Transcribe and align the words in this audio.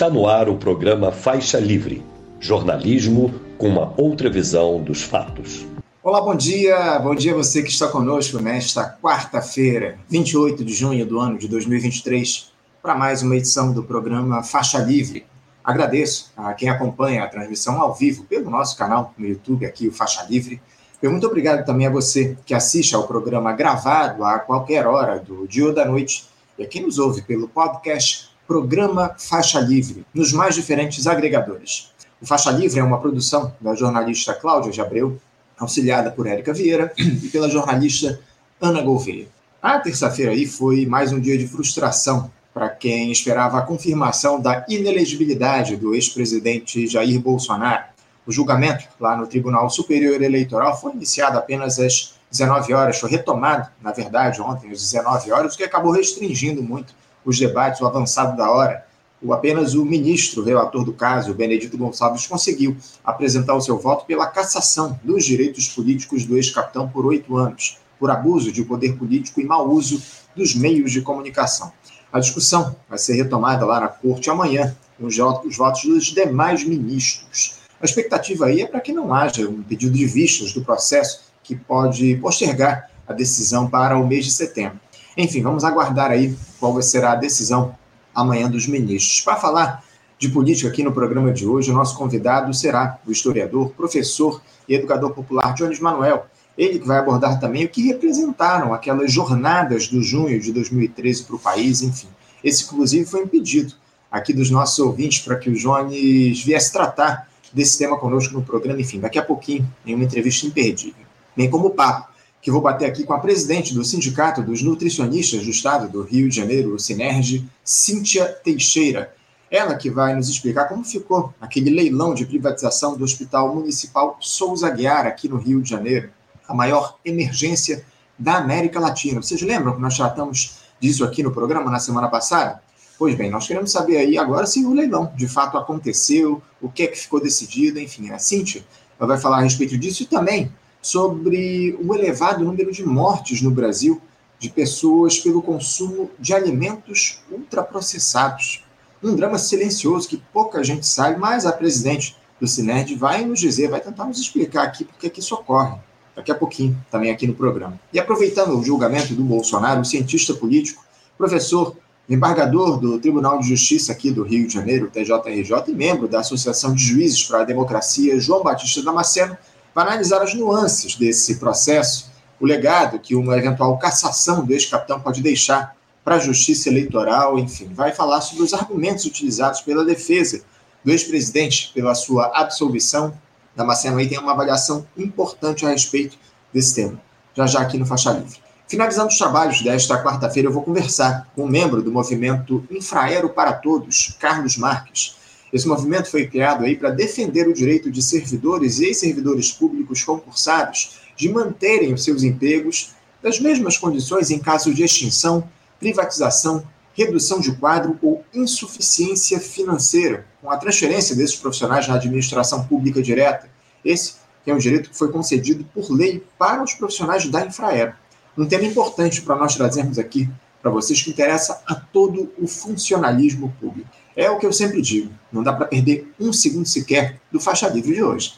Está 0.00 0.08
no 0.08 0.26
ar 0.26 0.48
o 0.48 0.56
programa 0.56 1.12
Faixa 1.12 1.60
Livre, 1.60 2.02
jornalismo 2.40 3.34
com 3.58 3.68
uma 3.68 3.92
outra 4.00 4.30
visão 4.30 4.82
dos 4.82 5.02
fatos. 5.02 5.66
Olá, 6.02 6.22
bom 6.22 6.34
dia. 6.34 6.98
Bom 7.00 7.14
dia 7.14 7.34
a 7.34 7.36
você 7.36 7.62
que 7.62 7.68
está 7.68 7.86
conosco 7.86 8.38
nesta 8.38 8.96
quarta-feira, 9.02 9.98
28 10.08 10.64
de 10.64 10.72
junho 10.72 11.04
do 11.04 11.20
ano 11.20 11.36
de 11.36 11.46
2023, 11.48 12.50
para 12.80 12.94
mais 12.94 13.20
uma 13.20 13.36
edição 13.36 13.74
do 13.74 13.82
programa 13.82 14.42
Faixa 14.42 14.78
Livre. 14.78 15.26
Agradeço 15.62 16.32
a 16.34 16.54
quem 16.54 16.70
acompanha 16.70 17.22
a 17.22 17.28
transmissão 17.28 17.78
ao 17.78 17.94
vivo 17.94 18.24
pelo 18.24 18.48
nosso 18.48 18.78
canal 18.78 19.12
no 19.18 19.26
YouTube, 19.26 19.66
aqui 19.66 19.86
o 19.86 19.92
Faixa 19.92 20.26
Livre. 20.30 20.62
Eu 21.02 21.10
muito 21.10 21.26
obrigado 21.26 21.62
também 21.66 21.86
a 21.86 21.90
você 21.90 22.38
que 22.46 22.54
assiste 22.54 22.94
ao 22.94 23.06
programa 23.06 23.52
gravado 23.52 24.24
a 24.24 24.38
qualquer 24.38 24.86
hora 24.86 25.18
do 25.18 25.46
dia 25.46 25.66
ou 25.66 25.74
da 25.74 25.84
noite 25.84 26.24
e 26.58 26.64
a 26.64 26.66
quem 26.66 26.80
nos 26.80 26.98
ouve 26.98 27.20
pelo 27.20 27.46
podcast 27.48 28.29
Programa 28.50 29.14
Faixa 29.16 29.60
Livre, 29.60 30.04
nos 30.12 30.32
mais 30.32 30.56
diferentes 30.56 31.06
agregadores. 31.06 31.92
O 32.20 32.26
Faixa 32.26 32.50
Livre 32.50 32.80
é 32.80 32.82
uma 32.82 32.98
produção 32.98 33.54
da 33.60 33.76
jornalista 33.76 34.34
Cláudia 34.34 34.72
de 34.72 34.80
Abreu, 34.80 35.20
auxiliada 35.56 36.10
por 36.10 36.26
Érica 36.26 36.52
Vieira 36.52 36.92
e 36.98 37.28
pela 37.28 37.48
jornalista 37.48 38.18
Ana 38.60 38.82
Gouveia. 38.82 39.28
A 39.62 39.78
terça-feira 39.78 40.32
aí 40.32 40.46
foi 40.46 40.84
mais 40.84 41.12
um 41.12 41.20
dia 41.20 41.38
de 41.38 41.46
frustração 41.46 42.28
para 42.52 42.68
quem 42.68 43.12
esperava 43.12 43.56
a 43.56 43.62
confirmação 43.62 44.40
da 44.40 44.66
inelegibilidade 44.68 45.76
do 45.76 45.94
ex-presidente 45.94 46.88
Jair 46.88 47.20
Bolsonaro. 47.20 47.84
O 48.26 48.32
julgamento 48.32 48.84
lá 48.98 49.16
no 49.16 49.28
Tribunal 49.28 49.70
Superior 49.70 50.20
Eleitoral 50.20 50.76
foi 50.76 50.90
iniciado 50.90 51.38
apenas 51.38 51.78
às 51.78 52.16
19 52.32 52.72
horas, 52.72 52.98
foi 52.98 53.10
retomado, 53.10 53.70
na 53.80 53.92
verdade, 53.92 54.42
ontem 54.42 54.72
às 54.72 54.80
19 54.80 55.30
horas, 55.30 55.54
o 55.54 55.56
que 55.56 55.62
acabou 55.62 55.92
restringindo 55.92 56.60
muito 56.60 56.98
os 57.24 57.38
debates, 57.38 57.80
o 57.80 57.86
avançado 57.86 58.36
da 58.36 58.50
hora, 58.50 58.84
o, 59.22 59.32
apenas 59.32 59.74
o 59.74 59.84
ministro 59.84 60.42
relator 60.42 60.84
do 60.84 60.92
caso, 60.92 61.34
Benedito 61.34 61.76
Gonçalves, 61.76 62.26
conseguiu 62.26 62.76
apresentar 63.04 63.54
o 63.54 63.60
seu 63.60 63.78
voto 63.78 64.06
pela 64.06 64.26
cassação 64.26 64.98
dos 65.04 65.24
direitos 65.24 65.68
políticos 65.68 66.24
do 66.24 66.36
ex-capitão 66.36 66.88
por 66.88 67.04
oito 67.06 67.36
anos, 67.36 67.78
por 67.98 68.10
abuso 68.10 68.50
de 68.50 68.64
poder 68.64 68.96
político 68.96 69.40
e 69.40 69.44
mau 69.44 69.68
uso 69.68 70.02
dos 70.34 70.54
meios 70.54 70.90
de 70.90 71.02
comunicação. 71.02 71.70
A 72.12 72.18
discussão 72.18 72.74
vai 72.88 72.98
ser 72.98 73.14
retomada 73.14 73.64
lá 73.64 73.80
na 73.80 73.88
corte 73.88 74.30
amanhã, 74.30 74.74
com 74.98 75.06
os 75.06 75.16
votos 75.56 75.84
dos 75.84 76.06
demais 76.06 76.64
ministros. 76.64 77.60
A 77.80 77.84
expectativa 77.84 78.46
aí 78.46 78.62
é 78.62 78.66
para 78.66 78.80
que 78.80 78.92
não 78.92 79.14
haja 79.14 79.48
um 79.48 79.62
pedido 79.62 79.96
de 79.96 80.06
vistas 80.06 80.52
do 80.52 80.62
processo 80.62 81.20
que 81.42 81.54
pode 81.54 82.16
postergar 82.16 82.90
a 83.06 83.12
decisão 83.12 83.68
para 83.68 83.98
o 83.98 84.06
mês 84.06 84.24
de 84.24 84.32
setembro. 84.32 84.78
Enfim, 85.20 85.42
vamos 85.42 85.64
aguardar 85.64 86.10
aí 86.10 86.34
qual 86.58 86.80
será 86.80 87.12
a 87.12 87.14
decisão 87.14 87.74
amanhã 88.14 88.50
dos 88.50 88.66
ministros. 88.66 89.20
Para 89.20 89.36
falar 89.36 89.84
de 90.18 90.30
política 90.30 90.70
aqui 90.70 90.82
no 90.82 90.92
programa 90.92 91.30
de 91.30 91.46
hoje, 91.46 91.70
o 91.70 91.74
nosso 91.74 91.94
convidado 91.94 92.54
será 92.54 92.98
o 93.06 93.12
historiador, 93.12 93.68
professor 93.72 94.40
e 94.66 94.74
educador 94.74 95.10
popular 95.10 95.52
Jones 95.52 95.78
Manuel. 95.78 96.24
Ele 96.56 96.78
que 96.78 96.86
vai 96.86 96.98
abordar 96.98 97.38
também 97.38 97.66
o 97.66 97.68
que 97.68 97.86
representaram 97.86 98.72
aquelas 98.72 99.12
jornadas 99.12 99.88
do 99.88 100.02
junho 100.02 100.40
de 100.40 100.52
2013 100.52 101.24
para 101.24 101.36
o 101.36 101.38
país, 101.38 101.82
enfim. 101.82 102.08
Esse, 102.42 102.64
inclusive, 102.64 103.04
foi 103.04 103.22
um 103.22 103.28
pedido 103.28 103.74
aqui 104.10 104.32
dos 104.32 104.50
nossos 104.50 104.78
ouvintes 104.78 105.18
para 105.20 105.36
que 105.36 105.50
o 105.50 105.54
Jones 105.54 106.42
viesse 106.42 106.72
tratar 106.72 107.28
desse 107.52 107.76
tema 107.76 107.98
conosco 107.98 108.32
no 108.32 108.42
programa, 108.42 108.80
enfim, 108.80 108.98
daqui 108.98 109.18
a 109.18 109.22
pouquinho, 109.22 109.70
em 109.84 109.94
uma 109.94 110.04
entrevista 110.04 110.46
imperdível. 110.46 111.04
Bem 111.36 111.50
como 111.50 111.68
papo 111.70 112.09
que 112.42 112.50
vou 112.50 112.60
bater 112.60 112.86
aqui 112.86 113.04
com 113.04 113.12
a 113.12 113.18
presidente 113.18 113.74
do 113.74 113.84
Sindicato 113.84 114.42
dos 114.42 114.62
Nutricionistas 114.62 115.44
do 115.44 115.50
Estado 115.50 115.88
do 115.88 116.02
Rio 116.02 116.28
de 116.28 116.36
Janeiro, 116.36 116.74
o 116.74 116.78
Sinerge, 116.78 117.46
Cíntia 117.62 118.26
Teixeira. 118.26 119.14
Ela 119.50 119.74
que 119.74 119.90
vai 119.90 120.14
nos 120.14 120.28
explicar 120.28 120.66
como 120.66 120.84
ficou 120.84 121.34
aquele 121.40 121.70
leilão 121.70 122.14
de 122.14 122.24
privatização 122.24 122.96
do 122.96 123.04
Hospital 123.04 123.54
Municipal 123.54 124.16
Souza 124.20 124.70
Guiar, 124.70 125.06
aqui 125.06 125.28
no 125.28 125.36
Rio 125.36 125.60
de 125.60 125.68
Janeiro, 125.68 126.10
a 126.48 126.54
maior 126.54 126.96
emergência 127.04 127.84
da 128.18 128.36
América 128.36 128.80
Latina. 128.80 129.20
Vocês 129.20 129.42
lembram 129.42 129.74
que 129.74 129.80
nós 129.80 129.96
tratamos 129.96 130.60
disso 130.80 131.04
aqui 131.04 131.22
no 131.22 131.32
programa 131.32 131.70
na 131.70 131.78
semana 131.78 132.08
passada? 132.08 132.62
Pois 132.98 133.14
bem, 133.14 133.30
nós 133.30 133.46
queremos 133.46 133.72
saber 133.72 133.96
aí 133.96 134.16
agora 134.16 134.46
se 134.46 134.64
o 134.64 134.72
leilão 134.72 135.12
de 135.16 135.26
fato 135.26 135.56
aconteceu, 135.58 136.40
o 136.60 136.70
que 136.70 136.82
é 136.84 136.86
que 136.86 136.98
ficou 136.98 137.20
decidido, 137.20 137.80
enfim, 137.80 138.10
a 138.10 138.18
Cíntia 138.18 138.62
vai 138.98 139.18
falar 139.18 139.38
a 139.38 139.42
respeito 139.42 139.76
disso 139.78 140.02
e 140.02 140.06
também 140.06 140.52
sobre 140.80 141.76
o 141.82 141.94
elevado 141.94 142.44
número 142.44 142.72
de 142.72 142.84
mortes 142.84 143.42
no 143.42 143.50
Brasil 143.50 144.00
de 144.38 144.48
pessoas 144.48 145.18
pelo 145.18 145.42
consumo 145.42 146.10
de 146.18 146.32
alimentos 146.32 147.20
ultraprocessados. 147.30 148.64
Um 149.02 149.14
drama 149.14 149.38
silencioso 149.38 150.08
que 150.08 150.22
pouca 150.32 150.64
gente 150.64 150.86
sabe, 150.86 151.18
mas 151.18 151.44
a 151.44 151.52
presidente 151.52 152.16
do 152.40 152.46
Sinerd 152.46 152.94
vai 152.94 153.24
nos 153.24 153.38
dizer, 153.38 153.68
vai 153.68 153.80
tentar 153.80 154.06
nos 154.06 154.18
explicar 154.18 154.62
aqui 154.62 154.84
porque 154.84 155.10
que 155.10 155.20
isso 155.20 155.34
ocorre. 155.34 155.76
Daqui 156.16 156.32
a 156.32 156.34
pouquinho, 156.34 156.76
também 156.90 157.10
aqui 157.10 157.26
no 157.26 157.34
programa. 157.34 157.78
E 157.92 157.98
aproveitando 157.98 158.58
o 158.58 158.62
julgamento 158.62 159.14
do 159.14 159.22
Bolsonaro, 159.22 159.82
o 159.82 159.84
cientista 159.84 160.34
político, 160.34 160.84
professor, 161.16 161.76
embargador 162.08 162.78
do 162.78 162.98
Tribunal 162.98 163.38
de 163.38 163.48
Justiça 163.48 163.92
aqui 163.92 164.10
do 164.10 164.22
Rio 164.22 164.46
de 164.46 164.54
Janeiro, 164.54 164.90
TJRJ, 164.90 165.68
e 165.68 165.72
membro 165.72 166.08
da 166.08 166.20
Associação 166.20 166.74
de 166.74 166.82
Juízes 166.82 167.22
para 167.22 167.42
a 167.42 167.44
Democracia, 167.44 168.18
João 168.18 168.42
Batista 168.42 168.82
Damasceno, 168.82 169.36
para 169.74 169.90
analisar 169.90 170.22
as 170.22 170.34
nuances 170.34 170.96
desse 170.96 171.36
processo, 171.36 172.10
o 172.40 172.46
legado 172.46 172.98
que 172.98 173.14
uma 173.14 173.36
eventual 173.36 173.78
cassação 173.78 174.44
do 174.44 174.52
ex-capitão 174.52 175.00
pode 175.00 175.22
deixar 175.22 175.76
para 176.04 176.16
a 176.16 176.18
justiça 176.18 176.68
eleitoral, 176.68 177.38
enfim, 177.38 177.70
vai 177.72 177.92
falar 177.92 178.20
sobre 178.20 178.42
os 178.42 178.54
argumentos 178.54 179.04
utilizados 179.04 179.60
pela 179.60 179.84
defesa 179.84 180.42
do 180.84 180.90
ex-presidente 180.90 181.70
pela 181.74 181.94
sua 181.94 182.32
absolvição. 182.34 183.12
Damasceno 183.54 183.98
aí 183.98 184.08
tem 184.08 184.18
uma 184.18 184.32
avaliação 184.32 184.86
importante 184.96 185.66
a 185.66 185.70
respeito 185.70 186.16
desse 186.52 186.74
tema, 186.74 187.00
já 187.34 187.46
já 187.46 187.60
aqui 187.60 187.76
no 187.76 187.86
Faixa 187.86 188.10
Livre. 188.12 188.38
Finalizando 188.66 189.08
os 189.08 189.18
trabalhos 189.18 189.62
desta 189.62 190.02
quarta-feira, 190.02 190.48
eu 190.48 190.52
vou 190.52 190.62
conversar 190.62 191.28
com 191.34 191.44
um 191.44 191.48
membro 191.48 191.82
do 191.82 191.90
movimento 191.90 192.64
Infraero 192.70 193.28
para 193.28 193.52
Todos, 193.52 194.16
Carlos 194.18 194.56
Marques, 194.56 195.16
esse 195.52 195.66
movimento 195.66 196.10
foi 196.10 196.26
criado 196.26 196.64
aí 196.64 196.76
para 196.76 196.90
defender 196.90 197.48
o 197.48 197.54
direito 197.54 197.90
de 197.90 198.02
servidores 198.02 198.78
e 198.78 198.94
servidores 198.94 199.50
públicos 199.50 200.02
concursados 200.04 201.00
de 201.16 201.28
manterem 201.28 201.92
os 201.92 202.04
seus 202.04 202.22
empregos 202.22 202.92
nas 203.22 203.40
mesmas 203.40 203.76
condições 203.76 204.30
em 204.30 204.38
caso 204.38 204.72
de 204.72 204.82
extinção, 204.82 205.48
privatização, 205.78 206.64
redução 206.94 207.40
de 207.40 207.52
quadro 207.52 207.98
ou 208.02 208.24
insuficiência 208.32 209.40
financeira, 209.40 210.26
com 210.40 210.50
a 210.50 210.56
transferência 210.56 211.14
desses 211.16 211.36
profissionais 211.36 211.86
na 211.88 211.94
administração 211.94 212.64
pública 212.64 213.02
direta. 213.02 213.48
Esse 213.84 214.14
é 214.46 214.54
um 214.54 214.58
direito 214.58 214.90
que 214.90 214.96
foi 214.96 215.10
concedido 215.10 215.64
por 215.74 215.90
lei 215.90 216.24
para 216.38 216.62
os 216.62 216.74
profissionais 216.74 217.26
da 217.26 217.44
Infraero. 217.44 217.94
Um 218.36 218.46
tema 218.46 218.64
importante 218.64 219.20
para 219.22 219.36
nós 219.36 219.54
trazermos 219.54 219.98
aqui 219.98 220.28
para 220.62 220.70
vocês 220.70 221.02
que 221.02 221.10
interessa 221.10 221.62
a 221.66 221.74
todo 221.74 222.32
o 222.38 222.46
funcionalismo 222.46 223.54
público. 223.60 223.99
É 224.16 224.28
o 224.28 224.38
que 224.38 224.46
eu 224.46 224.52
sempre 224.52 224.82
digo, 224.82 225.12
não 225.32 225.42
dá 225.42 225.52
para 225.52 225.66
perder 225.66 226.12
um 226.18 226.32
segundo 226.32 226.66
sequer 226.66 227.20
do 227.30 227.38
faixa 227.38 227.68
livre 227.68 227.94
de 227.94 228.02
hoje. 228.02 228.34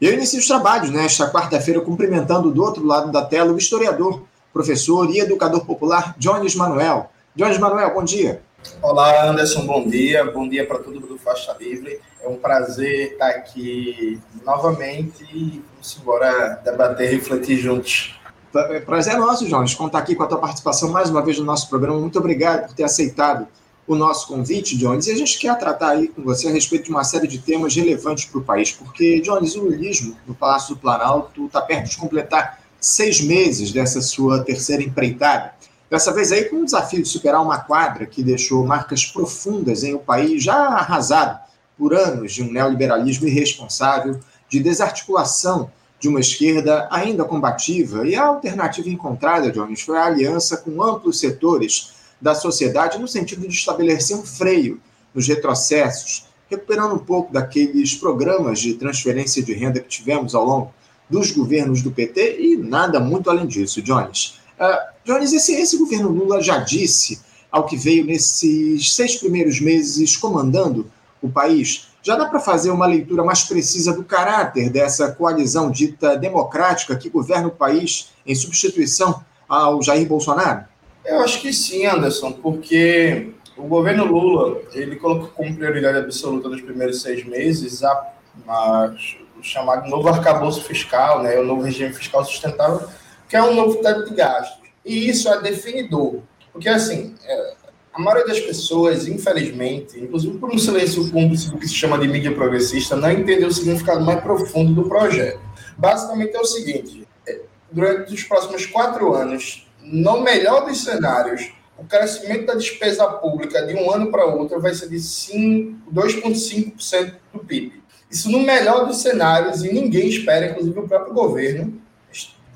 Eu 0.00 0.14
inicio 0.14 0.38
os 0.38 0.46
trabalhos 0.46 0.90
nesta 0.90 1.30
quarta-feira 1.30 1.82
cumprimentando 1.82 2.50
do 2.50 2.62
outro 2.62 2.86
lado 2.86 3.12
da 3.12 3.22
tela 3.22 3.52
o 3.52 3.58
historiador, 3.58 4.22
professor 4.50 5.10
e 5.10 5.18
educador 5.18 5.66
popular 5.66 6.14
Jones 6.16 6.54
Manuel. 6.54 7.10
Jones 7.36 7.58
Manuel, 7.58 7.92
bom 7.92 8.02
dia. 8.02 8.40
Olá, 8.80 9.28
Anderson, 9.28 9.66
bom 9.66 9.86
dia. 9.86 10.24
Bom 10.24 10.48
dia 10.48 10.66
para 10.66 10.78
todo 10.78 10.94
mundo 10.94 11.06
do 11.08 11.18
Faixa 11.18 11.54
Livre. 11.60 12.00
É 12.22 12.28
um 12.28 12.36
prazer 12.36 13.12
estar 13.12 13.28
aqui 13.28 14.18
novamente 14.44 15.22
e 15.24 15.62
vamos 15.72 15.98
embora 16.00 16.60
debater 16.64 17.12
e 17.12 17.16
refletir 17.16 17.58
juntos. 17.58 18.19
É, 18.52 18.80
prazer 18.80 19.14
é 19.14 19.16
nosso, 19.16 19.46
Jones, 19.46 19.74
contar 19.74 20.00
aqui 20.00 20.16
com 20.16 20.24
a 20.24 20.26
tua 20.26 20.38
participação 20.38 20.90
mais 20.90 21.08
uma 21.08 21.22
vez 21.22 21.38
no 21.38 21.44
nosso 21.44 21.68
programa. 21.68 22.00
Muito 22.00 22.18
obrigado 22.18 22.66
por 22.66 22.74
ter 22.74 22.82
aceitado 22.82 23.46
o 23.86 23.94
nosso 23.94 24.26
convite, 24.26 24.76
Jones. 24.76 25.06
E 25.06 25.12
a 25.12 25.16
gente 25.16 25.38
quer 25.38 25.56
tratar 25.56 25.90
aí 25.90 26.08
com 26.08 26.22
você 26.22 26.48
a 26.48 26.50
respeito 26.50 26.86
de 26.86 26.90
uma 26.90 27.04
série 27.04 27.28
de 27.28 27.38
temas 27.38 27.74
relevantes 27.76 28.24
para 28.24 28.40
o 28.40 28.42
país, 28.42 28.72
porque, 28.72 29.20
Jones, 29.20 29.54
o 29.54 29.62
lulismo 29.62 30.16
no 30.26 30.34
Palácio 30.34 30.74
do 30.74 30.80
Planalto 30.80 31.46
está 31.46 31.62
perto 31.62 31.90
de 31.90 31.96
completar 31.96 32.60
seis 32.80 33.20
meses 33.20 33.70
dessa 33.70 34.00
sua 34.00 34.42
terceira 34.42 34.82
empreitada. 34.82 35.54
Dessa 35.88 36.12
vez 36.12 36.32
aí 36.32 36.44
com 36.46 36.56
o 36.56 36.64
desafio 36.64 37.02
de 37.02 37.08
superar 37.08 37.42
uma 37.42 37.58
quadra 37.58 38.04
que 38.04 38.22
deixou 38.22 38.66
marcas 38.66 39.04
profundas 39.04 39.84
em 39.84 39.94
um 39.94 39.98
país 39.98 40.42
já 40.42 40.56
arrasado 40.56 41.38
por 41.78 41.94
anos 41.94 42.32
de 42.32 42.42
um 42.42 42.50
neoliberalismo 42.50 43.28
irresponsável, 43.28 44.18
de 44.48 44.60
desarticulação 44.60 45.70
de 46.00 46.08
uma 46.08 46.18
esquerda 46.18 46.88
ainda 46.90 47.24
combativa, 47.24 48.06
e 48.06 48.16
a 48.16 48.24
alternativa 48.24 48.88
encontrada, 48.88 49.52
Jones, 49.52 49.82
foi 49.82 49.98
a 49.98 50.06
aliança 50.06 50.56
com 50.56 50.82
amplos 50.82 51.20
setores 51.20 51.92
da 52.18 52.34
sociedade 52.34 52.98
no 52.98 53.06
sentido 53.06 53.46
de 53.46 53.54
estabelecer 53.54 54.16
um 54.16 54.24
freio 54.24 54.80
nos 55.14 55.28
retrocessos, 55.28 56.26
recuperando 56.48 56.94
um 56.94 56.98
pouco 56.98 57.32
daqueles 57.32 57.94
programas 57.94 58.60
de 58.60 58.74
transferência 58.74 59.42
de 59.42 59.52
renda 59.52 59.78
que 59.78 59.88
tivemos 59.88 60.34
ao 60.34 60.44
longo 60.44 60.74
dos 61.08 61.30
governos 61.32 61.82
do 61.82 61.90
PT 61.90 62.38
e 62.40 62.56
nada 62.56 62.98
muito 62.98 63.28
além 63.28 63.46
disso, 63.46 63.82
Jones. 63.82 64.40
Uh, 64.58 64.90
Jones, 65.04 65.32
esse, 65.32 65.54
esse 65.54 65.76
governo 65.76 66.08
Lula 66.08 66.42
já 66.42 66.58
disse, 66.58 67.20
ao 67.50 67.66
que 67.66 67.76
veio 67.76 68.04
nesses 68.06 68.94
seis 68.94 69.16
primeiros 69.16 69.60
meses 69.60 70.16
comandando 70.16 70.90
o 71.20 71.28
país, 71.28 71.89
já 72.02 72.16
dá 72.16 72.26
para 72.26 72.40
fazer 72.40 72.70
uma 72.70 72.86
leitura 72.86 73.22
mais 73.22 73.42
precisa 73.42 73.92
do 73.92 74.04
caráter 74.04 74.70
dessa 74.70 75.12
coalizão 75.12 75.70
dita 75.70 76.16
democrática 76.16 76.96
que 76.96 77.10
governa 77.10 77.48
o 77.48 77.52
país 77.52 78.10
em 78.26 78.34
substituição 78.34 79.22
ao 79.48 79.82
Jair 79.82 80.06
Bolsonaro? 80.06 80.64
Eu 81.04 81.20
acho 81.20 81.40
que 81.40 81.52
sim, 81.52 81.86
Anderson, 81.86 82.32
porque 82.32 83.32
o 83.56 83.66
governo 83.66 84.04
Lula 84.04 84.60
ele 84.72 84.96
colocou 84.96 85.28
como 85.28 85.54
prioridade 85.54 85.98
absoluta 85.98 86.48
nos 86.48 86.60
primeiros 86.60 87.02
seis 87.02 87.24
meses 87.24 87.82
a, 87.82 88.12
a, 88.48 88.94
o 89.38 89.42
chamado 89.42 89.88
novo 89.88 90.08
arcabouço 90.08 90.62
fiscal, 90.62 91.22
né, 91.22 91.38
o 91.38 91.44
novo 91.44 91.62
regime 91.62 91.92
fiscal 91.92 92.24
sustentável, 92.24 92.88
que 93.28 93.36
é 93.36 93.42
um 93.42 93.54
novo 93.54 93.76
teto 93.82 94.08
de 94.08 94.14
gastos. 94.14 94.68
E 94.84 95.08
isso 95.08 95.28
é 95.28 95.40
definidor, 95.40 96.20
porque 96.52 96.68
assim, 96.68 97.14
é, 97.24 97.54
a 98.00 98.02
maioria 98.02 98.26
das 98.26 98.40
pessoas, 98.40 99.06
infelizmente, 99.06 100.00
inclusive 100.00 100.38
por 100.38 100.52
um 100.52 100.58
silêncio 100.58 101.08
cúmplice 101.10 101.50
do 101.50 101.58
que 101.58 101.68
se 101.68 101.74
chama 101.74 101.98
de 101.98 102.08
mídia 102.08 102.32
progressista, 102.32 102.96
não 102.96 103.10
entendeu 103.10 103.48
o 103.48 103.52
significado 103.52 104.02
mais 104.02 104.20
profundo 104.20 104.72
do 104.72 104.88
projeto. 104.88 105.38
Basicamente 105.76 106.34
é 106.34 106.40
o 106.40 106.44
seguinte: 106.44 107.06
é, 107.26 107.40
durante 107.70 108.14
os 108.14 108.24
próximos 108.24 108.64
quatro 108.64 109.12
anos, 109.14 109.68
no 109.82 110.22
melhor 110.22 110.64
dos 110.66 110.82
cenários, 110.82 111.52
o 111.76 111.84
crescimento 111.84 112.46
da 112.46 112.54
despesa 112.54 113.06
pública 113.06 113.66
de 113.66 113.74
um 113.74 113.90
ano 113.90 114.10
para 114.10 114.24
outro 114.24 114.58
vai 114.60 114.74
ser 114.74 114.88
de 114.88 114.96
2,5% 114.96 117.14
do 117.32 117.40
PIB. 117.40 117.82
Isso 118.10 118.30
no 118.30 118.40
melhor 118.40 118.86
dos 118.86 119.02
cenários, 119.02 119.62
e 119.62 119.70
ninguém 119.72 120.08
espera, 120.08 120.46
inclusive 120.46 120.78
o 120.78 120.88
próprio 120.88 121.14
governo, 121.14 121.80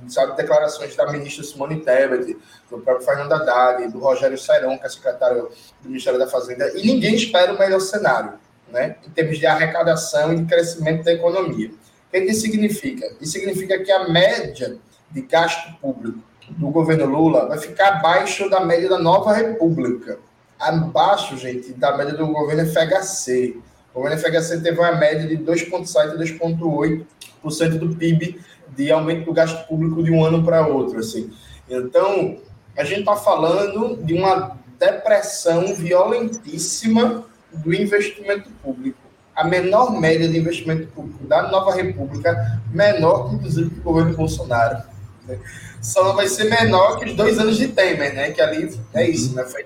sabe, 0.09 0.37
declarações 0.37 0.95
da 0.97 1.11
ministra 1.11 1.45
Simone 1.45 1.81
Tebet, 1.81 2.37
do 2.71 2.79
próprio 2.79 3.07
Fernando 3.07 3.33
Haddad, 3.33 3.89
do 3.93 3.99
Rogério 3.99 4.39
Sairão, 4.39 4.79
que 4.79 4.87
é 4.87 4.89
secretário 4.89 5.49
do 5.83 5.89
Ministério 5.89 6.19
da 6.19 6.27
Fazenda, 6.27 6.71
e 6.77 6.87
ninguém 6.87 7.15
espera 7.15 7.53
o 7.53 7.59
melhor 7.59 7.81
cenário, 7.81 8.35
né, 8.71 8.97
em 9.07 9.11
termos 9.11 9.39
de 9.39 9.47
arrecadação 9.47 10.33
e 10.33 10.37
de 10.37 10.45
crescimento 10.45 11.05
da 11.05 11.13
economia. 11.13 11.69
O 11.69 12.11
que, 12.11 12.17
é 12.17 12.25
isso 12.25 12.43
significa? 12.43 13.07
Isso 13.21 13.33
significa 13.33 13.79
que 13.83 13.91
a 13.91 14.09
média 14.09 14.79
de 15.11 15.23
gasto 15.23 15.73
público 15.81 16.19
do 16.51 16.69
governo 16.69 17.07
Lula 17.07 17.47
vai 17.47 17.59
ficar 17.59 17.95
abaixo 17.95 18.49
da 18.51 18.61
média 18.61 18.89
da 18.89 18.99
nova 18.99 19.33
república. 19.33 20.19
Abaixo, 20.59 21.37
gente, 21.37 21.73
da 21.73 21.97
média 21.97 22.15
do 22.15 22.27
governo 22.27 22.71
FHC. 22.71 23.57
O 23.93 24.01
governo 24.01 24.21
FHC 24.21 24.61
teve 24.61 24.79
uma 24.79 24.93
média 24.93 25.27
de 25.27 25.39
2,7% 25.39 26.15
e 26.15 26.39
2,8% 26.39 27.79
do 27.79 27.97
PIB 27.97 28.41
de 28.77 28.91
aumento 28.91 29.27
do 29.27 29.33
gasto 29.33 29.67
público 29.67 30.03
de 30.03 30.11
um 30.11 30.25
ano 30.25 30.43
para 30.45 30.67
outro. 30.67 30.99
Assim. 30.99 31.31
Então, 31.69 32.39
a 32.77 32.85
gente 32.85 33.01
está 33.01 33.17
falando 33.17 33.97
de 34.05 34.15
uma 34.15 34.57
depressão 34.79 35.75
violentíssima 35.75 37.25
do 37.53 37.75
investimento 37.75 38.51
público. 38.63 38.99
A 39.35 39.45
menor 39.45 39.99
média 40.01 40.29
de 40.29 40.39
investimento 40.39 40.87
público 40.89 41.25
da 41.27 41.49
nova 41.49 41.75
república, 41.75 42.61
menor, 42.71 43.33
inclusive, 43.35 43.71
que 43.71 43.81
o 43.81 43.83
governo 43.83 44.17
Bolsonaro. 44.17 44.83
Né? 45.27 45.39
só 45.85 46.15
vai 46.15 46.27
ser 46.27 46.45
menor 46.45 46.99
que 46.99 47.05
os 47.05 47.15
dois 47.15 47.39
anos 47.39 47.59
de 47.59 47.69
Temer, 47.69 48.15
né? 48.15 48.31
Que 48.33 48.41
ali 48.41 48.75
é 48.95 49.09
isso, 49.09 49.35
né? 49.35 49.45
Foi 49.45 49.65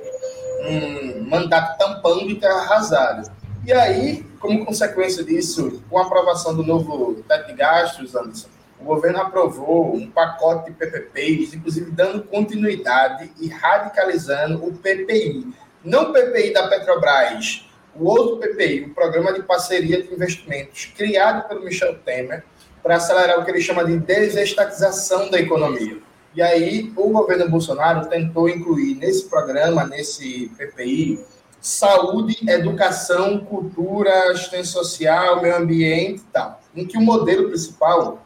um 0.69 1.29
mandato 1.29 1.79
tampando 1.79 2.29
e 2.29 2.35
ter 2.35 2.49
arrasado. 2.49 3.31
E 3.65 3.73
aí, 3.73 4.27
como 4.41 4.67
consequência 4.67 5.23
disso, 5.23 5.81
com 5.89 5.99
a 5.99 6.03
aprovação 6.03 6.57
do 6.57 6.65
novo 6.65 7.23
teto 7.29 7.47
de 7.47 7.55
gastos, 7.55 8.17
Anderson, 8.17 8.49
o 8.81 8.85
governo 8.85 9.19
aprovou 9.19 9.95
um 9.95 10.11
pacote 10.11 10.71
de 10.71 10.77
PPPs, 10.77 11.55
inclusive 11.55 11.91
dando 11.91 12.23
continuidade 12.25 13.31
e 13.41 13.49
radicalizando 13.49 14.65
o 14.65 14.73
PPI. 14.73 15.53
Não 15.85 16.11
o 16.11 16.13
PPI 16.13 16.53
da 16.53 16.69
Petrobras, 16.69 17.69
o 17.95 18.07
outro 18.07 18.37
PPI, 18.37 18.85
o 18.85 18.95
Programa 18.95 19.33
de 19.33 19.43
Parceria 19.43 20.03
de 20.03 20.13
Investimentos, 20.13 20.87
criado 20.97 21.49
pelo 21.49 21.65
Michel 21.65 21.99
Temer, 21.99 22.45
para 22.83 22.97
acelerar 22.97 23.41
o 23.41 23.45
que 23.45 23.51
ele 23.51 23.61
chama 23.61 23.85
de 23.85 23.99
desestatização 23.99 25.31
da 25.31 25.41
economia. 25.41 25.99
E 26.35 26.43
aí, 26.43 26.93
o 26.97 27.11
governo 27.11 27.51
Bolsonaro 27.51 28.09
tentou 28.09 28.49
incluir 28.49 28.95
nesse 28.95 29.29
programa, 29.29 29.85
nesse 29.85 30.53
PPI, 30.57 31.25
saúde, 31.61 32.39
educação, 32.49 33.41
cultura, 33.41 34.31
assistência 34.31 34.73
social, 34.73 35.43
meio 35.43 35.57
ambiente 35.57 36.21
e 36.21 36.33
tal. 36.33 36.61
Em 36.77 36.87
que 36.87 36.97
o 36.97 37.01
modelo 37.01 37.49
principal 37.49 38.23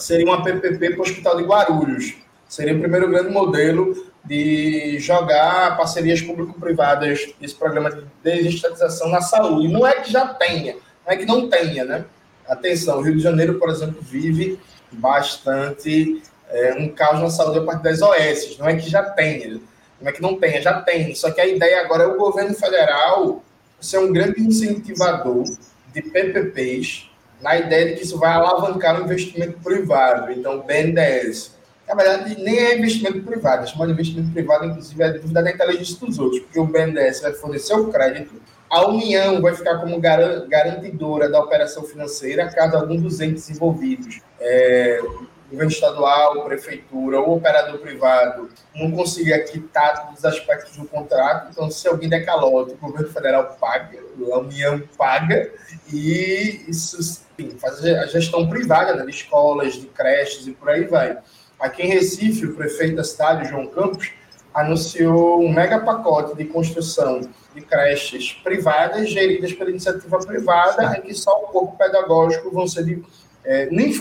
seria 0.00 0.26
uma 0.26 0.42
PPP 0.42 0.90
para 0.90 0.98
o 0.98 1.02
Hospital 1.02 1.36
de 1.36 1.44
Guarulhos. 1.44 2.14
Seria 2.48 2.74
o 2.74 2.80
primeiro 2.80 3.08
grande 3.08 3.30
modelo 3.30 4.10
de 4.24 4.98
jogar 4.98 5.76
parcerias 5.76 6.20
público-privadas, 6.20 7.32
esse 7.40 7.54
programa 7.54 7.90
de 7.90 8.04
desestatização 8.22 9.08
na 9.08 9.20
saúde. 9.20 9.68
Não 9.68 9.86
é 9.86 10.00
que 10.00 10.10
já 10.10 10.26
tenha, 10.34 10.74
não 11.06 11.12
é 11.12 11.16
que 11.16 11.24
não 11.24 11.48
tenha, 11.48 11.84
né? 11.84 12.04
Atenção, 12.48 12.98
o 12.98 13.02
Rio 13.02 13.16
de 13.16 13.22
Janeiro, 13.22 13.58
por 13.58 13.70
exemplo, 13.70 14.00
vive 14.00 14.58
bastante 14.90 16.22
é, 16.48 16.74
um 16.74 16.88
caos 16.88 17.20
na 17.20 17.30
saúde 17.30 17.60
a 17.60 17.62
partir 17.62 17.84
das 17.84 18.02
OS. 18.02 18.58
Não 18.58 18.68
é 18.68 18.76
que 18.76 18.90
já 18.90 19.02
tenha, 19.02 19.60
não 20.00 20.08
é 20.08 20.12
que 20.12 20.20
não 20.20 20.38
tenha, 20.38 20.60
já 20.60 20.80
tem. 20.80 21.14
Só 21.14 21.30
que 21.30 21.40
a 21.40 21.46
ideia 21.46 21.82
agora 21.82 22.04
é 22.04 22.06
o 22.06 22.18
governo 22.18 22.54
federal 22.54 23.42
ser 23.80 23.98
um 23.98 24.12
grande 24.12 24.42
incentivador 24.42 25.44
de 25.92 26.02
PPPs, 26.02 27.09
na 27.42 27.56
ideia 27.58 27.86
de 27.86 27.94
que 27.94 28.04
isso 28.04 28.18
vai 28.18 28.32
alavancar 28.32 29.00
o 29.00 29.04
investimento 29.04 29.58
privado. 29.60 30.32
Então, 30.32 30.58
o 30.58 30.62
BNDES. 30.62 31.58
Na 31.88 31.94
verdade, 31.94 32.40
nem 32.40 32.56
é 32.56 32.78
investimento 32.78 33.20
privado, 33.22 33.64
é 33.64 33.66
chamado 33.66 33.90
investimento 33.90 34.30
privado, 34.30 34.66
inclusive, 34.66 35.02
é 35.02 35.12
dúvida 35.12 35.42
da 35.42 35.50
inteligência 35.50 36.06
dos 36.06 36.20
outros, 36.20 36.40
porque 36.42 36.60
o 36.60 36.64
BNDES 36.64 37.20
vai 37.20 37.32
fornecer 37.32 37.74
o 37.74 37.88
crédito, 37.88 38.40
a 38.70 38.86
União 38.86 39.42
vai 39.42 39.52
ficar 39.56 39.78
como 39.78 40.00
garantidora 40.00 41.28
da 41.28 41.40
operação 41.40 41.82
financeira, 41.82 42.48
caso 42.48 42.76
algum 42.76 42.96
dos 42.96 43.20
entes 43.20 43.50
envolvidos 43.50 44.20
é, 44.38 45.00
governo 45.50 45.70
estadual, 45.70 46.44
prefeitura 46.44 47.20
ou 47.20 47.36
operador 47.36 47.78
privado 47.78 48.48
não 48.74 48.90
consiga 48.92 49.38
quitar 49.40 50.06
todos 50.06 50.20
os 50.20 50.24
aspectos 50.24 50.76
do 50.76 50.86
contrato, 50.86 51.50
então 51.50 51.70
se 51.70 51.86
alguém 51.88 52.08
der 52.08 52.24
calote, 52.24 52.72
o 52.74 52.76
governo 52.76 53.12
federal 53.12 53.56
paga, 53.60 53.98
a 54.32 54.38
União 54.38 54.80
paga, 54.96 55.52
e 55.92 56.64
isso 56.68 57.22
enfim, 57.38 57.58
faz 57.58 57.84
a 57.84 58.06
gestão 58.06 58.48
privada 58.48 58.94
né, 58.94 59.04
de 59.04 59.10
escolas, 59.10 59.74
de 59.74 59.86
creches 59.86 60.46
e 60.46 60.52
por 60.52 60.70
aí 60.70 60.84
vai. 60.84 61.18
Aqui 61.58 61.82
em 61.82 61.88
Recife, 61.88 62.46
o 62.46 62.54
prefeito 62.54 62.96
da 62.96 63.04
cidade, 63.04 63.48
João 63.48 63.66
Campos, 63.66 64.12
anunciou 64.52 65.40
um 65.40 65.52
mega 65.52 65.78
pacote 65.78 66.36
de 66.36 66.44
construção 66.44 67.20
de 67.54 67.60
creches 67.60 68.32
privadas 68.32 69.10
geridas 69.10 69.52
pela 69.52 69.70
iniciativa 69.70 70.18
privada, 70.18 70.96
em 70.96 71.02
que 71.02 71.14
só 71.14 71.32
o 71.44 71.48
corpo 71.48 71.76
pedagógico 71.76 72.50
vão 72.50 72.66
ser 72.66 72.84
de, 72.84 73.02
é, 73.44 73.66
nem 73.70 73.92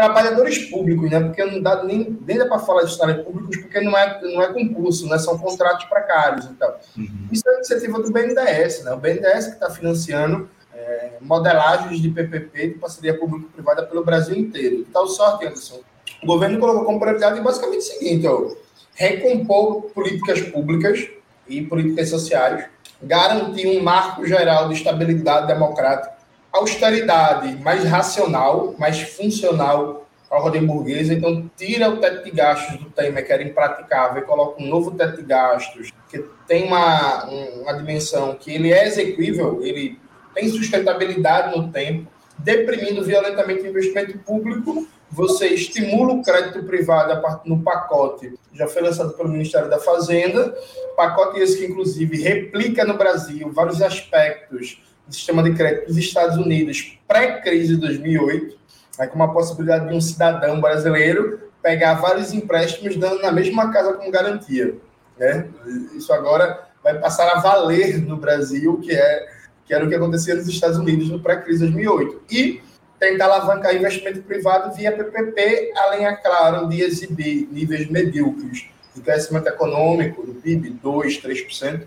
trabalhadores 0.00 0.58
públicos, 0.70 1.10
né? 1.10 1.20
Porque 1.20 1.44
não 1.44 1.60
dá 1.60 1.84
nem, 1.84 2.18
nem 2.26 2.38
dá 2.38 2.46
para 2.46 2.58
falar 2.58 2.82
de 2.82 2.90
funcionários 2.90 3.24
públicos, 3.24 3.56
porque 3.58 3.80
não 3.82 3.96
é, 3.96 4.20
não 4.22 4.42
é 4.42 4.52
concurso, 4.52 5.06
né? 5.08 5.18
São 5.18 5.36
contratos 5.36 5.84
precários 5.84 6.46
e 6.46 6.54
tal. 6.54 6.80
Uhum. 6.96 7.28
Isso 7.30 7.46
é 7.46 7.54
iniciativa 7.56 8.00
do 8.00 8.10
BNDES, 8.10 8.84
né? 8.84 8.92
O 8.92 8.96
BNDES 8.96 9.46
que 9.46 9.52
está 9.52 9.68
financiando 9.68 10.48
é, 10.74 11.12
modelagens 11.20 12.00
de 12.00 12.08
PPP, 12.08 12.68
de 12.68 12.74
parceria 12.74 13.18
público-privada 13.18 13.82
pelo 13.84 14.02
Brasil 14.02 14.36
inteiro. 14.36 14.84
Que 14.84 14.90
tal 14.90 15.06
sorte, 15.06 15.46
Anderson? 15.46 15.80
O 16.22 16.26
governo 16.26 16.58
colocou 16.58 16.84
como 16.84 16.98
prioridade 16.98 17.38
basicamente 17.40 17.80
o 17.80 17.82
seguinte, 17.82 18.26
ó, 18.26 18.52
recompor 18.94 19.82
políticas 19.90 20.40
públicas 20.40 21.08
e 21.46 21.60
políticas 21.62 22.08
sociais, 22.08 22.64
garantir 23.02 23.66
um 23.66 23.82
marco 23.82 24.26
geral 24.26 24.68
de 24.68 24.74
estabilidade 24.74 25.46
democrática 25.46 26.19
austeridade 26.52 27.56
mais 27.62 27.84
racional, 27.84 28.74
mais 28.78 29.00
funcional 29.00 30.06
a 30.30 30.40
ordem 30.40 30.64
burguesa. 30.64 31.12
Então, 31.12 31.50
tira 31.56 31.90
o 31.90 31.96
teto 31.96 32.24
de 32.24 32.30
gastos 32.30 32.78
do 32.78 32.88
Temer, 32.90 33.26
que 33.26 33.32
era 33.32 33.42
impraticável, 33.42 34.22
e 34.22 34.26
coloca 34.26 34.62
um 34.62 34.66
novo 34.66 34.92
teto 34.92 35.16
de 35.16 35.24
gastos, 35.24 35.90
que 36.08 36.24
tem 36.46 36.66
uma, 36.66 37.24
uma 37.24 37.72
dimensão 37.72 38.36
que 38.36 38.52
ele 38.52 38.72
é 38.72 38.86
execuível, 38.86 39.60
ele 39.62 39.98
tem 40.32 40.48
sustentabilidade 40.48 41.56
no 41.56 41.72
tempo, 41.72 42.08
deprimindo 42.38 43.04
violentamente 43.04 43.62
o 43.62 43.66
investimento 43.66 44.16
público, 44.18 44.86
você 45.10 45.48
estimula 45.48 46.14
o 46.14 46.22
crédito 46.22 46.62
privado 46.62 47.20
no 47.44 47.60
pacote, 47.62 48.32
já 48.54 48.68
foi 48.68 48.82
lançado 48.82 49.12
pelo 49.14 49.28
Ministério 49.28 49.68
da 49.68 49.80
Fazenda, 49.80 50.56
pacote 50.96 51.40
esse 51.40 51.58
que, 51.58 51.66
inclusive, 51.66 52.22
replica 52.22 52.84
no 52.84 52.96
Brasil 52.96 53.50
vários 53.52 53.82
aspectos 53.82 54.80
do 55.10 55.14
sistema 55.14 55.42
de 55.42 55.52
crédito 55.54 55.88
dos 55.88 55.98
Estados 55.98 56.36
Unidos 56.38 56.98
pré-crise 57.06 57.74
de 57.74 57.80
2008, 57.80 58.56
aí 58.98 59.08
com 59.08 59.16
uma 59.16 59.32
possibilidade 59.32 59.88
de 59.88 59.94
um 59.94 60.00
cidadão 60.00 60.60
brasileiro 60.60 61.40
pegar 61.60 61.94
vários 61.94 62.32
empréstimos 62.32 62.96
dando 62.96 63.20
na 63.20 63.32
mesma 63.32 63.70
casa 63.72 63.92
como 63.92 64.10
garantia. 64.10 64.76
Né? 65.18 65.48
Isso 65.94 66.12
agora 66.12 66.68
vai 66.82 66.98
passar 66.98 67.28
a 67.36 67.40
valer 67.40 68.00
no 68.00 68.16
Brasil, 68.16 68.80
que, 68.80 68.92
é, 68.92 69.28
que 69.66 69.74
era 69.74 69.84
o 69.84 69.88
que 69.88 69.94
acontecia 69.94 70.34
nos 70.34 70.48
Estados 70.48 70.78
Unidos 70.78 71.10
no 71.10 71.20
pré-crise 71.20 71.66
de 71.66 71.72
2008. 71.72 72.22
E 72.30 72.62
tentar 72.98 73.26
alavancar 73.26 73.74
investimento 73.74 74.22
privado 74.22 74.74
via 74.74 74.92
PPP, 74.92 75.72
além, 75.76 76.06
é 76.06 76.14
claro, 76.14 76.68
de 76.68 76.80
exibir 76.80 77.48
níveis 77.50 77.90
medíocres 77.90 78.66
de 78.94 79.00
crescimento 79.02 79.48
econômico 79.48 80.24
do 80.24 80.34
PIB, 80.34 80.78
2%, 80.82 81.22
3%, 81.22 81.82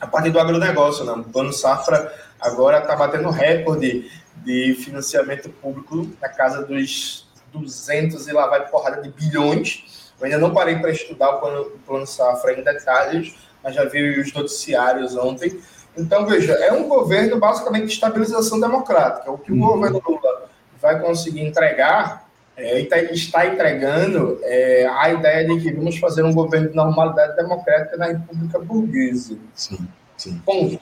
a 0.00 0.06
partir 0.06 0.30
do 0.30 0.38
agronegócio. 0.40 1.04
Né? 1.04 1.12
O 1.12 1.24
Plano 1.24 1.52
Safra 1.52 2.12
agora 2.40 2.78
está 2.78 2.96
batendo 2.96 3.30
recorde 3.30 4.10
de 4.36 4.74
financiamento 4.74 5.50
público 5.50 6.08
na 6.20 6.28
casa 6.28 6.64
dos 6.64 7.28
200 7.52 8.26
e 8.26 8.32
lá 8.32 8.46
vai 8.46 8.68
porrada 8.68 9.02
de 9.02 9.10
bilhões. 9.10 10.12
Eu 10.18 10.26
ainda 10.26 10.38
não 10.38 10.52
parei 10.52 10.76
para 10.76 10.90
estudar 10.90 11.30
o 11.30 11.40
plano, 11.40 11.62
o 11.62 11.78
plano 11.78 12.06
Safra 12.06 12.52
em 12.52 12.62
detalhes, 12.62 13.34
mas 13.62 13.74
já 13.74 13.84
vi 13.84 14.20
os 14.20 14.32
noticiários 14.32 15.16
ontem. 15.16 15.60
Então, 15.96 16.26
veja, 16.26 16.52
é 16.52 16.72
um 16.72 16.88
governo 16.88 17.38
basicamente 17.38 17.86
de 17.86 17.92
estabilização 17.92 18.60
democrática. 18.60 19.30
O 19.30 19.38
que 19.38 19.52
uhum. 19.52 19.62
o 19.62 19.72
governo 19.74 20.02
Lula 20.06 20.48
vai 20.80 21.00
conseguir 21.00 21.40
entregar, 21.40 22.28
é, 22.56 22.84
tá, 22.84 22.98
está 22.98 23.46
entregando 23.46 24.38
é, 24.42 24.86
a 24.86 25.10
ideia 25.10 25.46
de 25.46 25.60
que 25.60 25.72
vamos 25.72 25.98
fazer 25.98 26.22
um 26.22 26.32
governo 26.32 26.68
de 26.68 26.76
normalidade 26.76 27.36
democrática 27.36 27.96
na 27.96 28.06
República 28.06 28.58
Burguesa. 28.58 29.36
Sim, 29.54 29.88
sim. 30.16 30.40
Ponto. 30.44 30.78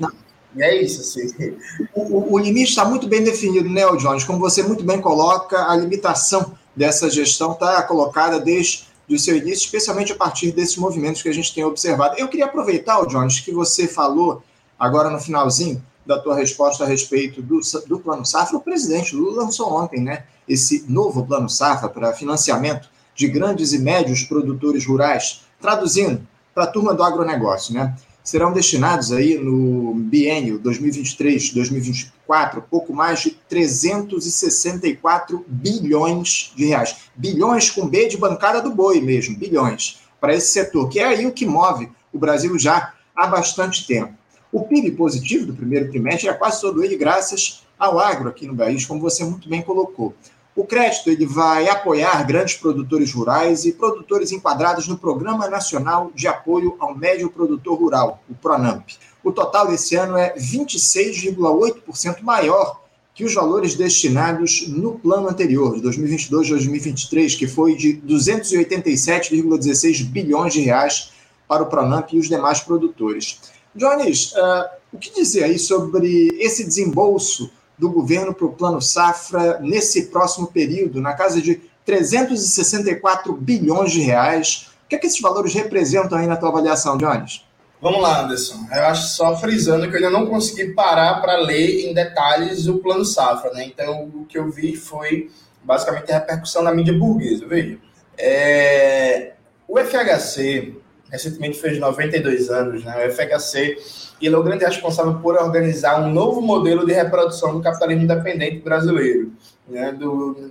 E 0.57 0.63
é 0.63 0.83
isso, 0.83 1.01
assim. 1.01 1.57
O, 1.95 2.35
o, 2.35 2.39
limite 2.39 2.71
está 2.71 2.85
muito 2.85 3.07
bem 3.07 3.23
definido, 3.23 3.69
né, 3.69 3.83
Jones? 3.97 4.25
Como 4.25 4.39
você 4.39 4.63
muito 4.63 4.85
bem 4.85 5.01
coloca, 5.01 5.71
a 5.71 5.77
limitação 5.77 6.55
dessa 6.75 7.11
gestão 7.11 7.53
está 7.53 7.83
colocada 7.83 8.41
desde 8.41 8.87
o 9.09 9.19
seu 9.19 9.37
início, 9.37 9.65
especialmente 9.65 10.13
a 10.13 10.17
partir 10.17 10.53
desses 10.53 10.77
movimentos 10.77 11.23
que 11.23 11.29
a 11.29 11.35
gente 11.35 11.55
tem 11.55 11.65
observado. 11.65 12.17
Eu 12.19 12.29
queria 12.29 12.47
aproveitar, 12.47 13.05
Jones, 13.07 13.41
que 13.41 13.53
você 13.53 13.87
falou 13.87 14.43
agora 14.79 15.11
no 15.11 15.19
finalzinho 15.19 15.83
da 16.07 16.19
tua 16.19 16.35
resposta 16.35 16.85
a 16.85 16.87
respeito 16.87 17.43
do, 17.43 17.61
do 17.87 17.99
Plano 17.99 18.25
Safra. 18.25 18.57
O 18.57 18.61
presidente 18.61 19.15
Lula 19.15 19.45
lançou 19.45 19.73
ontem, 19.73 20.01
né, 20.01 20.25
esse 20.49 20.85
novo 20.89 21.27
Plano 21.27 21.49
Safra 21.49 21.89
para 21.89 22.15
financiamento 22.15 22.89
de 23.15 23.29
grandes 23.29 23.73
e 23.73 23.79
médios 23.79 24.23
produtores 24.25 24.87
rurais, 24.87 25.43
traduzindo 25.61 26.27
para 26.55 26.65
a 26.65 26.67
turma 26.67 26.95
do 26.95 27.03
agronegócio, 27.03 27.75
né? 27.75 27.95
Serão 28.29 28.53
destinados 28.53 29.11
aí 29.11 29.39
no 29.39 29.95
biênio 29.95 30.61
2023-2024 30.61 32.63
pouco 32.71 32.93
mais 32.93 33.21
de 33.21 33.31
364 33.49 35.47
bilhões 35.49 36.53
de 36.55 36.67
reais. 36.67 36.97
Bilhões 37.17 37.71
com 37.71 37.89
B 37.89 38.07
de 38.07 38.19
bancada 38.19 38.61
do 38.61 38.71
boi 38.71 39.01
mesmo, 39.01 39.35
bilhões, 39.35 40.01
para 40.21 40.35
esse 40.35 40.49
setor, 40.49 40.91
que 40.91 41.01
é 41.01 41.07
aí 41.07 41.25
o 41.25 41.33
que 41.33 41.47
move 41.47 41.89
o 42.13 42.19
Brasil 42.19 42.59
já 42.59 42.93
há 43.17 43.27
bastante 43.27 43.87
tempo. 43.87 44.13
O 44.53 44.63
PIB 44.63 44.91
positivo 44.91 45.47
do 45.47 45.55
primeiro 45.55 45.89
trimestre 45.89 46.29
é 46.29 46.35
quase 46.35 46.61
todo 46.61 46.85
ele 46.85 46.99
graças 46.99 47.63
ao 47.79 47.99
agro 47.99 48.29
aqui 48.29 48.47
no 48.47 48.55
país, 48.55 48.85
como 48.85 49.01
você 49.01 49.25
muito 49.25 49.49
bem 49.49 49.63
colocou. 49.63 50.15
O 50.59 50.65
crédito 50.65 51.09
ele 51.09 51.25
vai 51.25 51.69
apoiar 51.69 52.27
grandes 52.27 52.57
produtores 52.57 53.13
rurais 53.13 53.65
e 53.65 53.73
produtores 53.73 54.33
enquadrados 54.33 54.89
no 54.89 54.99
Programa 54.99 55.49
Nacional 55.49 56.11
de 56.13 56.27
Apoio 56.27 56.75
ao 56.81 56.97
Médio 56.97 57.31
Produtor 57.31 57.79
Rural, 57.79 58.21
o 58.29 58.35
PRONAMP. 58.35 58.97
O 59.23 59.31
total 59.31 59.69
desse 59.69 59.95
ano 59.95 60.17
é 60.17 60.35
26,8% 60.35 62.23
maior 62.23 62.83
que 63.15 63.25
os 63.25 63.33
valores 63.33 63.77
destinados 63.77 64.67
no 64.67 64.99
plano 64.99 65.29
anterior, 65.29 65.77
de 65.77 65.83
2022-2023, 65.89 67.39
que 67.39 67.47
foi 67.47 67.77
de 67.77 68.03
287,16 68.05 70.07
bilhões 70.07 70.55
de 70.55 70.63
reais 70.63 71.13
para 71.47 71.63
o 71.63 71.67
Pronamp 71.67 72.13
e 72.13 72.19
os 72.19 72.29
demais 72.29 72.59
produtores. 72.59 73.39
Jones, 73.77 74.33
uh, 74.33 74.65
o 74.93 74.99
que 74.99 75.15
dizer 75.15 75.45
aí 75.45 75.57
sobre 75.57 76.31
esse 76.41 76.65
desembolso 76.65 77.49
do 77.79 77.91
governo 77.91 78.35
para 78.35 78.47
o 78.47 78.53
Plano 78.53 78.83
Safra 78.83 79.59
nesse 79.61 80.07
próximo 80.07 80.49
período, 80.49 81.01
na 81.01 81.15
casa 81.15 81.41
de 81.41 81.61
364 81.85 83.33
bilhões 83.33 83.93
de 83.93 84.01
reais. 84.01 84.69
O 84.85 84.89
que 84.89 84.97
é 84.97 84.99
que 84.99 85.07
esses 85.07 85.21
valores 85.21 85.55
representam 85.55 86.19
aí 86.19 86.27
na 86.27 86.37
tua 86.37 86.49
avaliação, 86.49 86.97
Jones? 86.97 87.45
Vamos 87.81 88.03
lá, 88.03 88.23
Anderson. 88.23 88.67
Eu 88.73 88.87
acho 88.87 89.09
só 89.15 89.37
frisando 89.37 89.89
que 89.89 89.93
eu 89.93 89.97
ainda 89.97 90.11
não 90.11 90.27
consegui 90.27 90.73
parar 90.75 91.21
para 91.21 91.37
ler 91.37 91.89
em 91.89 91.95
detalhes 91.95 92.67
o 92.67 92.79
Plano 92.79 93.05
Safra, 93.05 93.53
né? 93.53 93.65
Então, 93.65 94.11
o 94.13 94.25
que 94.27 94.37
eu 94.37 94.51
vi 94.51 94.75
foi 94.75 95.31
basicamente 95.63 96.11
a 96.11 96.19
repercussão 96.19 96.63
na 96.63 96.75
mídia 96.75 96.93
burguesa. 96.93 97.47
Veja, 97.47 97.79
é... 98.17 99.35
o 99.69 99.79
FHC 99.79 100.75
recentemente 101.11 101.59
fez 101.59 101.79
92 101.79 102.51
anos, 102.51 102.85
né? 102.85 103.07
O 103.07 103.11
FHC 103.11 103.77
e 104.21 104.27
ele 104.27 104.35
é 104.35 104.39
o 104.39 104.43
grande 104.43 104.65
responsável 104.65 105.15
por 105.21 105.37
organizar 105.37 106.01
um 106.01 106.11
novo 106.13 106.41
modelo 106.41 106.85
de 106.85 106.93
reprodução 106.93 107.55
do 107.55 107.63
capitalismo 107.63 108.03
independente 108.03 108.59
brasileiro, 108.59 109.33
né, 109.69 109.93
do, 109.93 110.51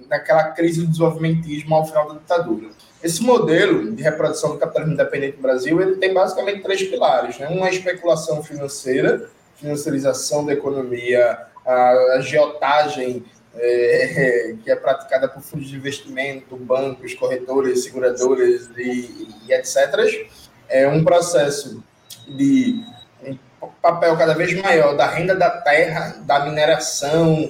crise 0.55 0.81
do 0.81 0.87
desenvolvimentismo 0.87 1.75
ao 1.75 1.85
final 1.85 2.07
da 2.07 2.13
ditadura. 2.19 2.69
Esse 3.03 3.21
modelo 3.21 3.91
de 3.91 4.01
reprodução 4.01 4.51
do 4.51 4.57
capitalismo 4.57 4.93
independente 4.93 5.35
no 5.35 5.41
Brasil 5.41 5.81
ele 5.81 5.97
tem 5.97 6.13
basicamente 6.13 6.63
três 6.63 6.81
pilares. 6.83 7.37
Né? 7.37 7.47
Uma 7.49 7.67
é 7.67 7.71
especulação 7.71 8.41
financeira, 8.41 9.29
financiarização 9.55 10.45
da 10.45 10.53
economia, 10.53 11.37
a, 11.65 11.91
a 12.15 12.21
geotagem 12.21 13.25
é, 13.59 14.55
que 14.63 14.71
é 14.71 14.75
praticada 14.75 15.27
por 15.27 15.41
fundos 15.41 15.67
de 15.67 15.75
investimento, 15.75 16.55
bancos, 16.55 17.13
corretores, 17.15 17.83
seguradoras 17.83 18.69
e, 18.77 19.27
e 19.47 19.53
etc. 19.53 20.27
É 20.69 20.87
um 20.87 21.03
processo 21.03 21.83
de 22.27 22.83
papel 23.81 24.17
cada 24.17 24.33
vez 24.33 24.53
maior 24.61 24.95
da 24.95 25.07
renda 25.07 25.35
da 25.35 25.49
terra, 25.49 26.17
da 26.21 26.45
mineração, 26.45 27.49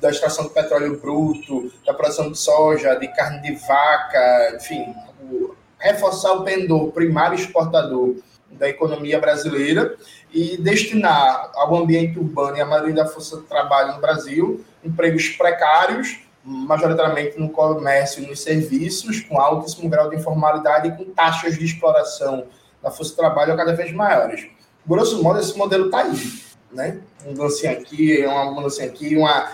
da 0.00 0.10
extração 0.10 0.44
do 0.44 0.50
petróleo 0.50 1.00
bruto, 1.00 1.72
da 1.84 1.92
produção 1.92 2.30
de 2.30 2.38
soja, 2.38 2.94
de 2.94 3.08
carne 3.08 3.42
de 3.42 3.54
vaca, 3.66 4.56
enfim, 4.56 4.94
reforçar 5.78 6.32
o 6.32 6.44
pendor 6.44 6.92
primário 6.92 7.34
exportador 7.34 8.16
da 8.50 8.68
economia 8.68 9.18
brasileira 9.18 9.96
e 10.32 10.56
destinar 10.56 11.50
ao 11.54 11.74
ambiente 11.74 12.18
urbano 12.18 12.56
e 12.56 12.60
à 12.60 12.64
maioria 12.64 12.94
da 12.94 13.06
força 13.06 13.38
de 13.38 13.42
trabalho 13.42 13.94
no 13.94 14.00
Brasil 14.00 14.64
empregos 14.84 15.28
precários, 15.30 16.18
majoritariamente 16.44 17.40
no 17.40 17.48
comércio 17.48 18.22
e 18.22 18.26
nos 18.26 18.42
serviços, 18.42 19.20
com 19.20 19.40
altíssimo 19.40 19.88
grau 19.88 20.10
de 20.10 20.16
informalidade 20.16 20.88
e 20.88 20.92
com 20.92 21.04
taxas 21.12 21.56
de 21.56 21.64
exploração 21.64 22.46
da 22.82 22.90
força 22.90 23.12
de 23.12 23.16
trabalho 23.16 23.56
cada 23.56 23.74
vez 23.74 23.92
maiores 23.92 24.54
grosso 24.86 25.22
modo, 25.22 25.40
esse 25.40 25.56
modelo 25.56 25.86
está 25.86 26.00
aí. 26.00 26.44
Né? 26.72 26.98
Um 27.26 27.34
dancinho 27.34 27.72
aqui, 27.72 28.24
uma 28.26 28.50
mudança 28.50 28.82
aqui, 28.82 29.16
uma, 29.16 29.48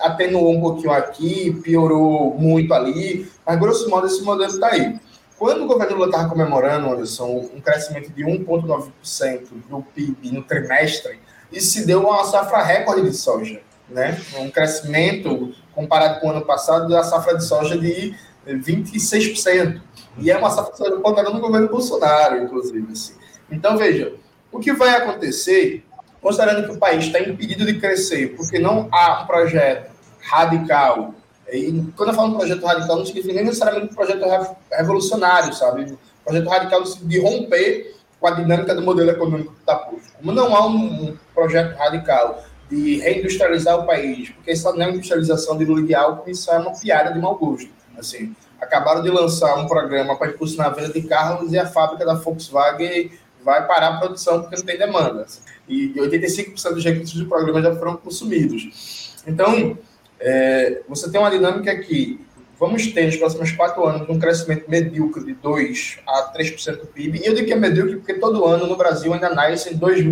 atenuou 0.00 0.54
um 0.54 0.60
pouquinho 0.60 0.92
aqui, 0.92 1.52
piorou 1.62 2.34
muito 2.38 2.72
ali, 2.74 3.30
mas 3.46 3.58
grosso 3.58 3.88
modo 3.88 4.06
esse 4.06 4.22
modelo 4.22 4.50
está 4.50 4.68
aí. 4.68 4.98
Quando 5.38 5.64
o 5.64 5.66
governo 5.66 5.96
Lula 5.96 6.06
estava 6.06 6.28
comemorando, 6.28 6.92
Anderson, 6.92 7.48
um 7.54 7.60
crescimento 7.60 8.10
de 8.12 8.22
1,9% 8.22 9.48
do 9.68 9.82
PIB 9.94 10.30
no 10.32 10.42
trimestre, 10.42 11.18
isso 11.50 11.72
se 11.72 11.86
deu 11.86 12.02
uma 12.02 12.24
safra 12.24 12.62
recorde 12.62 13.02
de 13.02 13.16
soja. 13.16 13.60
Né? 13.88 14.18
Um 14.38 14.50
crescimento, 14.50 15.54
comparado 15.74 16.20
com 16.20 16.28
o 16.28 16.30
ano 16.30 16.44
passado, 16.44 16.88
da 16.88 17.02
safra 17.02 17.36
de 17.36 17.44
soja 17.44 17.76
de 17.76 18.14
26%. 18.46 19.80
E 20.18 20.30
é 20.30 20.36
uma 20.36 20.50
safra 20.50 20.72
de 20.72 20.78
soja 20.78 21.30
no 21.30 21.40
governo 21.40 21.68
Bolsonaro, 21.68 22.42
inclusive. 22.42 22.92
Assim. 22.92 23.14
Então, 23.50 23.76
veja, 23.76 24.14
o 24.52 24.60
que 24.60 24.72
vai 24.72 24.90
acontecer, 24.90 25.84
considerando 26.20 26.66
que 26.66 26.76
o 26.76 26.78
país 26.78 27.04
está 27.04 27.20
impedido 27.20 27.66
de 27.66 27.78
crescer, 27.78 28.36
porque 28.36 28.58
não 28.58 28.88
há 28.92 29.22
um 29.22 29.26
projeto 29.26 29.92
radical, 30.20 31.14
e 31.52 31.84
quando 31.96 32.10
eu 32.10 32.14
falo 32.14 32.32
um 32.32 32.36
projeto 32.36 32.64
radical, 32.64 32.96
não 32.96 33.04
significa 33.04 33.34
nem 33.34 33.44
necessariamente 33.44 33.92
um 33.92 33.94
projeto 33.94 34.56
revolucionário, 34.72 35.52
sabe? 35.52 35.96
projeto 36.24 36.48
radical 36.48 36.82
de 36.82 37.20
romper 37.20 37.94
com 38.18 38.26
a 38.26 38.30
dinâmica 38.30 38.74
do 38.74 38.82
modelo 38.82 39.10
econômico 39.10 39.52
que 39.52 39.60
está 39.60 39.76
posto. 39.76 40.12
Como 40.16 40.32
não 40.32 40.56
há 40.56 40.66
um, 40.66 41.10
um, 41.10 41.16
projeto 41.34 41.76
radical 41.76 42.42
de 42.74 42.98
reindustrializar 42.98 43.78
o 43.78 43.86
país, 43.86 44.30
porque 44.30 44.50
é 44.50 44.88
industrialização 44.90 45.56
de 45.56 45.64
Lula 45.64 45.82
de 45.82 45.94
álcool, 45.94 46.30
isso 46.30 46.50
é 46.50 46.58
uma 46.58 46.72
piada 46.72 47.12
de 47.12 47.20
mau 47.20 47.36
gosto. 47.36 47.70
Assim, 47.96 48.34
acabaram 48.60 49.02
de 49.02 49.10
lançar 49.10 49.56
um 49.56 49.66
programa 49.66 50.16
para 50.16 50.30
impulsionar 50.30 50.68
a 50.68 50.74
venda 50.74 50.92
de 50.92 51.02
carros 51.02 51.52
e 51.52 51.58
a 51.58 51.66
fábrica 51.66 52.04
da 52.04 52.14
Volkswagen 52.14 53.10
vai 53.44 53.66
parar 53.66 53.88
a 53.88 53.98
produção 53.98 54.40
porque 54.40 54.56
não 54.56 54.64
tem 54.64 54.78
demanda. 54.78 55.26
E 55.68 55.94
85% 55.94 56.74
dos 56.74 56.84
recursos 56.84 57.14
do 57.14 57.26
programa 57.26 57.62
já 57.62 57.74
foram 57.76 57.96
consumidos. 57.96 59.14
Então, 59.26 59.78
é, 60.18 60.82
você 60.88 61.10
tem 61.10 61.20
uma 61.20 61.30
dinâmica 61.30 61.76
que 61.78 62.20
vamos 62.58 62.86
ter 62.88 63.06
nos 63.06 63.16
próximos 63.16 63.52
quatro 63.52 63.84
anos 63.84 64.08
um 64.08 64.18
crescimento 64.18 64.68
medíocre 64.68 65.24
de 65.24 65.34
2 65.34 65.98
a 66.06 66.32
3% 66.36 66.80
do 66.80 66.86
PIB. 66.86 67.20
E 67.20 67.26
eu 67.26 67.34
digo 67.34 67.46
que 67.46 67.52
é 67.52 67.56
medíocre 67.56 67.96
porque 67.96 68.14
todo 68.14 68.44
ano 68.44 68.66
no 68.66 68.76
Brasil 68.76 69.12
ainda 69.12 69.30
nascem 69.30 69.76
2, 69.76 70.04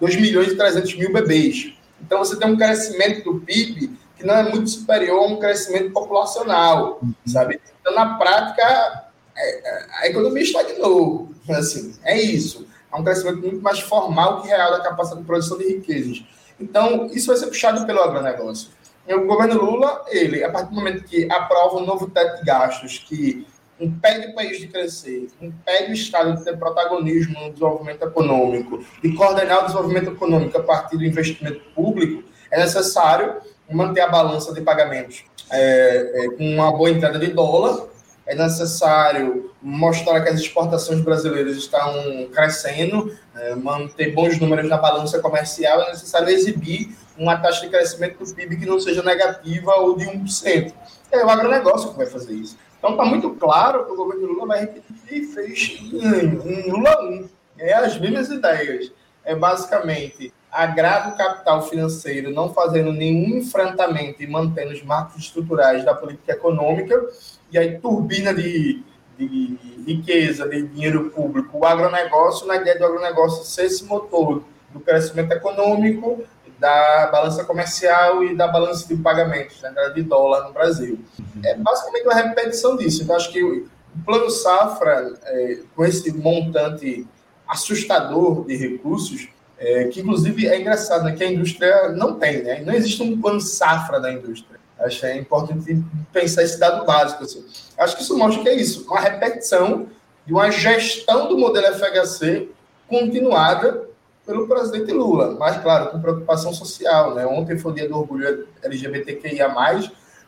2 0.00 0.16
milhões 0.16 0.48
e 0.48 0.56
300 0.56 0.94
mil 0.96 1.12
bebês. 1.12 1.72
Então, 2.00 2.18
você 2.18 2.36
tem 2.36 2.48
um 2.48 2.56
crescimento 2.56 3.24
do 3.24 3.40
PIB 3.40 3.96
que 4.16 4.24
não 4.24 4.34
é 4.34 4.42
muito 4.42 4.70
superior 4.70 5.18
a 5.18 5.26
um 5.26 5.38
crescimento 5.38 5.90
populacional, 5.90 7.00
sabe? 7.26 7.60
Então, 7.80 7.94
na 7.94 8.16
prática, 8.16 9.04
é, 9.36 9.86
a 10.00 10.06
economia 10.06 10.42
estagnou. 10.42 11.30
Assim, 11.50 11.94
é 12.02 12.20
isso. 12.20 12.66
É 12.92 12.96
um 12.96 13.04
crescimento 13.04 13.40
muito 13.40 13.62
mais 13.62 13.80
formal 13.80 14.42
que 14.42 14.48
real 14.48 14.70
da 14.70 14.80
capacidade 14.80 15.22
de 15.22 15.26
produção 15.26 15.58
de 15.58 15.64
riquezas. 15.64 16.24
Então, 16.60 17.06
isso 17.06 17.26
vai 17.26 17.36
ser 17.36 17.46
puxado 17.46 17.84
pelo 17.86 18.00
agronegócio. 18.00 18.70
E 19.06 19.14
o 19.14 19.26
governo 19.26 19.62
Lula, 19.62 20.04
ele, 20.08 20.42
a 20.42 20.50
partir 20.50 20.70
do 20.70 20.76
momento 20.76 21.04
que 21.04 21.30
aprova 21.30 21.76
um 21.76 21.84
novo 21.84 22.08
teto 22.08 22.38
de 22.38 22.44
gastos 22.44 22.98
que 22.98 23.46
impede 23.80 24.28
o 24.28 24.34
país 24.34 24.58
de 24.58 24.68
crescer, 24.68 25.28
impede 25.40 25.90
o 25.90 25.94
Estado 25.94 26.36
de 26.36 26.44
ter 26.44 26.56
protagonismo 26.56 27.40
no 27.40 27.52
desenvolvimento 27.52 28.04
econômico, 28.04 28.84
de 29.02 29.12
coordenar 29.14 29.60
o 29.60 29.66
desenvolvimento 29.66 30.10
econômico 30.10 30.56
a 30.58 30.62
partir 30.62 30.96
do 30.96 31.04
investimento 31.04 31.60
público, 31.74 32.22
é 32.50 32.58
necessário 32.58 33.36
manter 33.70 34.00
a 34.02 34.08
balança 34.08 34.52
de 34.52 34.60
pagamentos 34.60 35.24
é, 35.50 36.24
é, 36.24 36.28
com 36.36 36.54
uma 36.54 36.70
boa 36.70 36.90
entrada 36.90 37.18
de 37.18 37.28
dólar, 37.28 37.88
é 38.26 38.34
necessário 38.34 39.52
mostrar 39.60 40.20
que 40.22 40.30
as 40.30 40.40
exportações 40.40 41.00
brasileiras 41.00 41.56
estão 41.56 42.28
crescendo, 42.32 43.14
é, 43.34 43.54
manter 43.54 44.14
bons 44.14 44.38
números 44.38 44.68
na 44.68 44.78
balança 44.78 45.18
comercial, 45.20 45.82
é 45.82 45.90
necessário 45.90 46.28
exibir 46.28 46.96
uma 47.18 47.36
taxa 47.36 47.62
de 47.62 47.68
crescimento 47.68 48.18
do 48.18 48.34
PIB 48.34 48.56
que 48.56 48.66
não 48.66 48.80
seja 48.80 49.02
negativa 49.02 49.74
ou 49.76 49.96
de 49.96 50.06
1%. 50.06 50.72
É 51.12 51.24
o 51.24 51.30
agronegócio 51.30 51.90
que 51.90 51.96
vai 51.96 52.06
fazer 52.06 52.32
isso. 52.32 52.56
Então 52.84 52.92
está 52.92 53.04
muito 53.06 53.30
claro 53.30 53.86
que 53.86 53.92
o 53.92 53.96
governo 53.96 54.26
Lula 54.26 54.48
vai 54.48 54.60
repetir 54.60 55.24
fez 55.24 55.80
em, 55.90 56.70
Lula 56.70 57.02
1. 57.02 57.28
É 57.56 57.72
as 57.72 57.98
mesmas 57.98 58.28
ideias. 58.28 58.92
É 59.24 59.34
basicamente 59.34 60.34
agrava 60.52 61.08
o 61.08 61.16
capital 61.16 61.62
financeiro, 61.62 62.30
não 62.30 62.52
fazendo 62.52 62.92
nenhum 62.92 63.38
enfrentamento 63.38 64.22
e 64.22 64.26
mantendo 64.26 64.74
os 64.74 64.82
marcos 64.82 65.24
estruturais 65.24 65.82
da 65.82 65.94
política 65.94 66.32
econômica, 66.32 67.08
e 67.50 67.56
aí 67.56 67.78
turbina 67.78 68.34
de, 68.34 68.82
de 69.18 69.58
riqueza, 69.86 70.46
de 70.46 70.68
dinheiro 70.68 71.10
público, 71.10 71.58
o 71.58 71.64
agronegócio, 71.64 72.46
na 72.46 72.56
ideia 72.56 72.78
do 72.78 72.84
agronegócio 72.84 73.44
ser 73.44 73.64
esse 73.64 73.82
motor 73.84 74.44
do 74.70 74.78
crescimento 74.78 75.32
econômico, 75.32 76.22
da 76.64 77.08
balança 77.12 77.44
comercial 77.44 78.24
e 78.24 78.34
da 78.34 78.48
balança 78.48 78.88
de 78.88 78.96
pagamentos, 78.96 79.60
né, 79.60 79.70
de 79.94 80.02
dólar 80.02 80.44
no 80.44 80.54
Brasil. 80.54 80.98
É 81.44 81.54
basicamente 81.54 82.04
uma 82.04 82.14
repetição 82.14 82.74
disso. 82.74 83.02
Então, 83.02 83.14
acho 83.14 83.30
que 83.30 83.44
o 83.44 83.68
Plano 84.06 84.30
Safra, 84.30 85.12
é, 85.24 85.58
com 85.76 85.84
esse 85.84 86.10
montante 86.16 87.06
assustador 87.46 88.46
de 88.46 88.56
recursos, 88.56 89.28
é, 89.58 89.84
que 89.88 90.00
inclusive 90.00 90.48
é 90.48 90.58
engraçado, 90.58 91.04
né, 91.04 91.12
que 91.12 91.22
a 91.22 91.30
indústria 91.30 91.90
não 91.90 92.18
tem, 92.18 92.42
né? 92.42 92.62
Não 92.64 92.72
existe 92.72 93.02
um 93.02 93.20
plano 93.20 93.42
safra 93.42 94.00
da 94.00 94.10
indústria. 94.10 94.58
Acho 94.78 95.00
que 95.00 95.06
é 95.06 95.18
importante 95.18 95.84
pensar 96.12 96.42
esse 96.42 96.58
dado 96.58 96.86
básico. 96.86 97.24
Assim. 97.24 97.44
Acho 97.76 97.94
que 97.94 98.02
isso 98.02 98.16
mostra 98.16 98.42
que 98.42 98.48
é 98.48 98.54
isso, 98.54 98.86
uma 98.88 99.00
repetição 99.00 99.86
de 100.26 100.32
uma 100.32 100.50
gestão 100.50 101.28
do 101.28 101.38
modelo 101.38 101.66
FHC 101.74 102.48
continuada 102.88 103.86
pelo 104.26 104.48
presidente 104.48 104.90
Lula, 104.92 105.36
mas, 105.38 105.60
claro, 105.62 105.90
com 105.90 106.00
preocupação 106.00 106.52
social. 106.52 107.14
Né? 107.14 107.26
Ontem 107.26 107.58
foi 107.58 107.72
o 107.72 107.74
dia 107.74 107.88
do 107.88 107.98
orgulho 107.98 108.46
LGBTQIA+, 108.62 109.54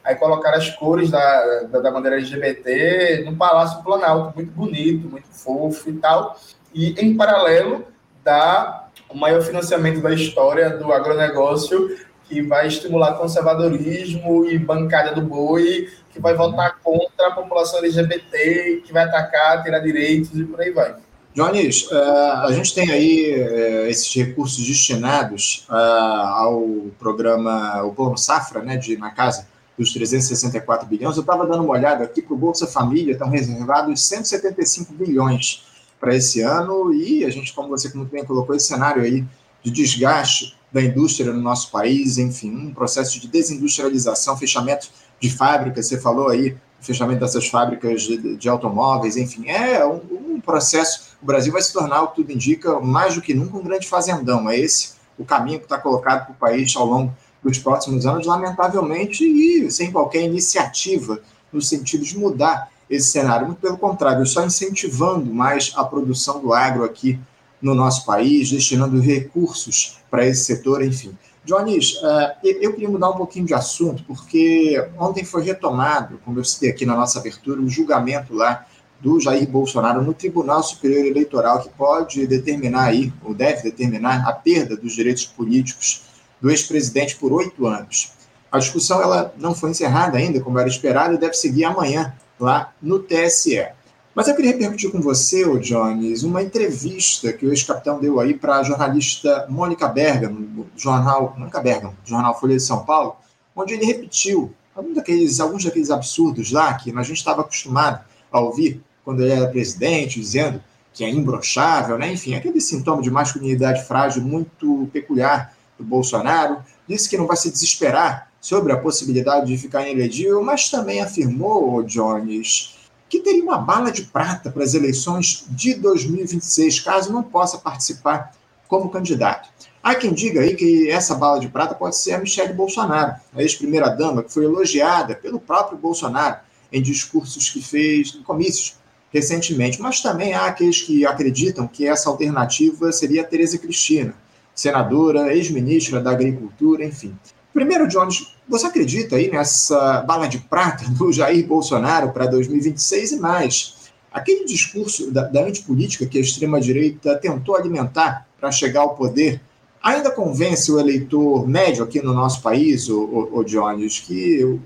aí 0.05 0.15
colocaram 0.17 0.59
as 0.59 0.71
cores 0.71 1.11
da, 1.11 1.63
da, 1.65 1.81
da 1.81 1.91
bandeira 1.91 2.17
LGBT 2.17 3.25
no 3.25 3.37
Palácio 3.37 3.83
Planalto, 3.83 4.35
muito 4.37 4.53
bonito, 4.53 5.09
muito 5.09 5.29
fofo 5.29 5.89
e 5.91 5.95
tal. 5.95 6.39
E, 6.75 6.95
em 7.03 7.17
paralelo, 7.17 7.87
dá 8.23 8.89
o 9.09 9.17
maior 9.17 9.41
financiamento 9.41 10.01
da 10.01 10.13
história 10.13 10.71
do 10.71 10.93
agronegócio, 10.93 11.97
que 12.29 12.43
vai 12.43 12.67
estimular 12.67 13.15
conservadorismo 13.15 14.47
e 14.47 14.59
bancada 14.59 15.15
do 15.15 15.23
boi, 15.23 15.89
que 16.11 16.21
vai 16.21 16.35
votar 16.35 16.79
contra 16.83 17.29
a 17.29 17.31
população 17.31 17.79
LGBT, 17.79 18.83
que 18.85 18.93
vai 18.93 19.05
atacar, 19.05 19.63
tirar 19.63 19.79
direitos 19.79 20.37
e 20.37 20.45
por 20.45 20.61
aí 20.61 20.71
vai. 20.71 20.97
Jones, 21.37 21.83
uh, 21.91 22.47
a 22.47 22.51
gente 22.51 22.75
tem 22.75 22.91
aí 22.91 23.35
uh, 23.39 23.87
esses 23.89 24.11
recursos 24.15 24.67
destinados 24.67 25.67
uh, 25.69 25.75
ao 25.75 26.67
programa, 26.99 27.83
o 27.83 27.93
Plano 27.93 28.17
Safra, 28.17 28.63
né, 28.63 28.79
de, 28.79 28.97
na 28.97 29.11
casa 29.11 29.47
dos 29.77 29.93
364 29.93 30.89
bilhões. 30.89 31.15
Eu 31.15 31.21
estava 31.21 31.47
dando 31.47 31.63
uma 31.63 31.75
olhada 31.75 32.05
aqui 32.05 32.23
para 32.23 32.33
o 32.33 32.39
Bolsa 32.39 32.67
Família, 32.67 33.13
estão 33.13 33.29
reservados 33.29 34.09
175 34.09 34.95
bilhões 34.95 35.67
para 36.01 36.17
esse 36.17 36.41
ano, 36.41 36.91
e 36.95 37.23
a 37.23 37.29
gente, 37.29 37.53
como 37.53 37.69
você 37.69 37.93
muito 37.95 38.11
bem 38.11 38.25
colocou, 38.25 38.57
esse 38.57 38.69
cenário 38.69 39.03
aí 39.03 39.23
de 39.63 39.71
desgaste 39.71 40.57
da 40.73 40.81
indústria 40.81 41.35
no 41.35 41.43
nosso 41.43 41.71
país, 41.71 42.17
enfim, 42.17 42.51
um 42.51 42.73
processo 42.73 43.21
de 43.21 43.29
desindustrialização, 43.29 44.39
fechamento 44.39 44.89
de 45.21 45.29
fábricas, 45.29 45.87
você 45.87 46.01
falou 46.01 46.31
aí, 46.31 46.57
fechamento 46.81 47.21
dessas 47.21 47.47
fábricas 47.47 48.05
de, 48.05 48.37
de 48.39 48.49
automóveis, 48.49 49.19
enfim, 49.19 49.51
é 49.51 49.85
um, 49.85 50.01
um 50.37 50.41
processo 50.41 51.06
o 51.27 51.33
Brasil 51.35 51.53
vai 51.53 51.61
se 51.61 51.73
tornar, 51.73 52.03
o 52.03 52.09
que 52.09 52.17
tudo 52.17 52.31
indica, 52.31 52.79
mais 52.79 53.17
do 53.17 53.21
que 53.21 53.35
nunca, 53.35 53.57
um 53.57 53.63
grande 53.65 53.89
fazendão. 53.89 54.49
É 54.49 54.57
esse 54.57 54.95
o 55.19 55.25
caminho 55.25 55.59
que 55.59 55.65
está 55.65 55.77
colocado 55.77 56.27
para 56.27 56.33
o 56.33 56.37
país 56.37 56.77
ao 56.77 56.87
longo 56.87 57.13
dos 57.43 57.59
próximos 57.59 58.07
anos, 58.07 58.29
lamentavelmente, 58.29 59.25
e 59.25 59.69
sem 59.69 59.91
qualquer 59.91 60.23
iniciativa 60.23 61.19
no 61.53 61.61
sentido 61.61 62.05
de 62.05 62.17
mudar 62.17 62.71
esse 62.89 63.09
cenário. 63.09 63.47
Muito 63.47 63.61
pelo 63.61 63.77
contrário, 63.77 64.25
só 64.25 64.45
incentivando 64.45 65.35
mais 65.35 65.73
a 65.75 65.83
produção 65.83 66.39
do 66.41 66.55
agro 66.55 66.85
aqui 66.85 67.19
no 67.61 67.75
nosso 67.75 68.07
país, 68.07 68.49
destinando 68.49 69.01
recursos 69.01 69.99
para 70.09 70.25
esse 70.25 70.45
setor, 70.45 70.81
enfim. 70.85 71.13
Jones, 71.45 71.95
uh, 72.03 72.37
eu 72.45 72.73
queria 72.73 72.89
mudar 72.89 73.11
um 73.11 73.17
pouquinho 73.17 73.47
de 73.47 73.55
assunto, 73.55 74.05
porque 74.05 74.81
ontem 74.97 75.25
foi 75.25 75.43
retomado, 75.43 76.21
como 76.25 76.39
eu 76.39 76.45
citei 76.45 76.71
aqui 76.71 76.87
na 76.87 76.95
nossa 76.95 77.19
abertura, 77.19 77.61
um 77.61 77.69
julgamento 77.69 78.33
lá 78.33 78.65
do 79.01 79.21
Jair 79.21 79.49
Bolsonaro 79.49 80.03
no 80.03 80.15
Tribunal 80.15 80.63
Superior 80.63 81.05
Eleitoral, 81.05 81.63
que 81.63 81.69
pode 81.71 82.27
determinar 82.27 82.85
aí, 82.85 83.13
ou 83.23 83.35
deve 83.35 83.63
determinar, 83.63 84.27
a 84.29 84.33
perda 84.33 84.77
dos 84.77 84.95
direitos 84.95 85.27
políticos 85.27 86.03
do 86.41 86.51
ex-presidente 86.51 87.17
por 87.17 87.33
oito 87.33 87.67
anos. 87.67 88.13
A 88.51 88.59
discussão 88.59 89.03
ela 89.03 89.35
não 89.37 89.55
foi 89.55 89.71
encerrada 89.71 90.17
ainda, 90.17 90.41
como 90.41 90.59
era 90.59 90.69
esperado, 90.69 91.15
e 91.15 91.19
deve 91.19 91.35
seguir 91.35 91.65
amanhã 91.65 92.15
lá 92.39 92.73
no 92.81 92.99
TSE. 92.99 93.69
Mas 94.15 94.29
eu 94.29 94.35
queria 94.35 94.53
repercutir 94.53 94.91
com 94.91 95.01
você, 95.01 95.45
ô 95.45 95.59
Jones, 95.59 96.23
uma 96.23 96.43
entrevista 96.43 97.35
que 97.35 97.45
o 97.45 97.51
ex-capitão 97.51 98.01
deu 98.01 98.19
aí 98.19 98.33
para 98.33 98.57
a 98.57 98.63
jornalista 98.63 99.47
Mônica 99.51 99.87
Bergamo, 99.89 100.41
no 100.41 100.67
jornal, 100.75 101.35
Mônica 101.37 101.61
Bergamo, 101.61 101.95
jornal 102.03 102.39
Folha 102.41 102.57
de 102.57 102.63
São 102.63 102.83
Paulo, 102.83 103.17
onde 103.55 103.75
ele 103.75 103.85
repetiu 103.85 104.55
alguns 104.75 104.95
daqueles, 104.95 105.39
alguns 105.39 105.65
daqueles 105.65 105.91
absurdos 105.91 106.51
lá 106.51 106.73
que 106.75 106.91
a 106.97 107.03
gente 107.03 107.19
estava 107.19 107.43
acostumado 107.43 108.01
a 108.33 108.41
ouvir 108.41 108.83
quando 109.07 109.23
ele 109.23 109.31
era 109.31 109.47
presidente, 109.47 110.19
dizendo 110.19 110.61
que 110.93 111.05
é 111.05 111.09
imbrochável, 111.09 111.97
né? 111.97 112.13
enfim, 112.13 112.35
aquele 112.35 112.61
sintoma 112.61 113.01
de 113.01 113.09
masculinidade 113.09 113.85
frágil 113.85 114.21
muito 114.21 114.89
peculiar 114.93 115.55
do 115.79 115.85
Bolsonaro. 115.85 116.59
Disse 116.89 117.09
que 117.09 117.17
não 117.17 117.29
vai 117.29 117.37
se 117.37 117.49
desesperar 117.49 118.33
sobre 118.41 118.73
a 118.73 118.77
possibilidade 118.77 119.47
de 119.47 119.57
ficar 119.57 119.89
inelegível, 119.89 120.43
mas 120.43 120.69
também 120.71 121.01
afirmou, 121.01 121.85
Jones, 121.85 122.75
que 123.09 123.21
teria 123.21 123.45
uma 123.45 123.59
bala 123.59 123.93
de 123.93 124.03
prata 124.03 124.51
para 124.51 124.65
as 124.65 124.75
eleições 124.75 125.47
de 125.51 125.75
2026, 125.75 126.81
caso 126.81 127.13
não 127.13 127.23
possa 127.23 127.59
participar 127.59 128.33
como 128.67 128.91
candidato. 128.91 129.49
Há 129.81 129.95
quem 129.95 130.13
diga 130.13 130.41
aí 130.41 130.57
que 130.57 130.91
essa 130.91 131.15
bala 131.15 131.39
de 131.39 131.47
prata 131.47 131.77
pode 131.77 131.97
ser 131.97 132.15
a 132.15 132.19
Michelle 132.19 132.53
Bolsonaro, 132.55 133.15
a 133.33 133.41
ex-primeira-dama, 133.41 134.25
que 134.25 134.33
foi 134.33 134.47
elogiada 134.47 135.15
pelo 135.15 135.39
próprio 135.39 135.79
Bolsonaro 135.79 136.39
em 136.73 136.83
discursos 136.83 137.49
que 137.49 137.63
fez, 137.63 138.17
em 138.17 138.23
comícios 138.25 138.75
recentemente. 139.17 139.81
Mas 139.81 140.01
também 140.01 140.35
há 140.35 140.47
aqueles 140.47 140.83
que 140.83 141.07
acreditam 141.07 141.67
que 141.67 141.87
essa 141.87 142.09
alternativa 142.09 142.93
seria 142.93 143.25
Tereza 143.25 143.59
Cristina, 143.59 144.15
senadora, 144.55 145.35
ex-ministra 145.35 146.01
da 146.01 146.11
Agricultura, 146.11 146.85
enfim. 146.85 147.17
Primeiro, 147.53 147.89
Jones, 147.89 148.37
você 148.49 148.67
acredita 148.67 149.17
aí 149.17 149.31
nessa 149.31 150.03
bala 150.03 150.27
de 150.29 150.39
prata 150.39 150.85
do 150.97 151.13
Jair 151.13 151.47
Bolsonaro 151.47 152.11
para 152.13 152.27
2026 152.27 153.13
e 153.13 153.17
mais? 153.19 153.75
Aquele 154.13 154.45
discurso 154.45 155.11
da, 155.11 155.23
da 155.23 155.43
antipolítica 155.43 156.07
que 156.07 156.19
a 156.19 156.21
extrema-direita 156.21 157.17
tentou 157.17 157.57
alimentar 157.57 158.27
para 158.39 158.53
chegar 158.53 158.81
ao 158.81 158.95
poder 158.95 159.41
ainda 159.83 160.11
convence 160.11 160.71
o 160.73 160.81
eleitor 160.81 161.47
médio 161.47 161.85
aqui 161.85 162.03
no 162.03 162.13
nosso 162.13 162.43
país, 162.43 162.89
o, 162.89 163.05
o, 163.05 163.39
o 163.39 163.45
Jones, 163.45 164.01
que 164.01 164.59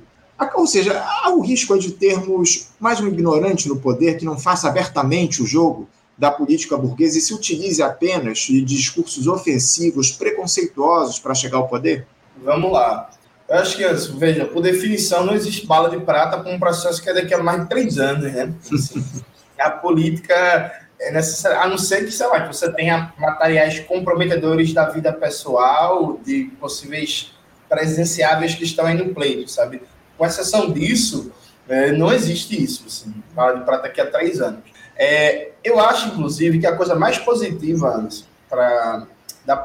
ou 0.54 0.66
seja, 0.66 0.98
há 0.98 1.30
o 1.30 1.40
risco 1.40 1.78
de 1.78 1.92
termos 1.92 2.68
mais 2.78 3.00
um 3.00 3.08
ignorante 3.08 3.68
no 3.68 3.76
poder 3.76 4.16
que 4.16 4.24
não 4.24 4.38
faça 4.38 4.68
abertamente 4.68 5.42
o 5.42 5.46
jogo 5.46 5.88
da 6.16 6.30
política 6.30 6.76
burguesa 6.76 7.18
e 7.18 7.20
se 7.20 7.32
utilize 7.32 7.82
apenas 7.82 8.38
de 8.40 8.60
discursos 8.62 9.26
ofensivos, 9.26 10.12
preconceituosos 10.12 11.18
para 11.18 11.34
chegar 11.34 11.58
ao 11.58 11.68
poder? 11.68 12.06
Vamos 12.42 12.72
lá. 12.72 13.10
Eu 13.48 13.56
acho 13.56 13.76
que, 13.76 13.84
veja, 14.18 14.44
por 14.44 14.62
definição, 14.62 15.24
não 15.24 15.34
existe 15.34 15.66
bala 15.66 15.90
de 15.90 15.98
prata 15.98 16.38
para 16.38 16.52
um 16.52 16.58
processo 16.58 17.02
que 17.02 17.10
é 17.10 17.14
daqui 17.14 17.34
a 17.34 17.42
mais 17.42 17.62
de 17.62 17.68
três 17.68 17.98
anos, 17.98 18.32
né? 18.32 18.52
Assim, 18.72 19.04
a 19.58 19.70
política 19.70 20.34
é 21.00 21.10
necessária, 21.10 21.58
a 21.58 21.68
não 21.68 21.78
ser 21.78 22.04
que, 22.04 22.12
sei 22.12 22.26
lá, 22.26 22.42
que 22.42 22.54
você 22.54 22.70
tenha 22.72 23.12
materiais 23.18 23.80
comprometedores 23.80 24.72
da 24.72 24.88
vida 24.90 25.12
pessoal, 25.12 26.20
de 26.24 26.44
possíveis 26.60 27.32
presenciáveis 27.68 28.54
que 28.54 28.64
estão 28.64 28.84
aí 28.86 28.94
no 28.94 29.14
pleito, 29.14 29.50
sabe? 29.50 29.82
Com 30.20 30.26
exceção 30.26 30.70
disso, 30.70 31.32
é, 31.66 31.92
não 31.92 32.12
existe 32.12 32.62
isso, 32.62 32.84
assim, 32.86 33.14
para 33.34 33.78
daqui 33.78 34.02
a 34.02 34.10
três 34.10 34.38
anos. 34.38 34.60
É, 34.94 35.52
eu 35.64 35.80
acho, 35.80 36.08
inclusive, 36.08 36.58
que 36.58 36.66
a 36.66 36.76
coisa 36.76 36.94
mais 36.94 37.16
positiva, 37.16 38.06
para 38.46 39.06
da 39.46 39.56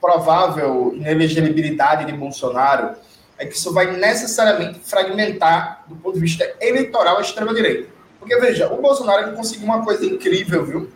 provável 0.00 0.92
inelegibilidade 0.94 2.04
de 2.04 2.12
Bolsonaro 2.12 2.94
é 3.36 3.44
que 3.44 3.56
isso 3.56 3.72
vai 3.72 3.96
necessariamente 3.96 4.78
fragmentar, 4.84 5.82
do 5.88 5.96
ponto 5.96 6.14
de 6.14 6.20
vista 6.20 6.48
eleitoral, 6.60 7.18
a 7.18 7.20
extrema-direita. 7.20 7.88
Porque, 8.20 8.36
veja, 8.36 8.72
o 8.72 8.80
Bolsonaro 8.80 9.32
conseguiu 9.32 9.64
uma 9.64 9.82
coisa 9.82 10.06
incrível, 10.06 10.64
viu? 10.64 10.90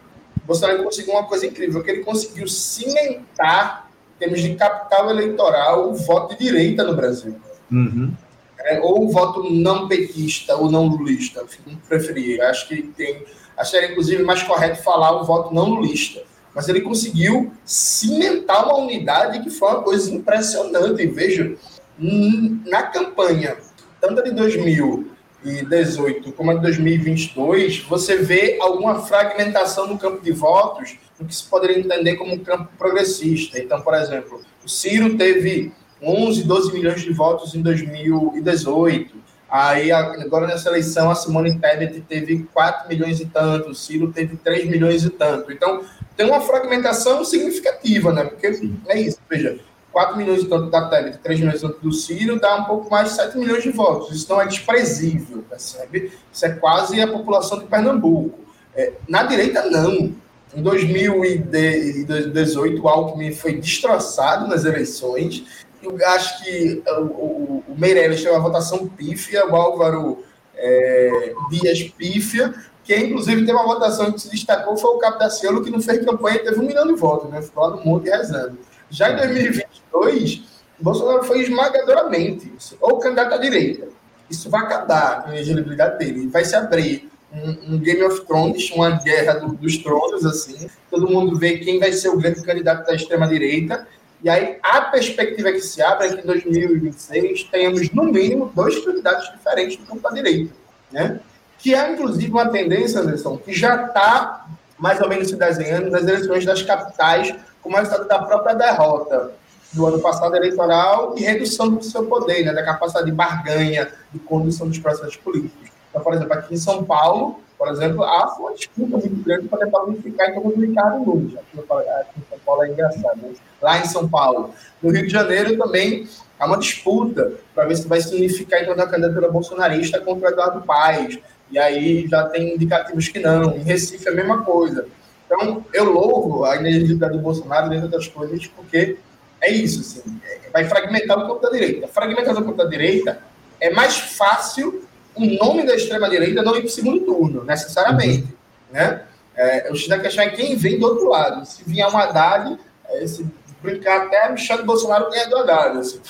O 0.45 0.47
Bolsonaro 0.47 0.85
conseguiu 0.85 1.15
uma 1.15 1.25
coisa 1.25 1.45
incrível, 1.45 1.83
que 1.83 1.91
ele 1.91 2.05
conseguiu 2.05 2.47
cimentar, 2.47 3.91
em 4.15 4.19
termos 4.21 4.41
de 4.41 4.55
capital 4.55 5.11
eleitoral, 5.11 5.91
o 5.91 5.95
voto 5.95 6.37
de 6.37 6.45
direita 6.45 6.85
no 6.85 6.95
Brasil. 6.95 7.37
Uhum. 7.69 8.15
É, 8.61 8.81
ou 8.81 9.05
o 9.05 9.11
voto 9.11 9.51
não 9.51 9.87
petista 9.87 10.57
ou 10.57 10.71
não 10.71 10.87
lulista, 10.87 11.45
como 11.65 11.77
preferir. 11.89 12.41
Acho 12.43 12.69
que 12.69 12.83
tem. 12.83 13.25
Acho 13.57 13.73
que 13.73 13.77
era, 13.77 13.91
inclusive, 13.91 14.23
mais 14.23 14.43
correto 14.43 14.83
falar 14.83 15.21
o 15.21 15.25
voto 15.25 15.55
não 15.55 15.71
lulista. 15.71 16.23
Mas 16.55 16.69
ele 16.69 16.81
conseguiu 16.81 17.53
cimentar 17.65 18.67
uma 18.67 18.79
unidade 18.79 19.43
que 19.43 19.51
foi 19.51 19.69
uma 19.69 19.83
coisa 19.83 20.13
impressionante. 20.13 21.07
Veja, 21.07 21.57
na 21.99 22.85
campanha, 22.85 23.57
tanto 24.01 24.23
de 24.23 24.31
2018 24.33 26.33
como 26.33 26.51
a 26.51 26.55
de 26.55 26.63
2022, 26.63 27.81
você 27.81 28.17
vê 28.17 28.59
alguma 28.61 29.07
fragmentação 29.07 29.87
no 29.87 29.99
campo 29.99 30.23
de 30.23 30.33
votos, 30.33 30.97
no 31.19 31.27
que 31.27 31.35
se 31.35 31.45
poderia 31.45 31.79
entender 31.79 32.17
como 32.17 32.35
um 32.35 32.39
campo 32.39 32.69
progressista. 32.79 33.59
Então, 33.59 33.81
por 33.81 33.95
exemplo, 33.95 34.41
o 34.65 34.69
Ciro 34.69 35.17
teve 35.17 35.73
11, 36.03 36.45
12 36.45 36.73
milhões 36.73 37.03
de 37.03 37.13
votos 37.13 37.55
em 37.55 37.63
2018. 37.63 39.17
Aí, 39.51 39.91
agora 39.91 40.47
nessa 40.47 40.69
eleição, 40.69 41.11
a 41.11 41.15
Simone 41.15 41.59
Tebet 41.59 42.03
teve 42.03 42.47
4 42.53 42.89
milhões 42.89 43.19
e 43.19 43.27
tanto, 43.27 43.71
o 43.71 43.75
Ciro 43.75 44.13
teve 44.13 44.37
3 44.37 44.69
milhões 44.69 45.05
e 45.05 45.11
tanto. 45.11 45.51
Então, 45.51 45.83
tem 46.17 46.27
uma 46.27 46.41
fragmentação 46.41 47.25
significativa, 47.25 48.13
né? 48.13 48.25
Porque 48.25 48.47
é 48.89 49.01
isso, 49.01 49.19
veja, 49.29 49.59
4 49.91 50.19
milhões 50.19 50.43
e 50.43 50.47
tanto 50.47 50.71
da 50.71 50.89
Tebet, 50.89 51.19
3 51.19 51.41
milhões 51.41 51.59
e 51.59 51.63
tanto 51.63 51.81
do 51.81 51.93
Ciro, 51.93 52.39
dá 52.39 52.57
um 52.57 52.65
pouco 52.65 52.91
mais 52.91 53.09
de 53.09 53.15
7 53.17 53.39
milhões 53.39 53.63
de 53.63 53.71
votos. 53.71 54.15
Isso 54.15 54.29
não 54.29 54.41
é 54.41 54.47
desprezível, 54.47 55.43
percebe? 55.49 56.13
Isso 56.31 56.45
é 56.45 56.51
quase 56.51 57.01
a 57.01 57.09
população 57.09 57.59
de 57.59 57.65
Pernambuco. 57.65 58.39
É, 58.75 58.93
na 59.09 59.23
direita, 59.23 59.65
não. 59.71 60.15
Em 60.55 60.63
2018, 60.63 62.83
o 62.83 62.89
Alckmin 62.89 63.33
foi 63.33 63.55
destroçado 63.55 64.47
nas 64.47 64.65
eleições 64.65 65.67
eu 65.83 65.97
acho 66.09 66.43
que 66.43 66.83
o, 66.87 67.03
o, 67.03 67.65
o 67.69 67.75
Meirelles 67.79 68.23
teve 68.23 68.35
uma 68.35 68.41
votação 68.41 68.89
pífia, 68.89 69.47
o 69.47 69.55
Álvaro 69.55 70.25
é, 70.55 71.33
Dias 71.51 71.83
pífia, 71.83 72.55
que 72.85 72.97
inclusive 72.97 73.45
teve 73.45 73.53
uma 73.53 73.67
votação 73.67 74.11
que 74.13 74.21
se 74.21 74.31
destacou, 74.31 74.77
foi 74.77 74.91
o 74.91 74.99
Capdaciolo, 74.99 75.63
que 75.63 75.71
não 75.71 75.81
fez 75.81 76.05
campanha 76.05 76.43
teve 76.43 76.59
um 76.59 76.67
milhão 76.67 76.87
de 76.87 76.95
votos, 76.95 77.31
né? 77.31 77.43
Ficou 77.43 77.69
lá 77.69 77.77
no 77.77 77.85
monte 77.85 78.09
rezando. 78.09 78.59
Já 78.91 79.11
em 79.11 79.17
2022, 79.17 80.43
o 80.81 80.85
Bolsonaro 80.85 81.23
foi 81.25 81.43
esmagadoramente, 81.43 82.53
ou 82.81 82.99
candidato 82.99 83.35
à 83.35 83.37
direita. 83.37 83.89
Isso 84.31 84.49
vai 84.51 84.63
acabar 84.63 85.23
com 85.23 85.31
a 85.31 85.37
elegibilidade 85.37 85.99
dele. 85.99 86.29
Vai 86.29 86.45
se 86.45 86.55
abrir 86.55 87.11
um, 87.33 87.75
um, 87.75 87.79
Game 87.79 88.03
of 88.03 88.25
Thrones, 88.27 88.71
uma 88.71 88.91
guerra 88.91 89.35
do, 89.35 89.55
dos 89.55 89.79
tronos, 89.79 90.25
assim. 90.25 90.69
Todo 90.91 91.09
mundo 91.09 91.39
vê 91.39 91.59
quem 91.59 91.79
vai 91.79 91.93
ser 91.93 92.09
o 92.09 92.17
grande 92.17 92.43
candidato 92.43 92.87
da 92.87 92.95
extrema-direita. 92.95 93.87
E 94.23 94.29
aí 94.29 94.59
a 94.63 94.81
perspectiva 94.83 95.53
que 95.53 95.61
se 95.61 95.81
abre 95.81 96.09
é 96.09 96.15
que 96.15 96.23
em 96.23 96.27
2026 96.27 97.45
tenhamos, 97.45 97.91
no 97.93 98.05
mínimo, 98.05 98.51
dois 98.55 98.85
candidatos 98.85 99.31
diferentes 99.31 99.77
do 99.77 99.87
campo 99.87 100.03
da 100.03 100.11
direita. 100.11 100.53
Né? 100.91 101.21
Que 101.59 101.75
é, 101.75 101.93
inclusive, 101.93 102.31
uma 102.31 102.49
tendência, 102.49 103.01
Anderson, 103.01 103.37
que 103.37 103.53
já 103.53 103.87
está 103.87 104.47
mais 104.79 105.01
ou 105.01 105.09
menos 105.09 105.29
se 105.29 105.37
desenhando 105.37 105.91
nas 105.91 106.03
eleições 106.03 106.45
das 106.45 106.63
capitais, 106.63 107.35
como 107.61 107.77
resultado 107.77 108.07
da 108.07 108.21
própria 108.21 108.55
derrota 108.55 109.33
do 109.73 109.87
ano 109.87 110.01
passado 110.01 110.35
eleitoral 110.37 111.15
e 111.17 111.23
redução 111.23 111.69
do 111.69 111.83
seu 111.83 112.07
poder, 112.07 112.45
né, 112.45 112.53
da 112.53 112.65
capacidade 112.65 113.07
de 113.07 113.13
barganha, 113.13 113.91
de 114.13 114.19
condução 114.21 114.69
dos 114.69 114.79
processos 114.79 115.17
políticos. 115.17 115.69
Então, 115.91 116.03
por 116.03 116.15
exemplo, 116.15 116.33
aqui 116.33 116.55
em 116.55 116.59
São 116.59 116.85
Paulo, 116.85 117.41
por 117.59 117.69
exemplo, 117.69 118.05
há 118.05 118.37
uma 118.39 118.55
disputa 118.55 118.97
muito 118.99 119.25
grande 119.25 119.49
para 119.49 119.65
tentar 119.65 119.83
unificar 119.83 120.33
torno 120.33 120.53
do 120.53 120.61
Ricardo 120.61 121.05
Nunes. 121.05 121.37
Aqui 121.37 121.59
em 121.59 122.31
São 122.31 122.39
Paulo 122.47 122.63
é 122.63 122.69
engraçado. 122.71 123.21
Né? 123.21 123.33
Lá 123.61 123.79
em 123.81 123.85
São 123.85 124.09
Paulo. 124.09 124.55
No 124.81 124.91
Rio 124.93 125.07
de 125.07 125.13
Janeiro 125.13 125.59
também 125.59 126.09
há 126.39 126.47
uma 126.47 126.57
disputa 126.57 127.33
para 127.53 127.65
ver 127.65 127.77
se 127.77 127.89
vai 127.89 128.01
se 128.01 128.15
unificar 128.15 128.61
torno 128.61 128.77
da 128.77 128.87
candidatura 128.87 129.29
bolsonarista 129.29 130.01
contra 130.01 130.29
o 130.29 130.33
Eduardo 130.33 130.63
Paes. 130.63 131.19
E 131.51 131.59
aí 131.59 132.07
já 132.07 132.29
tem 132.29 132.55
indicativos 132.55 133.09
que 133.09 133.19
não. 133.19 133.57
Em 133.57 133.63
Recife 133.63 134.07
é 134.07 134.13
a 134.13 134.15
mesma 134.15 134.45
coisa. 134.45 134.87
Então, 135.27 135.65
eu 135.75 135.85
louvo 135.85 136.45
a 136.45 136.57
energia 136.57 136.97
do 136.97 137.19
Bolsonaro 137.19 137.69
dentro 137.69 137.89
das 137.89 138.07
coisas, 138.07 138.47
porque 138.47 138.97
é 139.41 139.51
isso, 139.51 139.81
assim, 139.81 140.21
é, 140.25 140.51
vai 140.51 140.65
fragmentar 140.65 141.19
o 141.19 141.27
campo 141.27 141.41
da 141.41 141.51
direita. 141.51 141.89
Fragmentar 141.89 142.33
o 142.33 142.37
campo 142.37 142.57
da 142.57 142.65
direita 142.65 143.21
é 143.61 143.71
mais 143.71 143.99
fácil 143.99 144.88
o 145.19 145.45
nome 145.45 145.67
da 145.67 145.75
extrema-direita 145.75 146.43
não 146.43 146.55
ir 146.55 146.61
para 146.61 146.69
o 146.69 146.71
segundo 146.71 147.01
turno, 147.01 147.45
necessariamente. 147.45 148.23
Uhum. 148.23 148.29
Né? 148.73 149.03
É, 149.37 149.71
o 149.71 149.77
X 149.77 149.89
da 149.89 149.99
questão 149.99 150.25
é 150.25 150.31
quem 150.31 150.57
vem 150.57 150.79
do 150.79 150.87
outro 150.87 151.09
lado. 151.09 151.45
Se 151.47 151.63
vier 151.65 151.87
um 151.89 151.97
Haddad, 151.97 152.59
é, 152.89 153.07
se 153.07 153.27
brincar 153.63 154.07
até 154.07 154.31
Michel 154.31 154.65
Bolsonaro 154.65 155.11
ganha 155.11 155.29
do 155.29 155.37
Haddad. 155.37 155.79
Assim. 155.79 156.01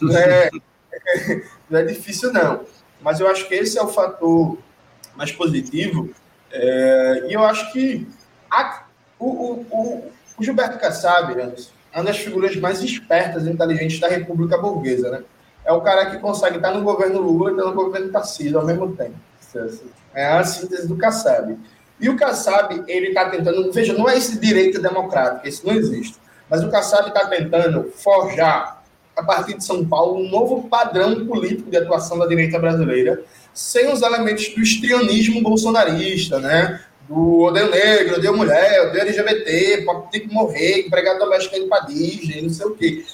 não, 0.00 0.16
é, 0.16 0.50
não 1.68 1.78
é 1.78 1.84
difícil, 1.84 2.32
não. 2.32 2.60
Mas 3.00 3.20
eu 3.20 3.28
acho 3.28 3.48
que 3.48 3.54
esse 3.54 3.78
é 3.78 3.82
o 3.82 3.88
fator 3.88 4.58
mais 5.16 5.32
positivo. 5.32 6.10
É, 6.52 7.26
e 7.28 7.32
eu 7.32 7.44
acho 7.44 7.72
que 7.72 8.06
a, 8.50 8.84
o, 9.18 9.26
o, 9.26 9.66
o, 9.70 10.12
o, 10.38 10.44
Gilberto 10.44 10.78
Kassab 10.78 11.34
né, 11.34 11.52
é 11.92 11.98
uma 11.98 12.04
das 12.04 12.18
figuras 12.18 12.56
mais 12.56 12.82
espertas 12.82 13.46
e 13.46 13.50
inteligentes 13.50 14.00
da 14.00 14.08
República 14.08 14.58
Burguesa. 14.58 15.10
Né? 15.10 15.22
É 15.64 15.72
o 15.72 15.80
cara 15.80 16.06
que 16.06 16.18
consegue 16.18 16.56
estar 16.56 16.72
no 16.72 16.82
governo 16.82 17.20
Lula 17.20 17.50
e 17.50 17.54
estar 17.54 17.64
no 17.64 17.74
governo 17.74 18.10
Tarcísio 18.10 18.58
ao 18.58 18.66
mesmo 18.66 18.94
tempo. 18.94 19.14
É 20.14 20.26
a 20.26 20.44
síntese 20.44 20.86
do 20.88 20.96
Kassab. 20.96 21.56
E 22.00 22.08
o 22.08 22.16
Kassab, 22.16 22.82
ele 22.88 23.08
está 23.08 23.28
tentando, 23.28 23.70
veja, 23.72 23.92
não 23.92 24.08
é 24.08 24.16
esse 24.16 24.38
direito 24.38 24.80
democrático, 24.80 25.46
isso 25.46 25.66
não 25.66 25.74
existe, 25.74 26.16
mas 26.48 26.64
o 26.64 26.70
Kassab 26.70 27.08
está 27.08 27.26
tentando 27.26 27.92
forjar, 27.94 28.82
a 29.14 29.22
partir 29.22 29.54
de 29.54 29.64
São 29.64 29.86
Paulo, 29.86 30.18
um 30.18 30.30
novo 30.30 30.66
padrão 30.68 31.26
político 31.26 31.70
de 31.70 31.76
atuação 31.76 32.18
da 32.18 32.26
direita 32.26 32.58
brasileira, 32.58 33.22
sem 33.52 33.92
os 33.92 34.00
elementos 34.00 34.48
do 34.54 34.62
estrionismo 34.62 35.42
bolsonarista, 35.42 36.38
né? 36.38 36.80
do 37.10 37.40
odeio 37.40 37.68
negro, 37.70 38.16
odeio 38.16 38.36
mulher, 38.36 38.86
odeio 38.86 39.02
LGBT, 39.02 39.84
ter 40.12 40.20
que 40.20 40.32
morrer, 40.32 40.86
empregado 40.86 41.18
doméstico 41.18 41.68
para 41.68 41.86
Disney, 41.86 42.42
não 42.42 42.50
sei 42.50 42.66
o 42.66 42.70
quê. 42.70 43.04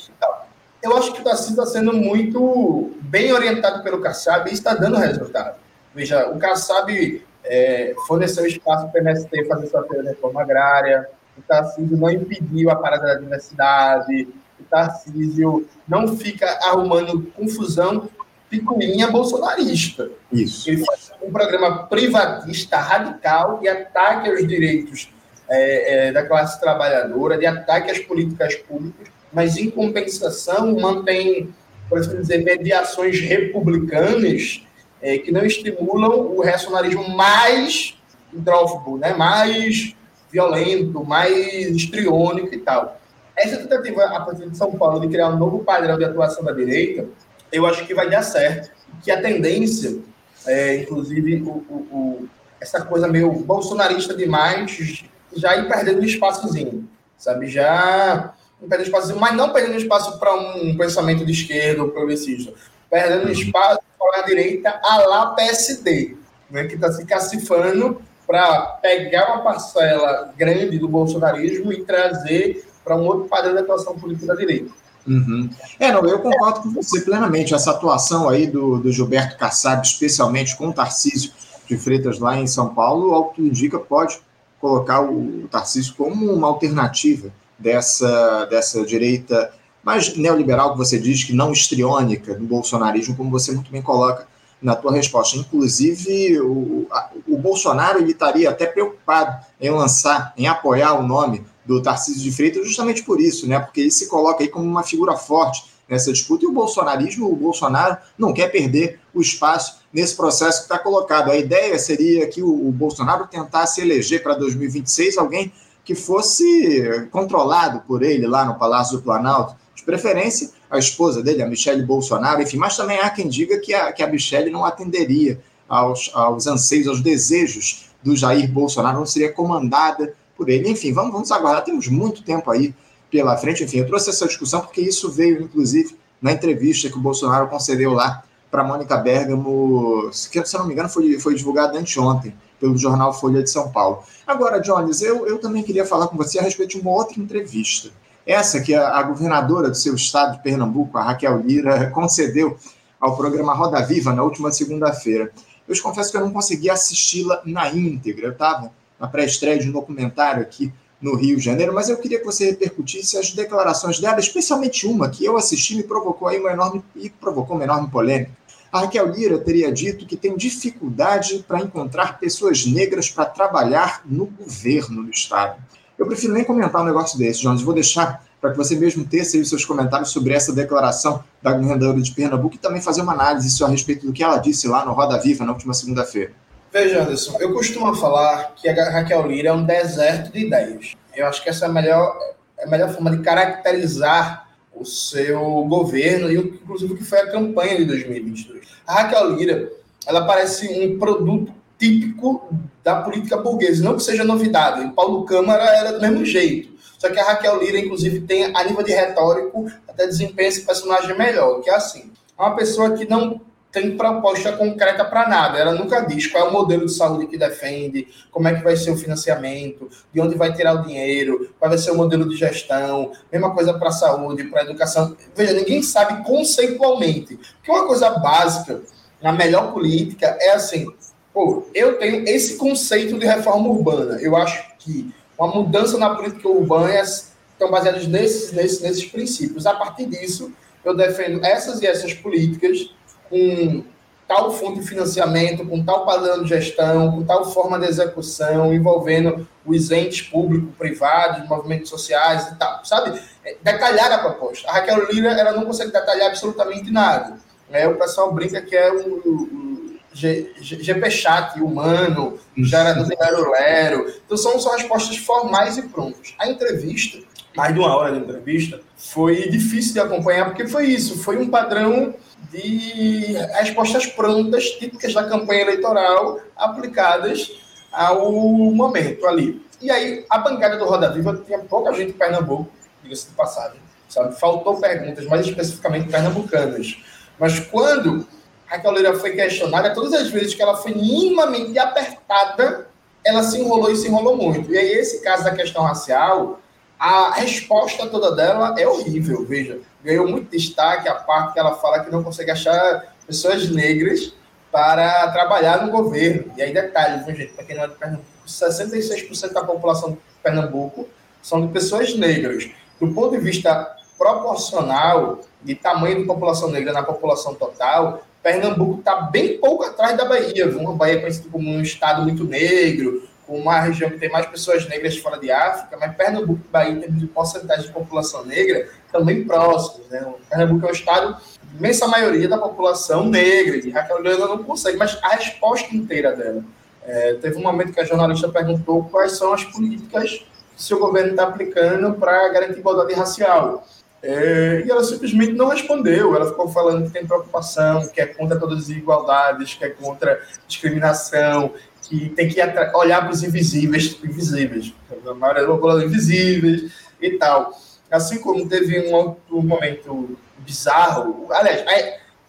Eu 0.86 0.96
acho 0.96 1.12
que 1.12 1.20
o 1.20 1.24
Tarcísio 1.24 1.50
está 1.50 1.66
sendo 1.66 1.92
muito 1.92 2.92
bem 3.02 3.32
orientado 3.32 3.82
pelo 3.82 4.00
Kassab 4.00 4.48
e 4.48 4.54
está 4.54 4.72
dando 4.72 4.96
resultado. 4.96 5.56
Veja, 5.92 6.28
o 6.28 6.38
Kassab 6.38 7.24
é, 7.44 7.92
forneceu 8.06 8.46
espaço 8.46 8.88
para 8.88 9.00
o 9.00 9.02
MST 9.02 9.46
fazer 9.46 9.66
sua 9.66 9.84
reforma 10.04 10.42
agrária, 10.42 11.08
o 11.36 11.42
Tarcísio 11.42 11.96
não 11.96 12.08
impediu 12.08 12.70
a 12.70 12.76
parada 12.76 13.06
da 13.06 13.14
diversidade, 13.14 14.28
o 14.60 14.64
Tarcísio 14.70 15.68
não 15.88 16.16
fica 16.16 16.46
arrumando 16.62 17.32
confusão 17.36 18.08
picuinha 18.48 19.10
bolsonarista. 19.10 20.08
Isso. 20.30 20.70
Ele 20.70 20.84
faz 20.84 21.10
um 21.20 21.32
programa 21.32 21.88
privatista 21.88 22.76
radical 22.76 23.58
de 23.58 23.68
ataque 23.68 24.30
aos 24.30 24.46
direitos 24.46 25.10
é, 25.48 26.08
é, 26.08 26.12
da 26.12 26.24
classe 26.24 26.60
trabalhadora, 26.60 27.38
de 27.38 27.46
ataque 27.46 27.90
às 27.90 27.98
políticas 27.98 28.54
públicas, 28.56 29.08
mas 29.32 29.56
em 29.56 29.70
compensação 29.70 30.78
mantém, 30.78 31.54
por 31.88 31.98
assim 31.98 32.16
dizer, 32.20 32.44
mediações 32.44 33.20
republicanas 33.20 34.62
é, 35.00 35.18
que 35.18 35.30
não 35.30 35.44
estimulam 35.44 36.32
o 36.34 36.42
racionalismo 36.42 37.08
mais 37.10 37.96
hidrófobo, 38.32 38.98
né, 38.98 39.14
mais 39.14 39.94
violento, 40.30 41.04
mais 41.04 41.68
histriônico 41.70 42.54
e 42.54 42.58
tal. 42.58 43.00
Essa 43.36 43.58
tentativa, 43.58 44.04
a 44.04 44.20
partir 44.20 44.48
de 44.48 44.56
São 44.56 44.72
Paulo, 44.72 45.00
de 45.00 45.08
criar 45.08 45.28
um 45.28 45.36
novo 45.36 45.62
padrão 45.62 45.98
de 45.98 46.04
atuação 46.04 46.42
da 46.42 46.52
direita, 46.52 47.06
eu 47.52 47.66
acho 47.66 47.86
que 47.86 47.94
vai 47.94 48.08
dar 48.08 48.22
certo. 48.22 48.70
Que 49.02 49.10
a 49.10 49.20
tendência, 49.20 49.98
é, 50.46 50.76
inclusive, 50.76 51.42
o, 51.42 51.50
o, 51.68 51.74
o, 51.74 52.28
essa 52.60 52.82
coisa 52.82 53.06
meio 53.06 53.30
bolsonarista 53.30 54.14
demais, 54.14 55.04
já 55.36 55.56
ir 55.56 55.68
perdendo 55.68 56.00
um 56.00 56.04
espaçozinho, 56.04 56.88
sabe? 57.16 57.48
Já 57.48 58.34
perdendo 58.60 58.86
espaço, 58.86 59.16
mas 59.16 59.34
não 59.34 59.52
perdendo 59.52 59.76
espaço 59.76 60.18
para 60.18 60.34
um 60.34 60.76
pensamento 60.76 61.24
de 61.24 61.32
esquerda 61.32 61.82
ou 61.82 61.90
progressista, 61.90 62.52
perdendo 62.90 63.26
uhum. 63.26 63.32
espaço 63.32 63.80
para 63.98 64.22
a 64.22 64.24
direita 64.24 64.80
a 64.82 64.96
lá 65.06 65.26
PSD, 65.34 66.16
né, 66.50 66.64
que 66.64 66.74
está 66.74 66.92
se 66.92 67.04
cacifando 67.04 68.00
para 68.26 68.78
pegar 68.82 69.34
uma 69.34 69.42
parcela 69.42 70.32
grande 70.36 70.78
do 70.78 70.88
bolsonarismo 70.88 71.72
e 71.72 71.84
trazer 71.84 72.64
para 72.84 72.96
um 72.96 73.04
outro 73.04 73.28
padrão 73.28 73.52
de 73.52 73.60
atuação 73.60 73.98
política 73.98 74.26
da 74.26 74.34
direita. 74.34 74.72
Uhum. 75.06 75.48
É, 75.78 75.92
não, 75.92 76.04
eu 76.06 76.18
concordo 76.18 76.62
com 76.62 76.70
você 76.70 77.00
plenamente. 77.00 77.54
Essa 77.54 77.70
atuação 77.70 78.28
aí 78.28 78.46
do, 78.46 78.78
do 78.78 78.90
Gilberto 78.90 79.36
Kassab, 79.36 79.86
especialmente 79.86 80.56
com 80.56 80.68
o 80.68 80.72
Tarcísio 80.72 81.32
de 81.68 81.76
Freitas 81.76 82.18
lá 82.18 82.36
em 82.36 82.46
São 82.46 82.74
Paulo, 82.74 83.14
ao 83.14 83.30
que 83.30 83.42
indica, 83.42 83.78
pode 83.78 84.18
colocar 84.60 85.02
o 85.02 85.46
Tarcísio 85.50 85.94
como 85.94 86.32
uma 86.32 86.48
alternativa 86.48 87.30
dessa, 87.58 88.44
dessa 88.46 88.84
direita 88.84 89.52
mais 89.82 90.16
neoliberal 90.16 90.72
que 90.72 90.78
você 90.78 90.98
diz, 90.98 91.22
que 91.22 91.32
não 91.32 91.52
histriônica 91.52 92.34
do 92.34 92.44
bolsonarismo, 92.44 93.16
como 93.16 93.30
você 93.30 93.52
muito 93.52 93.70
bem 93.70 93.80
coloca 93.80 94.26
na 94.60 94.74
tua 94.74 94.92
resposta. 94.92 95.36
Inclusive, 95.36 96.40
o, 96.40 96.86
a, 96.90 97.10
o 97.28 97.38
Bolsonaro 97.38 98.00
ele 98.00 98.10
estaria 98.12 98.50
até 98.50 98.66
preocupado 98.66 99.44
em 99.60 99.70
lançar, 99.70 100.32
em 100.36 100.48
apoiar 100.48 100.94
o 100.94 101.06
nome 101.06 101.44
do 101.64 101.82
Tarcísio 101.82 102.22
de 102.22 102.32
Freitas, 102.32 102.66
justamente 102.66 103.02
por 103.02 103.20
isso, 103.20 103.46
né? 103.46 103.60
Porque 103.60 103.80
ele 103.80 103.90
se 103.90 104.08
coloca 104.08 104.42
aí 104.42 104.48
como 104.48 104.64
uma 104.64 104.82
figura 104.82 105.16
forte 105.16 105.75
nessa 105.88 106.12
disputa 106.12 106.44
e 106.44 106.48
o 106.48 106.52
bolsonarismo, 106.52 107.30
o 107.30 107.36
Bolsonaro 107.36 107.96
não 108.18 108.32
quer 108.32 108.50
perder 108.50 109.00
o 109.14 109.20
espaço 109.20 109.80
nesse 109.92 110.16
processo 110.16 110.58
que 110.58 110.64
está 110.64 110.78
colocado. 110.78 111.30
A 111.30 111.36
ideia 111.36 111.78
seria 111.78 112.26
que 112.26 112.42
o, 112.42 112.68
o 112.68 112.72
Bolsonaro 112.72 113.26
tentasse 113.26 113.80
eleger 113.80 114.22
para 114.22 114.34
2026 114.34 115.16
alguém 115.18 115.52
que 115.84 115.94
fosse 115.94 117.08
controlado 117.12 117.80
por 117.86 118.02
ele 118.02 118.26
lá 118.26 118.44
no 118.44 118.58
Palácio 118.58 118.96
do 118.96 119.02
Planalto, 119.02 119.54
de 119.74 119.84
preferência 119.84 120.50
a 120.68 120.78
esposa 120.78 121.22
dele, 121.22 121.42
a 121.42 121.46
Michelle 121.46 121.82
Bolsonaro, 121.82 122.42
enfim, 122.42 122.56
mas 122.56 122.76
também 122.76 122.98
há 122.98 123.08
quem 123.08 123.28
diga 123.28 123.58
que 123.60 123.72
a, 123.72 123.92
que 123.92 124.02
a 124.02 124.08
Michelle 124.08 124.50
não 124.50 124.64
atenderia 124.64 125.40
aos, 125.68 126.10
aos 126.12 126.46
anseios, 126.48 126.88
aos 126.88 127.00
desejos 127.00 127.86
do 128.02 128.16
Jair 128.16 128.50
Bolsonaro, 128.50 128.98
não 128.98 129.06
seria 129.06 129.32
comandada 129.32 130.14
por 130.36 130.48
ele. 130.48 130.68
Enfim, 130.68 130.92
vamos, 130.92 131.12
vamos 131.12 131.30
aguardar, 131.30 131.64
temos 131.64 131.88
muito 131.88 132.22
tempo 132.22 132.50
aí 132.50 132.74
pela 133.16 133.36
frente. 133.38 133.64
Enfim, 133.64 133.78
eu 133.78 133.86
trouxe 133.86 134.10
essa 134.10 134.26
discussão 134.26 134.60
porque 134.60 134.82
isso 134.82 135.10
veio, 135.10 135.42
inclusive, 135.42 135.96
na 136.20 136.32
entrevista 136.32 136.90
que 136.90 136.98
o 136.98 137.00
Bolsonaro 137.00 137.48
concedeu 137.48 137.92
lá 137.92 138.22
para 138.50 138.62
Mônica 138.62 138.94
Bergamo, 138.98 140.10
se 140.12 140.30
eu 140.36 140.44
não 140.58 140.66
me 140.66 140.74
engano, 140.74 140.88
foi, 140.88 141.18
foi 141.18 141.34
divulgado 141.34 141.76
anteontem 141.76 142.34
pelo 142.60 142.76
jornal 142.76 143.12
Folha 143.12 143.42
de 143.42 143.50
São 143.50 143.70
Paulo. 143.70 144.02
Agora, 144.26 144.60
Jones, 144.60 145.00
eu, 145.00 145.26
eu 145.26 145.38
também 145.38 145.62
queria 145.62 145.84
falar 145.84 146.08
com 146.08 146.16
você 146.16 146.38
a 146.38 146.42
respeito 146.42 146.70
de 146.70 146.80
uma 146.80 146.90
outra 146.90 147.20
entrevista. 147.20 147.90
Essa 148.26 148.60
que 148.60 148.74
a, 148.74 148.96
a 148.96 149.02
governadora 149.02 149.68
do 149.68 149.76
seu 149.76 149.94
estado 149.94 150.36
de 150.36 150.42
Pernambuco, 150.42 150.96
a 150.98 151.02
Raquel 151.02 151.38
Lira, 151.40 151.88
concedeu 151.92 152.56
ao 153.00 153.16
programa 153.16 153.54
Roda 153.54 153.80
Viva 153.82 154.12
na 154.12 154.22
última 154.22 154.50
segunda-feira. 154.50 155.32
Eu 155.66 155.74
te 155.74 155.82
confesso 155.82 156.10
que 156.10 156.16
eu 156.16 156.22
não 156.22 156.32
consegui 156.32 156.70
assisti-la 156.70 157.40
na 157.44 157.68
íntegra. 157.70 158.26
Eu 158.26 158.32
estava 158.32 158.70
na 158.98 159.08
pré-estreia 159.08 159.58
de 159.58 159.68
um 159.68 159.72
documentário 159.72 160.42
aqui 160.42 160.72
no 161.06 161.14
Rio 161.14 161.36
de 161.36 161.44
Janeiro, 161.44 161.72
mas 161.72 161.88
eu 161.88 161.96
queria 161.96 162.18
que 162.18 162.24
você 162.24 162.46
repercutisse 162.46 163.16
as 163.16 163.30
declarações 163.30 164.00
dela, 164.00 164.18
especialmente 164.18 164.88
uma 164.88 165.08
que 165.08 165.24
eu 165.24 165.36
assisti 165.36 165.76
me 165.76 165.84
provocou 165.84 166.26
aí 166.26 166.40
uma 166.40 166.50
enorme 166.50 166.82
e 166.96 167.08
provocou 167.08 167.54
uma 167.54 167.62
enorme 167.62 167.88
polêmica. 167.88 168.32
A 168.72 168.80
Raquel 168.80 169.06
Lira 169.06 169.38
teria 169.38 169.70
dito 169.70 170.04
que 170.04 170.16
tem 170.16 170.36
dificuldade 170.36 171.44
para 171.46 171.60
encontrar 171.60 172.18
pessoas 172.18 172.66
negras 172.66 173.08
para 173.08 173.24
trabalhar 173.24 174.02
no 174.04 174.26
governo 174.26 175.04
do 175.04 175.10
Estado. 175.10 175.62
Eu 175.96 176.06
prefiro 176.06 176.32
nem 176.32 176.44
comentar 176.44 176.82
um 176.82 176.84
negócio 176.84 177.16
desse, 177.16 177.40
Jones. 177.40 177.62
Vou 177.62 177.72
deixar 177.72 178.26
para 178.40 178.50
que 178.50 178.56
você 178.56 178.74
mesmo 178.74 179.04
tece 179.04 179.40
os 179.40 179.48
seus 179.48 179.64
comentários 179.64 180.10
sobre 180.10 180.34
essa 180.34 180.52
declaração 180.52 181.22
da 181.40 181.52
governadora 181.52 182.00
de 182.00 182.10
Pernambuco 182.10 182.56
e 182.56 182.58
também 182.58 182.82
fazer 182.82 183.00
uma 183.00 183.12
análise 183.12 183.62
a 183.62 183.68
respeito 183.68 184.04
do 184.04 184.12
que 184.12 184.24
ela 184.24 184.38
disse 184.38 184.66
lá 184.66 184.84
no 184.84 184.92
Roda 184.92 185.18
Viva 185.18 185.44
na 185.44 185.52
última 185.52 185.72
segunda-feira. 185.72 186.32
Veja, 186.78 187.04
Anderson, 187.04 187.38
eu 187.40 187.54
costumo 187.54 187.94
falar 187.94 188.54
que 188.54 188.68
a 188.68 188.90
Raquel 188.90 189.26
Lira 189.26 189.48
é 189.48 189.52
um 189.52 189.64
deserto 189.64 190.30
de 190.30 190.40
ideias. 190.40 190.92
Eu 191.14 191.26
acho 191.26 191.42
que 191.42 191.48
essa 191.48 191.64
é 191.64 191.68
a 191.70 191.72
melhor, 191.72 192.14
é 192.58 192.64
a 192.64 192.68
melhor 192.68 192.92
forma 192.92 193.16
de 193.16 193.22
caracterizar 193.22 194.50
o 194.74 194.84
seu 194.84 195.40
governo 195.64 196.30
e, 196.30 196.36
inclusive, 196.36 196.92
o 196.92 196.96
que 196.98 197.02
foi 197.02 197.20
a 197.20 197.30
campanha 197.30 197.78
de 197.78 197.86
2022. 197.86 198.66
A 198.86 198.92
Raquel 198.92 199.30
Lira, 199.30 199.72
ela 200.06 200.26
parece 200.26 200.68
um 200.68 200.98
produto 200.98 201.50
típico 201.78 202.46
da 202.84 203.00
política 203.00 203.38
burguesa, 203.38 203.82
não 203.82 203.96
que 203.96 204.02
seja 204.02 204.22
novidade. 204.22 204.84
Em 204.84 204.90
Paulo 204.90 205.24
Câmara 205.24 205.64
era 205.64 205.94
do 205.94 206.00
mesmo 206.02 206.26
jeito. 206.26 206.76
Só 206.98 207.08
que 207.08 207.18
a 207.18 207.24
Raquel 207.24 207.58
Lira, 207.58 207.78
inclusive, 207.78 208.20
tem, 208.20 208.54
a 208.54 208.64
nível 208.64 208.82
de 208.82 208.92
retórico, 208.92 209.64
até 209.88 210.06
desempenha 210.06 210.50
esse 210.50 210.60
personagem 210.60 211.16
melhor, 211.16 211.62
que 211.62 211.70
é 211.70 211.74
assim. 211.74 212.12
É 212.38 212.42
uma 212.42 212.54
pessoa 212.54 212.90
que 212.90 213.08
não 213.08 213.40
tem 213.76 213.94
proposta 213.94 214.52
concreta 214.52 215.04
para 215.04 215.28
nada. 215.28 215.58
Ela 215.58 215.74
nunca 215.74 216.00
diz 216.00 216.26
qual 216.28 216.46
é 216.46 216.48
o 216.48 216.52
modelo 216.52 216.86
de 216.86 216.92
saúde 216.94 217.26
que 217.26 217.36
defende, 217.36 218.08
como 218.30 218.48
é 218.48 218.54
que 218.54 218.64
vai 218.64 218.74
ser 218.74 218.90
o 218.90 218.96
financiamento, 218.96 219.90
de 220.14 220.18
onde 220.18 220.34
vai 220.34 220.50
tirar 220.54 220.76
o 220.76 220.82
dinheiro, 220.82 221.50
qual 221.58 221.68
vai 221.68 221.76
ser 221.76 221.90
o 221.90 221.94
modelo 221.94 222.26
de 222.26 222.36
gestão, 222.36 223.12
mesma 223.30 223.54
coisa 223.54 223.74
para 223.74 223.88
a 223.88 223.92
saúde, 223.92 224.44
para 224.44 224.62
a 224.62 224.64
educação. 224.64 225.14
Veja, 225.34 225.52
ninguém 225.52 225.82
sabe 225.82 226.24
conceitualmente. 226.24 227.38
Porque 227.58 227.70
uma 227.70 227.86
coisa 227.86 228.08
básica 228.18 228.80
na 229.20 229.30
melhor 229.30 229.74
política 229.74 230.38
é 230.40 230.52
assim, 230.52 230.86
pô, 231.34 231.66
eu 231.74 231.98
tenho 231.98 232.26
esse 232.26 232.56
conceito 232.56 233.18
de 233.18 233.26
reforma 233.26 233.68
urbana. 233.68 234.18
Eu 234.22 234.34
acho 234.36 234.74
que 234.78 235.12
uma 235.38 235.48
mudança 235.48 235.98
na 235.98 236.14
política 236.14 236.48
urbana 236.48 236.94
estão 236.94 237.70
baseados 237.70 238.06
nesses, 238.06 238.52
nesses, 238.52 238.80
nesses 238.80 239.04
princípios. 239.04 239.66
A 239.66 239.74
partir 239.74 240.06
disso, 240.06 240.50
eu 240.82 240.96
defendo 240.96 241.44
essas 241.44 241.82
e 241.82 241.86
essas 241.86 242.14
políticas 242.14 242.95
com 243.28 243.84
tal 244.26 244.50
fonte 244.50 244.80
de 244.80 244.86
financiamento, 244.86 245.64
com 245.66 245.84
tal 245.84 246.04
padrão 246.04 246.42
de 246.42 246.48
gestão, 246.48 247.12
com 247.12 247.22
tal 247.24 247.44
forma 247.52 247.78
de 247.78 247.86
execução, 247.86 248.74
envolvendo 248.74 249.46
os 249.64 249.90
entes 249.90 250.22
público, 250.22 250.72
privados, 250.78 251.48
movimentos 251.48 251.88
sociais 251.88 252.48
e 252.48 252.56
tal, 252.56 252.84
sabe? 252.84 253.20
É, 253.44 253.56
detalhar 253.62 254.10
a 254.12 254.18
proposta. 254.18 254.68
A 254.68 254.74
Raquel 254.74 255.06
Lira, 255.10 255.30
ela 255.30 255.52
não 255.52 255.64
consegue 255.64 255.92
detalhar 255.92 256.28
absolutamente 256.28 256.90
nada. 256.90 257.38
É, 257.70 257.86
o 257.86 257.96
pessoal 257.96 258.32
brinca 258.32 258.60
que 258.60 258.76
é 258.76 258.92
o, 258.92 259.16
o 259.16 259.96
GP 260.16 261.10
chat 261.10 261.60
humano, 261.60 262.38
gerador 262.56 263.04
de 263.04 263.14
lero-lero. 263.20 264.12
Então 264.24 264.36
são 264.36 264.58
só 264.58 264.72
respostas 264.72 265.18
formais 265.18 265.76
e 265.76 265.82
prontas. 265.82 266.34
A 266.38 266.48
entrevista, 266.48 267.18
mais 267.54 267.74
de 267.74 267.78
uma 267.78 267.94
hora 267.94 268.12
de 268.12 268.20
entrevista, 268.20 268.80
foi 268.96 269.48
difícil 269.48 269.92
de 269.92 270.00
acompanhar, 270.00 270.46
porque 270.46 270.66
foi 270.66 270.86
isso, 270.86 271.18
foi 271.18 271.36
um 271.36 271.48
padrão 271.48 272.14
de 272.50 273.36
respostas 273.54 274.06
prontas, 274.06 274.64
típicas 274.64 275.14
da 275.14 275.24
campanha 275.24 275.62
eleitoral, 275.62 276.40
aplicadas 276.56 277.50
ao 277.92 278.30
momento 278.32 279.26
ali. 279.26 279.64
E 279.80 279.90
aí, 279.90 280.24
a 280.30 280.38
bancada 280.38 280.76
do 280.76 280.84
Roda 280.84 281.12
Viva 281.12 281.42
tinha 281.44 281.58
pouca 281.58 281.92
gente 281.92 282.10
em 282.10 282.18
Pernambuco, 282.18 282.70
diga-se 283.02 283.28
de 283.28 283.34
passagem, 283.34 283.80
sabe? 284.08 284.38
Faltou 284.38 284.80
perguntas, 284.80 285.24
mais 285.26 285.46
especificamente 285.46 286.08
pernambucanas. 286.08 286.96
Mas 287.38 287.60
quando 287.60 288.26
Raquel 288.66 288.92
Leira 288.92 289.18
foi 289.18 289.32
questionada, 289.32 289.94
todas 289.94 290.12
as 290.14 290.28
vezes 290.28 290.54
que 290.54 290.62
ela 290.62 290.76
foi 290.76 290.92
minimamente 290.94 291.78
apertada, 291.78 292.88
ela 293.24 293.42
se 293.42 293.60
enrolou 293.60 293.90
e 293.90 293.96
se 293.96 294.08
enrolou 294.08 294.36
muito. 294.36 294.72
E 294.72 294.78
aí, 294.78 294.92
esse 294.92 295.22
caso 295.22 295.44
da 295.44 295.54
questão 295.54 295.82
racial, 295.82 296.60
a 296.98 297.32
resposta 297.34 298.06
toda 298.06 298.34
dela 298.34 298.74
é 298.78 298.86
horrível, 298.86 299.44
veja. 299.44 299.78
Ganhou 300.02 300.26
muito 300.28 300.50
destaque 300.50 301.08
a 301.08 301.14
parte 301.14 301.52
que 301.52 301.58
ela 301.58 301.74
fala 301.74 302.00
que 302.00 302.10
não 302.10 302.22
consegue 302.22 302.50
achar 302.50 303.14
pessoas 303.26 303.68
negras 303.70 304.32
para 304.72 305.30
trabalhar 305.32 305.84
no 305.84 305.92
governo. 305.92 306.52
E 306.56 306.62
aí, 306.62 306.72
detalhe, 306.72 307.24
viu, 307.24 307.34
gente, 307.34 307.52
para 307.52 307.64
quem 307.64 307.76
não 307.76 307.84
é 307.84 307.88
de 307.88 307.94
Pernambuco, 307.94 308.26
66% 308.46 309.52
da 309.52 309.64
população 309.64 310.12
de 310.12 310.18
Pernambuco 310.42 311.08
são 311.42 311.66
de 311.66 311.72
pessoas 311.72 312.14
negras. 312.14 312.68
Do 313.00 313.12
ponto 313.12 313.32
de 313.32 313.38
vista 313.38 313.96
proporcional, 314.18 315.40
de 315.62 315.74
tamanho 315.74 316.20
de 316.20 316.24
população 316.24 316.70
negra 316.70 316.92
na 316.92 317.02
população 317.02 317.54
total, 317.54 318.22
Pernambuco 318.42 319.00
está 319.00 319.22
bem 319.22 319.58
pouco 319.58 319.84
atrás 319.84 320.16
da 320.16 320.24
Bahia. 320.24 320.68
Viu? 320.68 320.88
A 320.88 320.92
Bahia 320.92 321.16
é 321.16 321.20
conhecida 321.20 321.48
como 321.50 321.68
um 321.68 321.82
estado 321.82 322.22
muito 322.22 322.44
negro, 322.44 323.28
uma 323.48 323.80
região 323.80 324.10
que 324.10 324.18
tem 324.18 324.30
mais 324.30 324.46
pessoas 324.46 324.88
negras 324.88 325.16
fora 325.18 325.38
de 325.38 325.50
África, 325.50 325.96
mas 325.98 326.16
Pernambuco 326.16 326.60
e 326.64 326.72
Bahia, 326.72 326.92
em 326.92 327.00
termos 327.00 327.20
de 327.20 327.26
porcentagem 327.26 327.86
de 327.86 327.92
população 327.92 328.44
negra, 328.44 328.88
também 329.12 329.44
próximos. 329.44 330.08
Né? 330.08 330.34
Pernambuco 330.50 330.86
é 330.86 330.88
um 330.88 330.92
estado 330.92 331.36
de 331.62 331.78
imensa 331.78 332.08
maioria 332.08 332.48
da 332.48 332.58
população 332.58 333.28
negra, 333.28 333.76
e 333.76 333.90
Raquel 333.90 334.20
Leandro 334.20 334.48
não 334.48 334.64
consegue, 334.64 334.96
mas 334.96 335.18
a 335.22 335.30
resposta 335.30 335.94
inteira 335.94 336.34
dela. 336.34 336.64
É, 337.04 337.34
teve 337.34 337.56
um 337.56 337.62
momento 337.62 337.92
que 337.92 338.00
a 338.00 338.04
jornalista 338.04 338.48
perguntou 338.48 339.04
quais 339.04 339.32
são 339.32 339.52
as 339.52 339.62
políticas 339.62 340.44
que 340.74 340.82
seu 340.82 340.98
governo 340.98 341.30
está 341.30 341.44
aplicando 341.44 342.14
para 342.14 342.48
garantir 342.48 342.80
igualdade 342.80 343.14
racial. 343.14 343.86
É, 344.22 344.82
e 344.84 344.90
ela 344.90 345.04
simplesmente 345.04 345.52
não 345.52 345.68
respondeu. 345.68 346.34
Ela 346.34 346.46
ficou 346.46 346.68
falando 346.68 347.06
que 347.06 347.12
tem 347.12 347.24
preocupação, 347.24 348.08
que 348.08 348.20
é 348.20 348.26
contra 348.26 348.58
todas 348.58 348.78
as 348.78 348.86
desigualdades, 348.88 349.74
que 349.74 349.84
é 349.84 349.90
contra 349.90 350.42
discriminação, 350.66 351.72
que 352.08 352.30
tem 352.30 352.48
que 352.48 352.60
olhar 352.94 353.22
para 353.22 353.32
os 353.32 353.42
invisíveis, 353.42 354.18
invisíveis, 354.22 354.94
a 355.26 355.34
maioria 355.34 355.62
da 355.62 355.68
população 355.68 356.06
invisíveis 356.06 356.92
e 357.20 357.30
tal. 357.32 357.72
Assim 358.10 358.38
como 358.38 358.68
teve 358.68 359.08
um 359.08 359.14
outro 359.14 359.62
momento 359.62 360.38
bizarro, 360.58 361.46
aliás, 361.50 361.84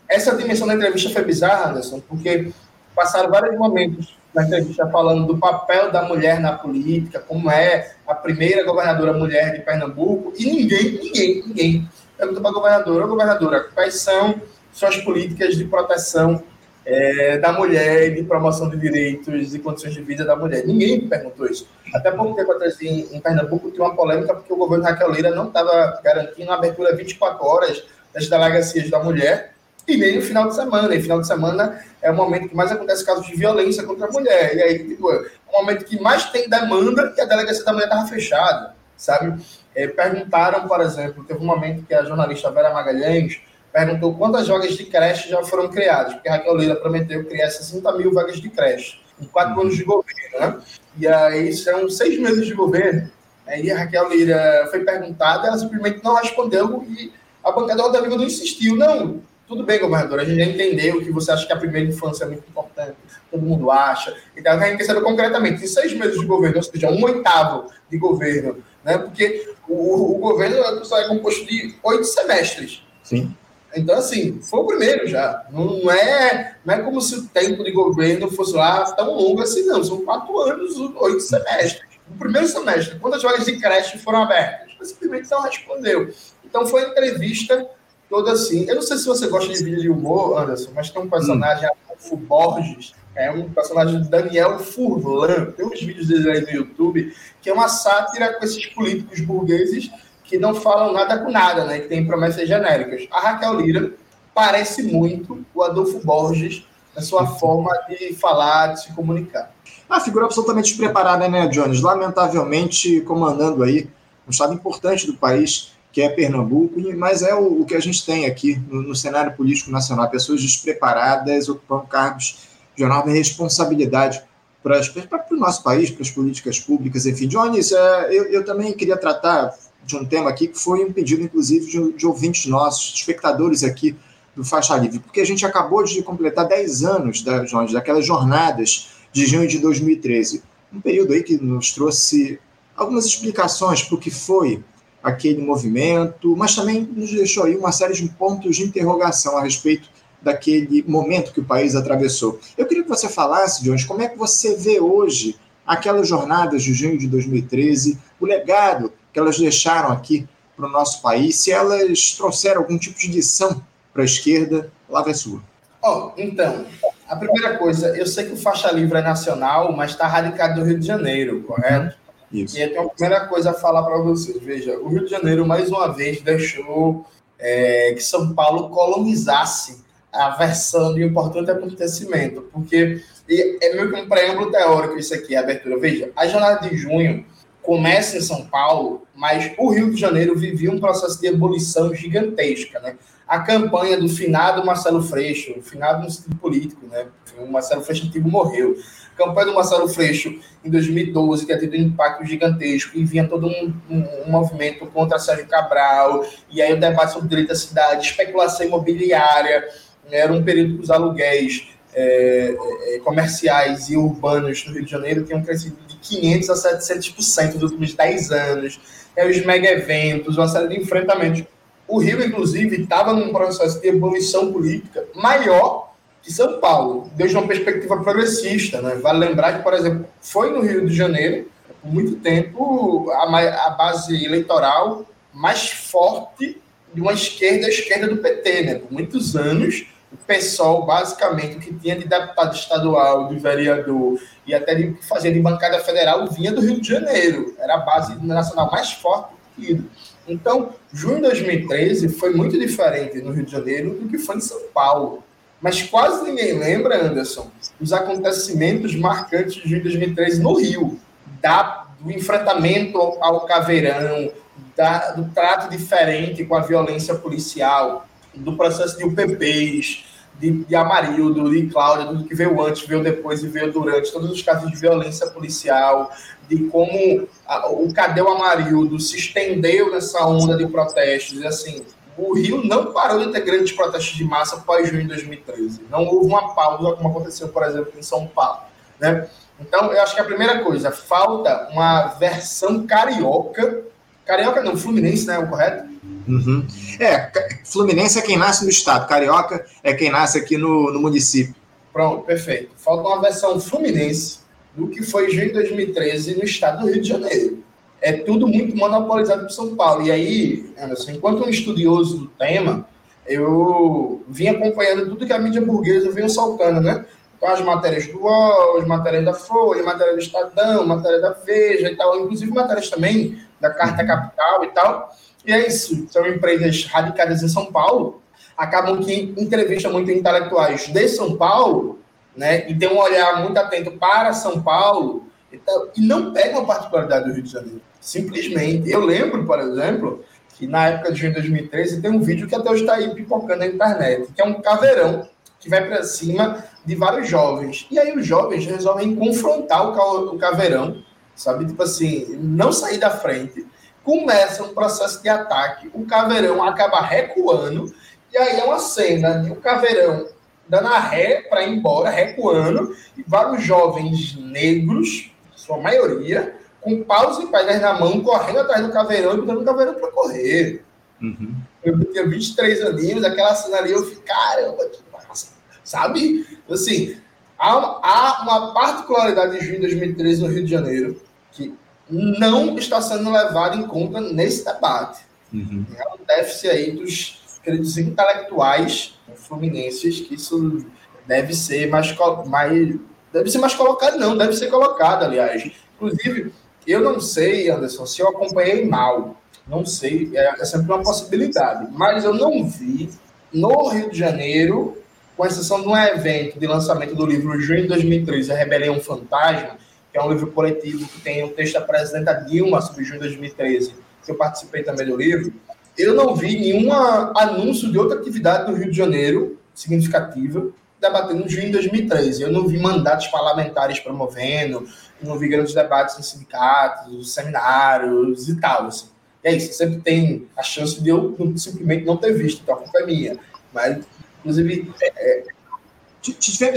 essa 0.07 0.35
dimensão 0.35 0.67
da 0.67 0.75
entrevista 0.75 1.09
foi 1.09 1.23
bizarra, 1.23 1.71
Anderson, 1.71 1.99
porque 2.07 2.51
passaram 2.95 3.29
vários 3.29 3.57
momentos 3.57 4.17
na 4.33 4.43
entrevista 4.43 4.87
falando 4.87 5.25
do 5.25 5.37
papel 5.37 5.91
da 5.91 6.03
mulher 6.03 6.39
na 6.39 6.53
política, 6.53 7.19
como 7.19 7.49
é 7.49 7.95
a 8.07 8.13
primeira 8.13 8.63
governadora 8.63 9.13
mulher 9.13 9.53
de 9.53 9.61
Pernambuco, 9.61 10.33
e 10.37 10.45
ninguém, 10.45 10.91
ninguém, 10.91 11.43
ninguém 11.45 11.89
pergunta 12.17 12.41
para 12.41 12.49
a 12.49 12.53
governadora, 12.53 13.07
governadora, 13.07 13.59
quais 13.73 13.95
são 13.95 14.41
suas 14.71 14.97
políticas 14.97 15.55
de 15.55 15.65
proteção 15.65 16.43
é, 16.89 17.37
da 17.37 17.51
mulher, 17.51 18.15
de 18.15 18.23
promoção 18.23 18.69
de 18.69 18.77
direitos 18.77 19.53
e 19.53 19.59
condições 19.59 19.93
de 19.93 20.01
vida 20.01 20.23
da 20.23 20.37
mulher. 20.37 20.65
Ninguém 20.65 21.05
perguntou 21.05 21.45
isso. 21.45 21.67
Até 21.93 22.09
pouco 22.11 22.33
tempo 22.33 22.49
atrás, 22.53 22.81
em, 22.81 23.13
em 23.13 23.19
Pernambuco, 23.19 23.69
tinha 23.69 23.83
uma 23.83 23.93
polêmica 23.93 24.33
porque 24.33 24.53
o 24.53 24.55
governo 24.55 24.85
Raquel 24.85 25.11
Leira 25.11 25.31
não 25.31 25.47
estava 25.47 25.99
garantindo 26.01 26.49
a 26.49 26.55
abertura 26.55 26.95
24 26.95 27.45
horas 27.45 27.83
das 28.13 28.29
delegacias 28.29 28.89
da 28.89 29.03
mulher 29.03 29.51
e 29.85 29.97
nem 29.97 30.15
no 30.15 30.21
final 30.21 30.47
de 30.47 30.55
semana. 30.55 30.95
E 30.95 31.01
final 31.01 31.19
de 31.19 31.27
semana 31.27 31.83
é 32.01 32.09
o 32.09 32.15
momento 32.15 32.47
que 32.47 32.55
mais 32.55 32.71
acontece 32.71 33.05
casos 33.05 33.27
de 33.27 33.35
violência 33.35 33.83
contra 33.83 34.07
a 34.07 34.11
mulher. 34.11 34.55
E 34.55 34.61
aí, 34.63 34.87
tipo, 34.87 35.11
é 35.11 35.25
o 35.49 35.59
momento 35.59 35.83
que 35.83 36.01
mais 36.01 36.29
tem 36.31 36.49
demanda 36.49 37.13
e 37.17 37.21
a 37.21 37.25
delegacia 37.25 37.65
da 37.65 37.73
mulher 37.73 37.87
estava 37.87 38.07
fechada, 38.07 38.73
sabe? 38.95 39.37
É, 39.75 39.87
perguntaram, 39.87 40.65
por 40.65 40.79
exemplo, 40.79 41.25
teve 41.25 41.41
um 41.41 41.45
momento 41.45 41.85
que 41.85 41.93
a 41.93 42.05
jornalista 42.05 42.49
Vera 42.49 42.73
Magalhães 42.73 43.41
perguntou 43.71 44.15
quantas 44.15 44.47
vagas 44.47 44.75
de 44.75 44.85
creche 44.85 45.29
já 45.29 45.43
foram 45.43 45.69
criadas, 45.69 46.13
porque 46.13 46.29
a 46.29 46.33
Raquel 46.33 46.55
Lira 46.55 46.75
prometeu 46.75 47.25
criar 47.25 47.49
60 47.49 47.91
mil 47.93 48.13
vagas 48.13 48.39
de 48.39 48.49
creche 48.49 48.99
em 49.21 49.25
quatro 49.25 49.59
anos 49.59 49.75
de 49.75 49.83
governo, 49.83 50.39
né? 50.39 50.59
E 50.97 51.07
aí 51.07 51.53
são 51.53 51.89
seis 51.89 52.19
meses 52.19 52.45
de 52.45 52.53
governo. 52.53 53.09
Aí 53.45 53.71
a 53.71 53.77
Raquel 53.77 54.09
Lira 54.09 54.67
foi 54.69 54.83
perguntada, 54.83 55.47
ela 55.47 55.57
simplesmente 55.57 56.03
não 56.03 56.15
respondeu 56.15 56.85
e 56.89 57.11
a 57.43 57.51
bancada 57.51 57.89
da 57.89 58.01
Liga 58.01 58.17
não 58.17 58.25
insistiu. 58.25 58.75
Não, 58.75 59.21
tudo 59.47 59.63
bem, 59.63 59.79
governador, 59.79 60.19
a 60.19 60.25
gente 60.25 60.43
já 60.43 60.45
entendeu 60.45 60.99
que 60.99 61.09
você 61.09 61.31
acha 61.31 61.47
que 61.47 61.53
a 61.53 61.57
primeira 61.57 61.87
infância 61.87 62.25
é 62.25 62.27
muito 62.27 62.43
importante, 62.49 62.97
todo 63.31 63.41
mundo 63.41 63.71
acha. 63.71 64.13
Então, 64.35 64.53
a 64.53 64.65
gente 64.65 64.77
quer 64.77 64.83
saber 64.83 65.01
concretamente, 65.01 65.63
em 65.63 65.67
seis 65.67 65.93
meses 65.93 66.19
de 66.19 66.25
governo, 66.25 66.57
ou 66.57 66.63
seja, 66.63 66.89
um 66.91 67.01
oitavo 67.03 67.71
de 67.89 67.97
governo, 67.97 68.57
né? 68.83 68.97
porque 68.97 69.55
o, 69.67 70.17
o 70.17 70.19
governo 70.19 70.83
só 70.83 70.99
é 70.99 71.07
composto 71.07 71.45
de 71.45 71.75
oito 71.81 72.03
semestres. 72.03 72.83
Sim. 73.03 73.33
Então, 73.77 73.95
assim, 73.95 74.39
foi 74.41 74.59
o 74.59 74.65
primeiro 74.67 75.07
já. 75.07 75.45
Não 75.51 75.89
é, 75.91 76.55
não 76.65 76.73
é 76.73 76.79
como 76.79 77.01
se 77.01 77.15
o 77.15 77.27
tempo 77.27 77.63
de 77.63 77.71
governo 77.71 78.29
fosse 78.31 78.53
lá 78.53 78.91
tão 78.91 79.13
longo 79.13 79.41
assim, 79.41 79.63
não. 79.65 79.83
São 79.83 80.03
quatro 80.03 80.37
anos, 80.39 80.75
oito 80.77 81.21
semestres. 81.21 81.87
No 82.09 82.17
primeiro 82.17 82.47
semestre, 82.47 82.99
quantas 82.99 83.21
vagas 83.21 83.45
de 83.45 83.59
creche 83.59 83.97
foram 83.97 84.23
abertas? 84.23 84.73
Mas 84.79 84.89
simplesmente 84.89 85.29
não 85.29 85.41
respondeu. 85.41 86.09
Então, 86.43 86.65
foi 86.65 86.83
entrevista 86.83 87.67
toda 88.09 88.31
assim. 88.31 88.67
Eu 88.67 88.75
não 88.75 88.81
sei 88.81 88.97
se 88.97 89.05
você 89.05 89.27
gosta 89.27 89.53
de 89.53 89.63
vídeo 89.63 89.81
de 89.81 89.89
humor, 89.89 90.41
Anderson, 90.41 90.71
mas 90.73 90.89
tem 90.89 91.01
um 91.01 91.09
personagem, 91.09 91.67
hum. 91.67 91.71
Adolfo 91.87 92.15
Borges, 92.15 92.93
é 93.15 93.31
um 93.31 93.49
personagem 93.49 94.01
de 94.01 94.09
Daniel 94.09 94.59
Furlan. 94.59 95.51
Tem 95.51 95.65
uns 95.65 95.81
vídeos 95.81 96.07
dele 96.07 96.31
aí 96.31 96.41
no 96.41 96.51
YouTube, 96.51 97.13
que 97.41 97.49
é 97.49 97.53
uma 97.53 97.67
sátira 97.67 98.33
com 98.33 98.45
esses 98.45 98.65
políticos 98.67 99.19
burgueses 99.21 99.89
que 100.27 100.37
não 100.37 100.53
falam 100.53 100.93
nada 100.93 101.17
com 101.19 101.31
nada, 101.31 101.65
né? 101.65 101.79
Que 101.79 101.87
tem 101.87 102.05
promessas 102.05 102.47
genéricas. 102.47 103.07
A 103.11 103.19
Raquel 103.21 103.59
Lira 103.59 103.93
parece 104.35 104.83
muito 104.83 105.43
o 105.55 105.63
Adolfo 105.63 105.99
Borges 105.99 106.65
na 106.95 107.01
sua 107.01 107.25
forma 107.25 107.71
de 107.89 108.13
falar, 108.13 108.73
de 108.73 108.83
se 108.83 108.93
comunicar. 108.93 109.51
A 109.89 109.99
figura 109.99 110.25
absolutamente 110.25 110.69
despreparada, 110.69 111.29
né, 111.29 111.47
Jones? 111.47 111.81
Lamentavelmente 111.81 113.01
comandando 113.01 113.63
aí 113.63 113.89
um 114.27 114.31
estado 114.31 114.53
importante 114.53 115.07
do 115.07 115.15
país, 115.15 115.71
que 115.91 116.01
é 116.01 116.09
Pernambuco, 116.09 116.75
mas 116.97 117.21
é 117.21 117.33
o, 117.33 117.61
o 117.61 117.65
que 117.65 117.73
a 117.73 117.79
gente 117.79 118.05
tem 118.05 118.25
aqui 118.25 118.61
no, 118.69 118.81
no, 118.81 118.95
cenário 118.95 119.33
político 119.33 119.71
nacional: 119.71 120.09
pessoas 120.09 120.41
despreparadas 120.41 121.47
ocupando 121.47 121.87
cargos 121.87 122.47
de 122.75 122.83
enorme 122.83 123.13
responsabilidade 123.13 124.21
para, 124.61 124.81
para, 125.09 125.19
para 125.19 125.37
o 125.37 125.39
nosso 125.39 125.63
país, 125.63 125.89
para 125.89 126.01
as 126.01 126.11
políticas 126.11 126.59
públicas, 126.59 127.05
enfim. 127.05 127.27
Jones, 127.27 127.71
é, 127.71 128.07
eu, 128.11 128.25
eu 128.25 128.45
também 128.45 128.73
queria 128.73 128.97
tratar 128.97 129.55
de 129.87 129.95
um 129.95 130.05
tema 130.05 130.29
aqui 130.29 130.49
que 130.49 130.59
foi 130.59 130.83
um 130.83 130.91
pedido, 130.91 131.23
inclusive, 131.23 131.65
de, 131.65 131.93
de 131.93 132.05
ouvintes 132.05 132.45
nossos, 132.45 132.93
espectadores 132.93 133.63
aqui 133.63 133.95
do 134.35 134.43
Faixa 134.43 134.75
Livre, 134.75 134.99
porque 134.99 135.21
a 135.21 135.25
gente 135.25 135.45
acabou 135.45 135.83
de 135.83 136.03
completar 136.03 136.47
10 136.47 136.83
anos 136.83 137.21
da, 137.23 137.43
daquelas 137.71 138.05
jornadas 138.05 138.89
de 139.11 139.25
junho 139.25 139.47
de 139.47 139.57
2013. 139.57 140.43
Um 140.71 140.81
período 140.81 141.13
aí 141.13 141.23
que 141.23 141.37
nos 141.37 141.71
trouxe 141.71 142.37
algumas 142.75 143.05
explicações 143.05 143.81
para 143.81 143.95
o 143.95 143.97
que 143.97 144.11
foi 144.11 144.63
aquele 145.01 145.41
movimento, 145.41 146.35
mas 146.35 146.53
também 146.53 146.81
nos 146.83 147.11
deixou 147.11 147.45
aí 147.45 147.55
uma 147.55 147.71
série 147.71 147.93
de 147.93 148.07
pontos 148.09 148.57
de 148.57 148.63
interrogação 148.63 149.37
a 149.37 149.41
respeito 149.41 149.89
daquele 150.21 150.83
momento 150.85 151.31
que 151.31 151.39
o 151.39 151.45
país 151.45 151.75
atravessou. 151.75 152.39
Eu 152.57 152.65
queria 152.65 152.83
que 152.83 152.89
você 152.89 153.07
falasse, 153.07 153.63
Jones, 153.63 153.85
como 153.85 154.01
é 154.01 154.09
que 154.09 154.17
você 154.17 154.55
vê 154.55 154.79
hoje 154.81 155.37
aquelas 155.65 156.07
jornadas 156.07 156.61
de 156.61 156.73
junho 156.73 156.97
de 156.97 157.07
2013, 157.07 157.97
o 158.19 158.25
legado 158.25 158.91
que 159.17 159.19
elas 159.19 159.39
deixaram 159.39 159.91
aqui 159.91 160.27
para 160.55 160.67
o 160.67 160.71
nosso 160.71 161.01
país, 161.01 161.39
se 161.39 161.51
elas 161.51 162.11
trouxeram 162.11 162.61
algum 162.61 162.77
tipo 162.77 162.99
de 162.99 163.07
lição 163.07 163.63
para 163.91 164.03
a 164.03 164.05
esquerda, 164.05 164.71
lá 164.87 165.01
vai 165.01 165.15
sua. 165.15 165.41
Oh, 165.83 166.11
então, 166.15 166.67
a 167.09 167.15
primeira 167.15 167.57
coisa, 167.57 167.97
eu 167.97 168.05
sei 168.05 168.25
que 168.25 168.33
o 168.33 168.37
faixa 168.37 168.71
livre 168.71 168.99
é 168.99 169.01
nacional, 169.01 169.75
mas 169.75 169.91
está 169.91 170.05
radicado 170.05 170.59
no 170.59 170.67
Rio 170.67 170.79
de 170.79 170.85
Janeiro, 170.85 171.41
correto? 171.41 171.97
Isso. 172.31 172.59
E 172.59 172.61
então 172.61 172.85
a 172.85 172.89
primeira 172.89 173.25
coisa 173.25 173.49
a 173.49 173.53
falar 173.55 173.81
para 173.81 173.97
vocês, 173.97 174.37
veja, 174.39 174.77
o 174.77 174.87
Rio 174.87 175.05
de 175.05 175.09
Janeiro 175.09 175.47
mais 175.47 175.69
uma 175.69 175.91
vez 175.91 176.21
deixou 176.21 177.03
é, 177.39 177.93
que 177.95 178.03
São 178.03 178.35
Paulo 178.35 178.69
colonizasse 178.69 179.83
a 180.13 180.29
versão 180.29 180.93
de 180.93 181.03
um 181.03 181.07
importante 181.07 181.49
acontecimento, 181.49 182.41
porque 182.53 183.01
é 183.27 183.73
meio 183.73 183.91
que 183.91 183.99
um 183.99 184.07
preâmbulo 184.07 184.51
teórico 184.51 184.95
isso 184.99 185.13
aqui, 185.15 185.35
a 185.35 185.39
abertura. 185.39 185.79
Veja, 185.79 186.11
a 186.15 186.27
jornada 186.27 186.69
de 186.69 186.77
junho 186.77 187.25
começa 187.67 188.17
em 188.17 188.21
São 188.21 188.45
Paulo, 188.45 189.05
mas 189.13 189.51
o 189.57 189.69
Rio 189.69 189.93
de 189.93 189.99
Janeiro 189.99 190.39
vivia 190.39 190.71
um 190.71 190.79
processo 190.79 191.19
de 191.19 191.27
ebulição 191.27 191.93
gigantesca, 191.93 192.79
né? 192.79 192.95
A 193.27 193.39
campanha 193.39 193.99
do 193.99 194.07
finado 194.07 194.65
Marcelo 194.65 195.03
Freixo, 195.03 195.53
o 195.57 195.61
finado 195.61 196.01
no 196.01 196.09
sentido 196.09 196.37
político, 196.37 196.87
né? 196.87 197.07
O 197.37 197.45
Marcelo 197.45 197.83
Freixo 197.83 198.05
antigo 198.05 198.31
morreu. 198.31 198.77
A 199.13 199.17
campanha 199.17 199.47
do 199.47 199.53
Marcelo 199.53 199.89
Freixo 199.89 200.39
em 200.63 200.69
2012, 200.69 201.45
que 201.45 201.57
tido 201.57 201.73
um 201.73 201.81
impacto 201.81 202.25
gigantesco, 202.25 202.97
e 202.97 203.03
vinha 203.03 203.27
todo 203.27 203.47
um, 203.47 203.73
um, 203.89 204.07
um, 204.25 204.31
movimento 204.31 204.87
contra 204.87 205.19
Sérgio 205.19 205.45
Cabral, 205.45 206.25
e 206.49 206.61
aí 206.61 206.71
o 206.71 206.79
debate 206.79 207.11
sobre 207.11 207.25
o 207.25 207.29
direito 207.29 207.51
à 207.51 207.55
cidade, 207.55 208.07
especulação 208.07 208.65
imobiliária, 208.65 209.67
né? 210.09 210.19
era 210.19 210.31
um 210.31 210.41
período 210.41 210.75
que 210.77 210.83
os 210.83 210.89
aluguéis 210.89 211.67
é, 211.93 212.55
é, 212.93 212.99
comerciais 212.99 213.89
e 213.89 213.97
urbanos 213.97 214.65
no 214.65 214.73
Rio 214.73 214.85
de 214.85 214.91
Janeiro 214.91 215.25
tinham 215.25 215.43
crescido 215.43 215.75
500% 216.09 216.49
a 216.49 216.79
700% 216.79 217.53
nos 217.55 217.63
últimos 217.63 217.93
10 217.93 218.31
anos, 218.31 218.79
é, 219.15 219.27
os 219.27 219.43
mega 219.45 219.69
eventos, 219.69 220.37
uma 220.37 220.47
série 220.47 220.67
de 220.67 220.79
enfrentamentos. 220.79 221.43
O 221.87 221.99
Rio, 221.99 222.23
inclusive, 222.23 222.81
estava 222.81 223.13
num 223.13 223.31
processo 223.31 223.79
de 223.79 223.87
evolução 223.87 224.51
política 224.51 225.05
maior 225.15 225.93
que 226.21 226.33
São 226.33 226.59
Paulo, 226.59 227.09
desde 227.15 227.37
uma 227.37 227.47
perspectiva 227.47 227.97
progressista. 228.03 228.81
Né? 228.81 228.95
Vale 228.95 229.25
lembrar 229.25 229.57
que, 229.57 229.63
por 229.63 229.73
exemplo, 229.73 230.05
foi 230.21 230.51
no 230.51 230.61
Rio 230.61 230.85
de 230.85 230.93
Janeiro, 230.93 231.49
por 231.81 231.93
muito 231.93 232.15
tempo, 232.17 233.09
a, 233.11 233.67
a 233.67 233.69
base 233.69 234.25
eleitoral 234.25 235.05
mais 235.33 235.69
forte 235.69 236.61
de 236.93 237.01
uma 237.01 237.13
esquerda, 237.13 237.67
a 237.67 237.69
esquerda 237.69 238.07
do 238.07 238.17
PT. 238.17 238.61
Né? 238.63 238.75
Por 238.75 238.91
muitos 238.91 239.35
anos, 239.37 239.85
o 240.21 240.25
PSOL, 240.25 240.85
basicamente, 240.85 241.57
o 241.57 241.59
que 241.59 241.73
tinha 241.73 241.95
de 241.95 242.07
deputado 242.07 242.55
estadual, 242.55 243.27
de 243.29 243.39
vereador 243.39 244.19
e 244.45 244.53
até 244.53 244.75
de 244.75 244.93
fazer 245.07 245.33
de 245.33 245.39
bancada 245.39 245.79
federal 245.79 246.27
vinha 246.27 246.51
do 246.51 246.61
Rio 246.61 246.81
de 246.81 246.87
Janeiro. 246.87 247.55
Era 247.59 247.75
a 247.75 247.79
base 247.79 248.15
nacional 248.25 248.71
mais 248.71 248.91
forte 248.93 249.31
do 249.31 249.37
partido. 249.55 249.89
Então, 250.27 250.73
junho 250.93 251.15
de 251.15 251.21
2013 251.21 252.09
foi 252.09 252.33
muito 252.33 252.59
diferente 252.59 253.21
no 253.21 253.31
Rio 253.31 253.45
de 253.45 253.51
Janeiro 253.51 253.91
do 253.91 254.09
que 254.09 254.17
foi 254.17 254.37
em 254.37 254.41
São 254.41 254.59
Paulo. 254.73 255.23
Mas 255.61 255.81
quase 255.81 256.23
ninguém 256.23 256.59
lembra, 256.59 257.03
Anderson, 257.03 257.49
os 257.79 257.91
acontecimentos 257.91 258.93
marcantes 258.95 259.55
de 259.55 259.61
junho 259.61 259.77
de 259.77 259.89
2013 259.89 260.41
no 260.41 260.53
Rio, 260.53 260.99
da, 261.41 261.87
do 261.99 262.11
enfrentamento 262.11 262.97
ao, 262.97 263.23
ao 263.23 263.45
caveirão, 263.45 264.31
da, 264.75 265.11
do 265.11 265.25
trato 265.33 265.69
diferente 265.69 266.45
com 266.45 266.55
a 266.55 266.61
violência 266.61 267.15
policial, 267.15 268.07
do 268.35 268.55
processo 268.55 268.97
de 268.97 269.03
UPPs, 269.03 270.05
de, 270.39 270.63
de 270.63 270.75
Amarildo, 270.75 271.49
de 271.49 271.67
Cláudia, 271.67 272.07
tudo 272.07 272.25
que 272.25 272.35
veio 272.35 272.61
antes, 272.61 272.87
veio 272.87 273.03
depois 273.03 273.43
e 273.43 273.47
veio 273.47 273.71
durante, 273.71 274.11
todos 274.11 274.29
os 274.29 274.41
casos 274.41 274.69
de 274.71 274.77
violência 274.77 275.27
policial, 275.27 276.11
de 276.47 276.65
como 276.65 277.27
a, 277.45 277.69
o 277.69 277.91
Cadeu 277.93 278.29
Amarildo 278.29 278.99
se 278.99 279.17
estendeu 279.17 279.91
nessa 279.91 280.25
onda 280.25 280.55
de 280.55 280.67
protestos, 280.67 281.41
e 281.41 281.47
assim, 281.47 281.83
o 282.17 282.33
Rio 282.33 282.63
não 282.63 282.91
parou 282.93 283.25
de 283.25 283.31
ter 283.31 283.41
grandes 283.41 283.71
protestos 283.73 284.15
de 284.15 284.23
massa 284.23 284.55
após 284.55 284.89
junho 284.89 285.03
de 285.03 285.07
2013. 285.09 285.81
Não 285.89 286.05
houve 286.05 286.27
uma 286.27 286.53
pausa, 286.55 286.95
como 286.95 287.09
aconteceu, 287.09 287.49
por 287.49 287.63
exemplo, 287.63 287.91
em 287.97 288.01
São 288.01 288.25
Paulo. 288.27 288.61
Né? 288.99 289.27
Então, 289.59 289.91
eu 289.91 290.01
acho 290.01 290.15
que 290.15 290.21
a 290.21 290.25
primeira 290.25 290.63
coisa, 290.63 290.91
falta 290.91 291.69
uma 291.71 292.07
versão 292.07 292.85
carioca, 292.87 293.83
carioca 294.25 294.63
não, 294.63 294.75
fluminense, 294.75 295.27
né, 295.27 295.37
o 295.37 295.47
correto? 295.47 295.87
Uhum. 296.27 296.65
É, 296.99 297.31
Fluminense 297.63 298.19
é 298.19 298.21
quem 298.21 298.37
nasce 298.37 298.63
no 298.63 298.69
estado, 298.69 299.07
Carioca 299.07 299.65
é 299.83 299.93
quem 299.93 300.11
nasce 300.11 300.37
aqui 300.37 300.57
no, 300.57 300.91
no 300.91 300.99
município. 300.99 301.55
Pronto, 301.93 302.25
perfeito. 302.25 302.71
Falta 302.77 303.07
uma 303.07 303.21
versão 303.21 303.59
Fluminense 303.59 304.39
do 304.75 304.87
que 304.87 305.01
foi 305.01 305.29
junho 305.31 305.47
de 305.47 305.53
2013 305.53 306.35
no 306.35 306.43
estado 306.43 306.81
do 306.81 306.91
Rio 306.91 307.01
de 307.01 307.07
Janeiro. 307.07 307.63
É 307.99 308.13
tudo 308.13 308.47
muito 308.47 308.75
monopolizado 308.75 309.43
por 309.43 309.51
São 309.51 309.75
Paulo. 309.75 310.05
E 310.05 310.11
aí, 310.11 310.71
Anderson, 310.79 311.11
enquanto 311.11 311.43
um 311.43 311.49
estudioso 311.49 312.19
do 312.19 312.27
tema, 312.27 312.87
eu 313.25 314.23
vim 314.27 314.47
acompanhando 314.47 315.09
tudo 315.09 315.25
que 315.25 315.33
a 315.33 315.39
mídia 315.39 315.61
burguesa 315.61 316.11
veio 316.11 316.29
soltando, 316.29 316.81
né? 316.81 317.05
Então, 317.35 317.49
as 317.49 317.61
matérias 317.61 318.07
do 318.07 318.19
UOL, 318.19 318.77
as 318.77 318.87
matérias 318.87 319.25
da 319.25 319.33
Folha, 319.33 319.83
matéria 319.83 320.13
do 320.13 320.19
Estadão, 320.19 320.85
matéria 320.85 321.19
da 321.19 321.31
Veja 321.31 321.91
e 321.91 321.95
tal, 321.95 322.19
inclusive 322.19 322.51
matérias 322.51 322.89
também 322.89 323.39
da 323.59 323.69
Carta 323.69 324.05
Capital 324.05 324.63
e 324.63 324.67
tal. 324.67 325.15
E 325.47 325.53
é 325.53 325.65
isso, 325.65 326.05
são 326.11 326.27
empresas 326.27 326.83
radicadas 326.83 327.41
em 327.41 327.47
São 327.47 327.71
Paulo. 327.71 328.21
acabam 328.57 329.03
que 329.03 329.33
entrevistam 329.37 329.91
muito 329.91 330.09
intelectuais 330.11 330.87
de 330.87 331.07
São 331.07 331.37
Paulo, 331.37 331.99
né, 332.35 332.69
e 332.69 332.75
tem 332.75 332.89
um 332.89 332.97
olhar 332.97 333.41
muito 333.43 333.57
atento 333.57 333.91
para 333.91 334.33
São 334.33 334.61
Paulo, 334.61 335.27
então, 335.53 335.89
e 335.95 336.01
não 336.01 336.33
pegam 336.33 336.61
a 336.61 336.65
particularidade 336.65 337.25
do 337.25 337.33
Rio 337.33 337.43
de 337.43 337.51
Janeiro. 337.51 337.81
Simplesmente. 338.01 338.89
Eu 338.89 338.99
lembro, 339.05 339.45
por 339.45 339.59
exemplo, 339.59 340.23
que 340.55 340.67
na 340.67 340.87
época 340.87 341.11
de 341.11 341.19
junho 341.19 341.33
de 341.33 341.39
2013 341.39 342.01
tem 342.01 342.11
um 342.11 342.19
vídeo 342.19 342.47
que 342.47 342.55
até 342.55 342.69
hoje 342.69 342.81
está 342.81 342.95
aí 342.95 343.13
pipocando 343.13 343.59
na 343.59 343.67
internet, 343.67 344.31
que 344.33 344.41
é 344.41 344.45
um 344.45 344.61
caveirão 344.61 345.27
que 345.59 345.69
vai 345.69 345.85
para 345.87 346.03
cima 346.03 346.63
de 346.85 346.95
vários 346.95 347.29
jovens. 347.29 347.87
E 347.89 347.97
aí 347.97 348.15
os 348.15 348.25
jovens 348.25 348.65
resolvem 348.65 349.15
confrontar 349.15 349.87
o 349.89 350.37
caveirão, 350.37 351.01
sabe? 351.35 351.65
Tipo 351.65 351.83
assim, 351.83 352.37
não 352.41 352.71
sair 352.71 352.97
da 352.97 353.09
frente. 353.09 353.65
Começa 354.07 354.63
um 354.63 354.73
processo 354.73 355.21
de 355.21 355.27
ataque, 355.27 355.91
o 355.93 356.05
caveirão 356.05 356.63
acaba 356.63 357.01
recuando, 357.01 357.93
e 358.31 358.37
aí 358.37 358.57
é 358.57 358.63
uma 358.63 358.79
cena 358.79 359.39
de 359.43 359.51
um 359.51 359.55
caveirão 359.55 360.29
dando 360.65 360.87
a 360.87 360.97
ré 360.97 361.41
para 361.41 361.63
ir 361.63 361.73
embora, 361.73 362.09
recuando, 362.09 362.95
e 363.17 363.23
vários 363.27 363.61
jovens 363.65 364.37
negros, 364.37 365.29
sua 365.57 365.77
maioria, 365.79 366.55
com 366.79 367.03
paus 367.03 367.37
e 367.39 367.47
pedras 367.47 367.81
na 367.81 367.99
mão, 367.99 368.21
correndo 368.21 368.59
atrás 368.59 368.87
do 368.87 368.93
caveirão 368.93 369.33
e 369.33 369.41
botando 369.41 369.61
o 369.61 369.65
caveirão 369.65 369.95
para 369.95 370.09
correr. 370.09 370.85
Uhum. 371.21 371.55
Eu 371.83 371.99
tinha 372.05 372.25
23 372.25 372.81
aninhos, 372.83 373.25
aquela 373.25 373.55
cena 373.55 373.79
ali, 373.79 373.91
eu 373.91 374.05
fiquei, 374.05 374.23
caramba, 374.23 374.85
que 374.85 375.01
massa, 375.11 375.49
sabe? 375.83 376.47
Assim, 376.71 377.17
há 377.59 377.71
há 378.01 378.41
uma 378.41 378.73
particularidade 378.73 379.59
de 379.59 379.65
junho 379.65 379.81
de 379.81 379.87
2013 379.87 380.41
no 380.43 380.47
Rio 380.47 380.63
de 380.63 380.71
Janeiro 380.71 381.21
que 381.51 381.75
não 382.09 382.77
está 382.77 383.01
sendo 383.01 383.31
levada 383.31 383.75
em 383.75 383.83
conta 383.83 384.21
nesse 384.21 384.63
debate. 384.63 385.21
Uhum. 385.53 385.85
É 385.95 386.13
um 386.13 386.25
déficit 386.25 386.69
aí 386.69 386.91
dos 386.91 387.59
queridos 387.63 387.97
intelectuais 387.97 389.17
fluminenses 389.35 390.21
que 390.21 390.35
isso 390.35 390.85
deve 391.25 391.53
ser 391.53 391.89
mais, 391.89 392.15
mais 392.47 392.95
deve 393.33 393.51
ser 393.51 393.57
mais 393.57 393.75
colocado, 393.75 394.17
não, 394.17 394.37
deve 394.37 394.53
ser 394.53 394.67
colocado, 394.67 395.23
aliás. 395.23 395.71
Inclusive, 395.95 396.53
eu 396.85 397.01
não 397.01 397.19
sei, 397.19 397.69
Anderson, 397.69 398.05
se 398.05 398.21
eu 398.21 398.29
acompanhei 398.29 398.87
mal, 398.87 399.35
não 399.67 399.85
sei, 399.85 400.31
é, 400.33 400.61
é 400.61 400.65
sempre 400.65 400.87
uma 400.87 401.03
possibilidade, 401.03 401.89
mas 401.91 402.23
eu 402.23 402.33
não 402.33 402.65
vi 402.65 403.09
no 403.53 403.89
Rio 403.89 404.09
de 404.09 404.17
Janeiro, 404.17 404.97
com 405.35 405.45
exceção 405.45 405.81
de 405.81 405.87
um 405.87 405.95
evento 405.95 406.59
de 406.59 406.65
lançamento 406.65 407.15
do 407.15 407.25
livro 407.25 407.59
Junho 407.59 407.83
de 407.83 407.87
2013, 407.89 408.51
A 408.51 408.55
Rebelião 408.55 408.99
Fantasma, 408.99 409.77
que 410.11 410.17
é 410.17 410.23
um 410.23 410.31
livro 410.31 410.51
coletivo 410.51 411.07
que 411.07 411.21
tem 411.21 411.43
o 411.43 411.47
um 411.47 411.49
texto 411.49 411.73
da 411.73 411.81
presidenta 411.81 412.33
Dilma 412.33 412.81
sobre 412.81 413.03
junho 413.03 413.19
de 413.19 413.27
2013, 413.27 413.93
que 414.23 414.31
eu 414.31 414.35
participei 414.35 414.83
também 414.83 415.05
do 415.05 415.15
livro, 415.15 415.53
eu 415.97 416.13
não 416.13 416.35
vi 416.35 416.59
nenhum 416.59 416.91
anúncio 416.93 417.91
de 417.91 417.97
outra 417.97 418.19
atividade 418.19 418.71
do 418.71 418.77
Rio 418.77 418.91
de 418.91 418.97
Janeiro 418.97 419.57
significativa 419.73 420.69
debatendo 420.99 421.47
junho 421.47 421.67
de 421.67 421.71
2013. 421.73 422.43
Eu 422.43 422.51
não 422.51 422.67
vi 422.67 422.79
mandatos 422.79 423.27
parlamentares 423.27 423.99
promovendo, 423.99 424.87
não 425.21 425.37
vi 425.37 425.47
grandes 425.47 425.73
debates 425.73 426.17
em 426.19 426.23
sindicatos, 426.23 427.33
seminários 427.33 428.47
e 428.49 428.59
tal. 428.59 428.87
Assim. 428.87 429.07
E 429.43 429.47
é 429.47 429.55
isso, 429.55 429.73
sempre 429.73 429.99
tem 430.01 430.47
a 430.55 430.63
chance 430.63 431.01
de 431.01 431.09
eu 431.09 431.35
simplesmente 431.55 432.05
não 432.05 432.17
ter 432.17 432.33
visto, 432.33 432.61
então 432.61 432.75
a 432.75 432.77
culpa 432.79 432.99
é 432.99 433.05
minha. 433.05 433.39
Mas, 433.73 434.05
inclusive. 434.39 434.91
É... 435.01 435.56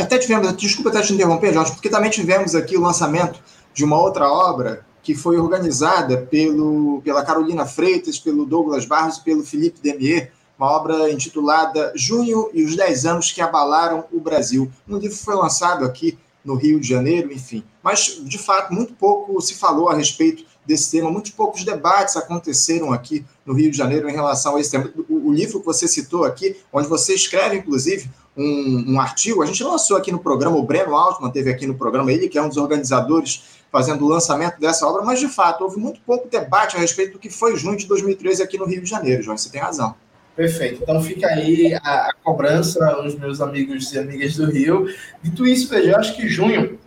Até 0.00 0.18
tivemos, 0.18 0.56
desculpa 0.56 0.90
até 0.90 1.02
te 1.02 1.12
interromper, 1.12 1.52
Jorge, 1.52 1.72
porque 1.72 1.88
também 1.88 2.10
tivemos 2.10 2.54
aqui 2.54 2.76
o 2.76 2.80
lançamento 2.80 3.40
de 3.72 3.84
uma 3.84 4.00
outra 4.00 4.28
obra 4.28 4.84
que 5.02 5.14
foi 5.14 5.38
organizada 5.38 6.18
pelo, 6.18 7.00
pela 7.02 7.24
Carolina 7.24 7.64
Freitas, 7.64 8.18
pelo 8.18 8.44
Douglas 8.44 8.84
Barros 8.84 9.16
e 9.16 9.24
pelo 9.24 9.42
Felipe 9.42 9.80
Demier, 9.80 10.32
uma 10.58 10.70
obra 10.70 11.10
intitulada 11.10 11.92
Junho 11.96 12.50
e 12.52 12.62
os 12.62 12.76
10 12.76 13.06
anos 13.06 13.32
que 13.32 13.40
abalaram 13.40 14.04
o 14.12 14.20
Brasil. 14.20 14.70
Um 14.86 14.98
livro 14.98 15.16
foi 15.16 15.34
lançado 15.34 15.84
aqui 15.84 16.18
no 16.44 16.54
Rio 16.54 16.78
de 16.78 16.86
Janeiro, 16.86 17.32
enfim. 17.32 17.64
Mas, 17.82 18.20
de 18.22 18.38
fato, 18.38 18.72
muito 18.72 18.92
pouco 18.92 19.40
se 19.40 19.54
falou 19.54 19.88
a 19.88 19.94
respeito 19.94 20.44
desse 20.66 20.90
tema, 20.90 21.10
muitos 21.10 21.32
poucos 21.32 21.64
debates 21.64 22.16
aconteceram 22.16 22.92
aqui 22.92 23.24
no 23.44 23.54
Rio 23.54 23.70
de 23.70 23.76
Janeiro 23.76 24.08
em 24.08 24.12
relação 24.12 24.56
a 24.56 24.60
esse 24.60 24.70
tema. 24.70 24.92
O, 25.08 25.28
o 25.28 25.32
livro 25.32 25.60
que 25.60 25.66
você 25.66 25.88
citou 25.88 26.24
aqui, 26.24 26.56
onde 26.72 26.86
você 26.86 27.14
escreve, 27.14 27.56
inclusive, 27.56 28.10
um, 28.40 28.94
um, 28.94 29.00
artigo, 29.00 29.42
a 29.42 29.46
gente 29.46 29.62
lançou 29.62 29.96
aqui 29.96 30.10
no 30.10 30.18
programa, 30.18 30.56
o 30.56 30.62
Breno 30.62 30.96
Altman 30.96 31.30
teve 31.30 31.50
aqui 31.50 31.66
no 31.66 31.74
programa, 31.74 32.12
ele 32.12 32.28
que 32.28 32.38
é 32.38 32.42
um 32.42 32.48
dos 32.48 32.56
organizadores 32.56 33.60
fazendo 33.70 34.04
o 34.04 34.08
lançamento 34.08 34.58
dessa 34.58 34.86
obra, 34.86 35.02
mas, 35.02 35.20
de 35.20 35.28
fato, 35.28 35.62
houve 35.62 35.78
muito 35.78 36.00
pouco 36.00 36.28
debate 36.28 36.76
a 36.76 36.80
respeito 36.80 37.12
do 37.12 37.18
que 37.18 37.30
foi 37.30 37.56
junho 37.56 37.76
de 37.76 37.86
2013 37.86 38.42
aqui 38.42 38.58
no 38.58 38.64
Rio 38.64 38.82
de 38.82 38.90
Janeiro, 38.90 39.22
João, 39.22 39.36
você 39.36 39.50
tem 39.50 39.60
razão. 39.60 39.94
Perfeito. 40.34 40.82
Então 40.82 41.00
fica 41.02 41.26
aí 41.26 41.74
a, 41.74 42.08
a 42.08 42.14
cobrança 42.24 42.84
aos 42.92 43.14
meus 43.14 43.40
amigos 43.40 43.92
e 43.92 43.98
amigas 43.98 44.36
do 44.36 44.50
Rio. 44.50 44.86
Dito 45.22 45.46
isso, 45.46 45.68
veja, 45.68 45.90
eu 45.90 45.96
acho 45.98 46.16
que 46.16 46.28
junho, 46.28 46.78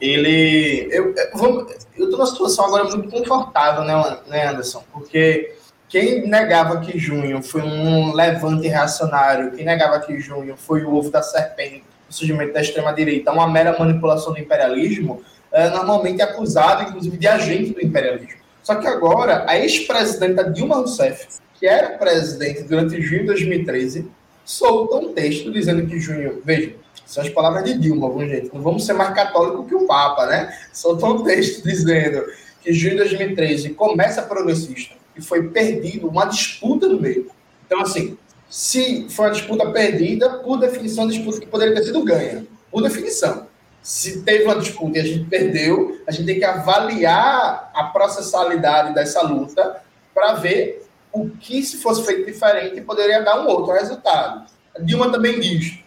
ele. 0.00 0.88
Eu, 0.90 1.14
tô 1.14 2.16
numa 2.16 2.26
situação 2.26 2.66
agora 2.66 2.84
muito 2.84 3.08
confortável, 3.08 3.84
né, 3.84 4.18
né, 4.26 4.48
Anderson? 4.48 4.82
Porque 4.92 5.54
quem 5.88 6.26
negava 6.26 6.80
que 6.80 6.98
junho 6.98 7.42
foi 7.42 7.62
um 7.62 8.12
levante 8.12 8.66
reacionário, 8.66 9.52
quem 9.52 9.64
negava 9.64 10.00
que 10.00 10.18
junho 10.18 10.56
foi 10.56 10.84
o 10.84 10.94
ovo 10.94 11.10
da 11.10 11.22
serpente, 11.22 11.84
o 12.08 12.12
surgimento 12.12 12.52
da 12.52 12.60
extrema-direita, 12.60 13.32
uma 13.32 13.48
mera 13.48 13.76
manipulação 13.78 14.32
do 14.32 14.40
imperialismo, 14.40 15.22
é 15.52 15.70
normalmente 15.70 16.20
acusado, 16.20 16.82
inclusive, 16.82 17.16
de 17.16 17.28
agente 17.28 17.72
do 17.72 17.80
imperialismo. 17.80 18.40
Só 18.62 18.74
que 18.74 18.86
agora, 18.86 19.44
a 19.46 19.56
ex-presidenta 19.58 20.50
Dilma 20.50 20.76
Rousseff, 20.76 21.38
que 21.54 21.66
era 21.66 21.96
presidente 21.96 22.64
durante 22.64 23.00
junho 23.00 23.20
de 23.20 23.26
2013, 23.28 24.10
solta 24.44 24.96
um 24.96 25.14
texto 25.14 25.52
dizendo 25.52 25.86
que 25.86 26.00
junho. 26.00 26.42
Veja, 26.44 26.74
são 27.06 27.22
as 27.22 27.30
palavras 27.30 27.64
de 27.64 27.78
Dilma, 27.78 28.08
vamos, 28.08 28.28
gente. 28.28 28.52
Não 28.52 28.60
vamos 28.60 28.84
ser 28.84 28.92
mais 28.92 29.14
católico 29.14 29.64
que 29.64 29.74
o 29.74 29.86
Papa, 29.86 30.26
né? 30.26 30.52
Solta 30.72 31.06
um 31.06 31.22
texto 31.22 31.62
dizendo 31.62 32.24
que 32.60 32.72
junho 32.72 32.94
de 32.94 32.98
2013 32.98 33.70
começa 33.70 34.20
progressista 34.22 34.96
e 35.16 35.22
foi 35.22 35.48
perdido 35.48 36.08
uma 36.08 36.26
disputa 36.26 36.88
no 36.88 37.00
meio. 37.00 37.30
Então, 37.66 37.80
assim, 37.80 38.16
se 38.48 39.06
foi 39.10 39.26
uma 39.26 39.32
disputa 39.32 39.70
perdida, 39.70 40.30
por 40.38 40.58
definição, 40.58 41.08
disputa 41.08 41.40
que 41.40 41.46
poderia 41.46 41.74
ter 41.74 41.84
sido 41.84 42.04
ganha. 42.04 42.46
Por 42.70 42.82
definição. 42.82 43.46
Se 43.82 44.22
teve 44.22 44.44
uma 44.44 44.56
disputa 44.56 44.98
e 44.98 45.00
a 45.00 45.04
gente 45.04 45.24
perdeu, 45.26 46.00
a 46.06 46.10
gente 46.10 46.26
tem 46.26 46.38
que 46.38 46.44
avaliar 46.44 47.70
a 47.74 47.84
processualidade 47.84 48.94
dessa 48.94 49.22
luta 49.22 49.80
para 50.14 50.34
ver 50.34 50.86
o 51.12 51.30
que, 51.30 51.62
se 51.62 51.78
fosse 51.78 52.04
feito 52.04 52.26
diferente, 52.26 52.80
poderia 52.80 53.22
dar 53.22 53.40
um 53.40 53.46
outro 53.46 53.72
resultado. 53.72 54.46
A 54.76 54.80
Dilma 54.80 55.10
também 55.10 55.40
diz 55.40 55.78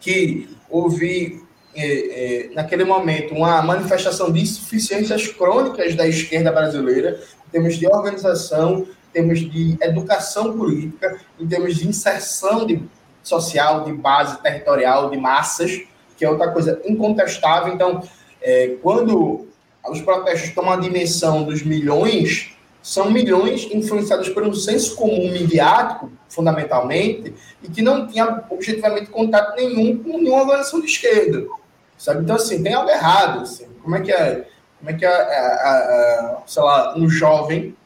que 0.00 0.48
houve, 0.70 1.42
é, 1.74 1.86
é, 1.86 2.50
naquele 2.54 2.84
momento, 2.84 3.34
uma 3.34 3.60
manifestação 3.60 4.32
de 4.32 4.40
insuficiências 4.40 5.26
crônicas 5.28 5.94
da 5.94 6.06
esquerda 6.06 6.50
brasileira, 6.50 7.20
termos 7.52 7.76
de 7.76 7.86
organização, 7.86 8.80
em 8.80 9.12
termos 9.12 9.38
de 9.40 9.76
educação 9.80 10.56
política, 10.56 11.20
em 11.38 11.46
termos 11.46 11.76
de 11.76 11.86
inserção 11.86 12.66
de, 12.66 12.82
social, 13.22 13.84
de 13.84 13.92
base 13.92 14.40
territorial, 14.42 15.10
de 15.10 15.16
massas, 15.18 15.82
que 16.16 16.24
é 16.24 16.30
outra 16.30 16.50
coisa 16.50 16.80
incontestável. 16.84 17.72
Então, 17.72 18.02
é, 18.40 18.76
quando 18.82 19.46
os 19.88 20.00
protestos 20.00 20.50
tomam 20.54 20.72
a 20.72 20.76
dimensão 20.76 21.44
dos 21.44 21.62
milhões, 21.62 22.56
são 22.82 23.10
milhões 23.10 23.68
influenciados 23.72 24.28
por 24.28 24.42
um 24.42 24.52
senso 24.52 24.96
comum 24.96 25.30
midiático, 25.30 26.10
fundamentalmente, 26.28 27.32
e 27.62 27.68
que 27.68 27.82
não 27.82 28.06
tinha 28.06 28.44
objetivamente 28.50 29.10
contato 29.10 29.54
nenhum 29.54 30.02
com 30.02 30.18
nenhuma 30.18 30.42
organização 30.42 30.80
de 30.80 30.86
esquerda. 30.86 31.46
Sabe? 31.96 32.22
Então, 32.22 32.34
assim, 32.34 32.62
tem 32.62 32.74
algo 32.74 32.90
errado. 32.90 33.42
Assim. 33.42 33.66
Como 33.82 33.94
é 33.94 34.00
que 34.00 34.10
é, 34.10 34.48
como 34.82 34.90
é, 34.90 34.94
que 34.94 35.06
a, 35.06 35.10
a, 35.10 35.14
a, 35.14 36.42
sei 36.44 36.62
lá, 36.62 36.98
um 36.98 37.08
jovem, 37.08 37.76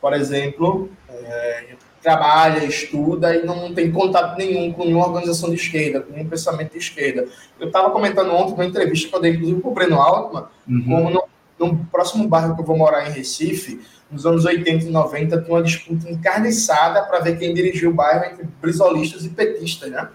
por 0.00 0.14
exemplo, 0.14 0.90
é, 1.10 1.74
trabalha, 2.02 2.64
estuda 2.64 3.36
e 3.36 3.44
não 3.44 3.74
tem 3.74 3.92
contato 3.92 4.38
nenhum 4.38 4.72
com 4.72 4.84
nenhuma 4.84 5.08
organização 5.08 5.50
de 5.50 5.56
esquerda, 5.56 6.00
com 6.00 6.12
nenhum 6.12 6.28
pensamento 6.28 6.72
de 6.72 6.78
esquerda. 6.78 7.28
Eu 7.60 7.66
estava 7.66 7.90
comentando 7.90 8.32
ontem 8.32 8.52
numa 8.52 8.64
entrevista 8.64 9.10
que 9.10 9.14
eu 9.14 9.20
dei, 9.20 9.32
inclusive, 9.32 9.60
para 9.60 9.70
o 9.70 9.74
Breno 9.74 10.00
Altman, 10.00 10.46
uhum. 10.66 10.84
como 10.84 11.10
no, 11.10 11.24
no 11.58 11.84
próximo 11.84 12.26
bairro 12.26 12.54
que 12.54 12.62
eu 12.62 12.66
vou 12.66 12.78
morar 12.78 13.06
em 13.06 13.12
Recife, 13.12 13.82
nos 14.10 14.24
anos 14.24 14.46
80 14.46 14.86
e 14.86 14.90
90 14.90 15.42
tinha 15.42 15.54
uma 15.54 15.62
disputa 15.62 16.10
encarniçada 16.10 17.02
para 17.02 17.20
ver 17.20 17.38
quem 17.38 17.52
dirigia 17.52 17.90
o 17.90 17.92
bairro 17.92 18.24
entre 18.24 18.48
brisolistas 18.58 19.26
e 19.26 19.28
petistas, 19.28 19.90
né? 19.90 20.08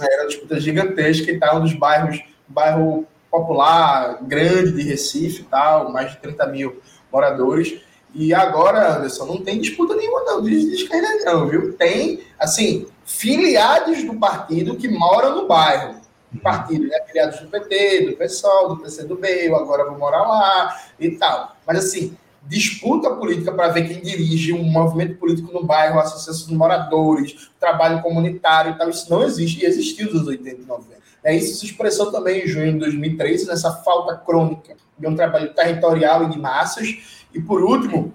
Era 0.00 0.22
uma 0.22 0.28
disputa 0.28 0.58
gigantesca 0.58 1.30
e 1.30 1.38
tal, 1.38 1.58
um 1.58 1.60
dos 1.60 1.74
bairros, 1.74 2.20
bairro 2.48 3.06
popular, 3.34 4.18
grande 4.22 4.70
de 4.70 4.82
Recife 4.82 5.42
e 5.42 5.44
tal, 5.46 5.90
mais 5.90 6.12
de 6.12 6.18
30 6.18 6.46
mil 6.46 6.80
moradores. 7.12 7.80
E 8.14 8.32
agora, 8.32 8.96
Anderson, 8.96 9.26
não 9.26 9.42
tem 9.42 9.60
disputa 9.60 9.96
nenhuma 9.96 10.22
não, 10.22 10.42
de 10.42 10.72
esquerda 10.72 11.08
não, 11.24 11.48
viu? 11.48 11.72
Tem, 11.72 12.20
assim, 12.38 12.86
filiados 13.04 14.04
do 14.04 14.14
partido 14.14 14.76
que 14.76 14.86
moram 14.86 15.34
no 15.34 15.48
bairro. 15.48 16.00
Partido, 16.42 16.86
né? 16.86 16.96
Filiados 17.06 17.40
do 17.40 17.48
PT, 17.48 18.06
do 18.06 18.16
PSOL, 18.16 18.68
do 18.68 18.76
PCdoB, 18.76 19.26
eu 19.26 19.56
agora 19.56 19.84
vou 19.84 19.98
morar 19.98 20.22
lá 20.22 20.80
e 20.98 21.10
tal. 21.12 21.56
Mas, 21.66 21.78
assim, 21.78 22.16
disputa 22.44 23.10
política 23.10 23.50
para 23.50 23.68
ver 23.68 23.88
quem 23.88 24.00
dirige 24.00 24.52
um 24.52 24.62
movimento 24.62 25.16
político 25.16 25.52
no 25.52 25.64
bairro, 25.64 25.98
associação 25.98 26.48
de 26.48 26.54
moradores, 26.54 27.50
trabalho 27.58 28.00
comunitário 28.00 28.72
e 28.72 28.78
tal. 28.78 28.88
Isso 28.90 29.10
não 29.10 29.24
existe 29.24 29.62
e 29.62 29.66
existiu 29.66 30.12
nos 30.12 30.26
80 30.26 30.62
e 30.62 30.64
90. 30.64 31.03
É, 31.24 31.34
isso 31.34 31.58
se 31.58 31.64
expressou 31.64 32.12
também 32.12 32.44
em 32.44 32.46
junho 32.46 32.74
de 32.74 32.80
2013, 32.80 33.46
nessa 33.46 33.72
falta 33.76 34.14
crônica 34.16 34.76
de 34.98 35.06
um 35.06 35.16
trabalho 35.16 35.54
territorial 35.54 36.24
e 36.24 36.30
de 36.30 36.38
massas. 36.38 37.24
E, 37.32 37.40
por 37.40 37.62
último, 37.62 38.14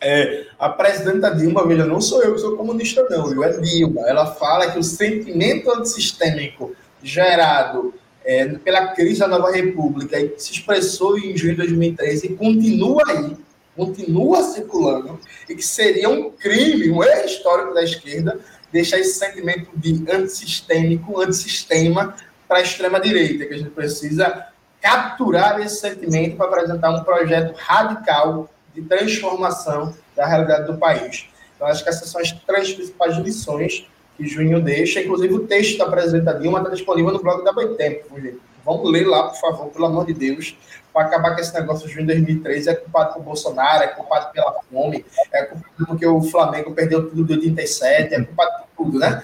é, 0.00 0.46
a 0.58 0.68
presidenta 0.68 1.34
Dilma, 1.34 1.66
veja, 1.66 1.86
não 1.86 2.00
sou 2.00 2.22
eu 2.22 2.34
que 2.34 2.40
sou 2.40 2.56
comunista, 2.56 3.06
não, 3.08 3.28
viu? 3.28 3.42
É 3.42 3.58
Dilma. 3.58 4.02
Ela 4.02 4.26
fala 4.34 4.70
que 4.70 4.78
o 4.78 4.82
sentimento 4.82 5.70
antissistêmico 5.70 6.76
gerado 7.02 7.94
é, 8.24 8.46
pela 8.46 8.88
crise 8.88 9.20
da 9.20 9.28
nova 9.28 9.50
república 9.50 10.20
e 10.20 10.34
se 10.36 10.52
expressou 10.52 11.18
em 11.18 11.36
junho 11.36 11.52
de 11.52 11.62
2013 11.62 12.26
e 12.26 12.36
continua 12.36 13.02
aí, 13.08 13.36
continua 13.74 14.42
circulando, 14.42 15.18
e 15.48 15.54
que 15.54 15.62
seria 15.64 16.08
um 16.08 16.30
crime, 16.30 16.90
um 16.90 17.02
erro 17.02 17.24
histórico 17.24 17.72
da 17.72 17.82
esquerda, 17.82 18.38
deixar 18.70 18.98
esse 18.98 19.18
sentimento 19.18 19.70
de 19.74 20.04
antissistêmico, 20.10 21.20
antissistema 21.20 22.14
para 22.52 22.58
a 22.58 22.62
extrema-direita, 22.62 23.46
que 23.46 23.54
a 23.54 23.56
gente 23.56 23.70
precisa 23.70 24.48
capturar 24.78 25.58
esse 25.62 25.76
sentimento 25.76 26.36
para 26.36 26.48
apresentar 26.48 26.90
um 26.90 27.02
projeto 27.02 27.54
radical 27.56 28.46
de 28.74 28.82
transformação 28.82 29.94
da 30.14 30.26
realidade 30.26 30.66
do 30.70 30.76
país. 30.76 31.30
Então, 31.56 31.66
acho 31.66 31.82
que 31.82 31.88
essas 31.88 32.10
são 32.10 32.20
as 32.20 32.30
três 32.30 32.74
principais 32.74 33.16
lições 33.16 33.88
que 34.18 34.26
Junho 34.26 34.60
deixa. 34.60 35.00
Inclusive, 35.00 35.32
o 35.32 35.46
texto 35.46 35.78
da 35.78 35.86
presidenta 35.86 36.34
Dilma 36.34 36.58
está 36.58 36.68
disponível 36.68 37.10
no 37.10 37.22
blog 37.22 37.42
da 37.42 37.54
Boitempo. 37.54 38.14
Vamos 38.66 38.92
ler 38.92 39.08
lá, 39.08 39.30
por 39.30 39.40
favor, 39.40 39.70
pelo 39.70 39.86
amor 39.86 40.04
de 40.04 40.12
Deus, 40.12 40.54
para 40.92 41.06
acabar 41.06 41.34
com 41.34 41.40
esse 41.40 41.54
negócio 41.54 41.88
de 41.88 41.94
junho 41.94 42.06
de 42.06 42.12
2013. 42.12 42.68
É 42.68 42.74
culpado 42.74 43.14
por 43.14 43.22
Bolsonaro, 43.22 43.84
é 43.84 43.88
culpado 43.88 44.30
pela 44.30 44.60
fome, 44.70 45.06
é 45.32 45.44
culpado 45.44 45.86
porque 45.86 46.06
o 46.06 46.20
Flamengo 46.20 46.74
perdeu 46.74 47.08
tudo 47.08 47.24
de 47.24 47.32
87, 47.32 48.14
é 48.14 48.22
culpado 48.22 48.64
por 48.76 48.84
tudo, 48.84 48.98
né? 48.98 49.22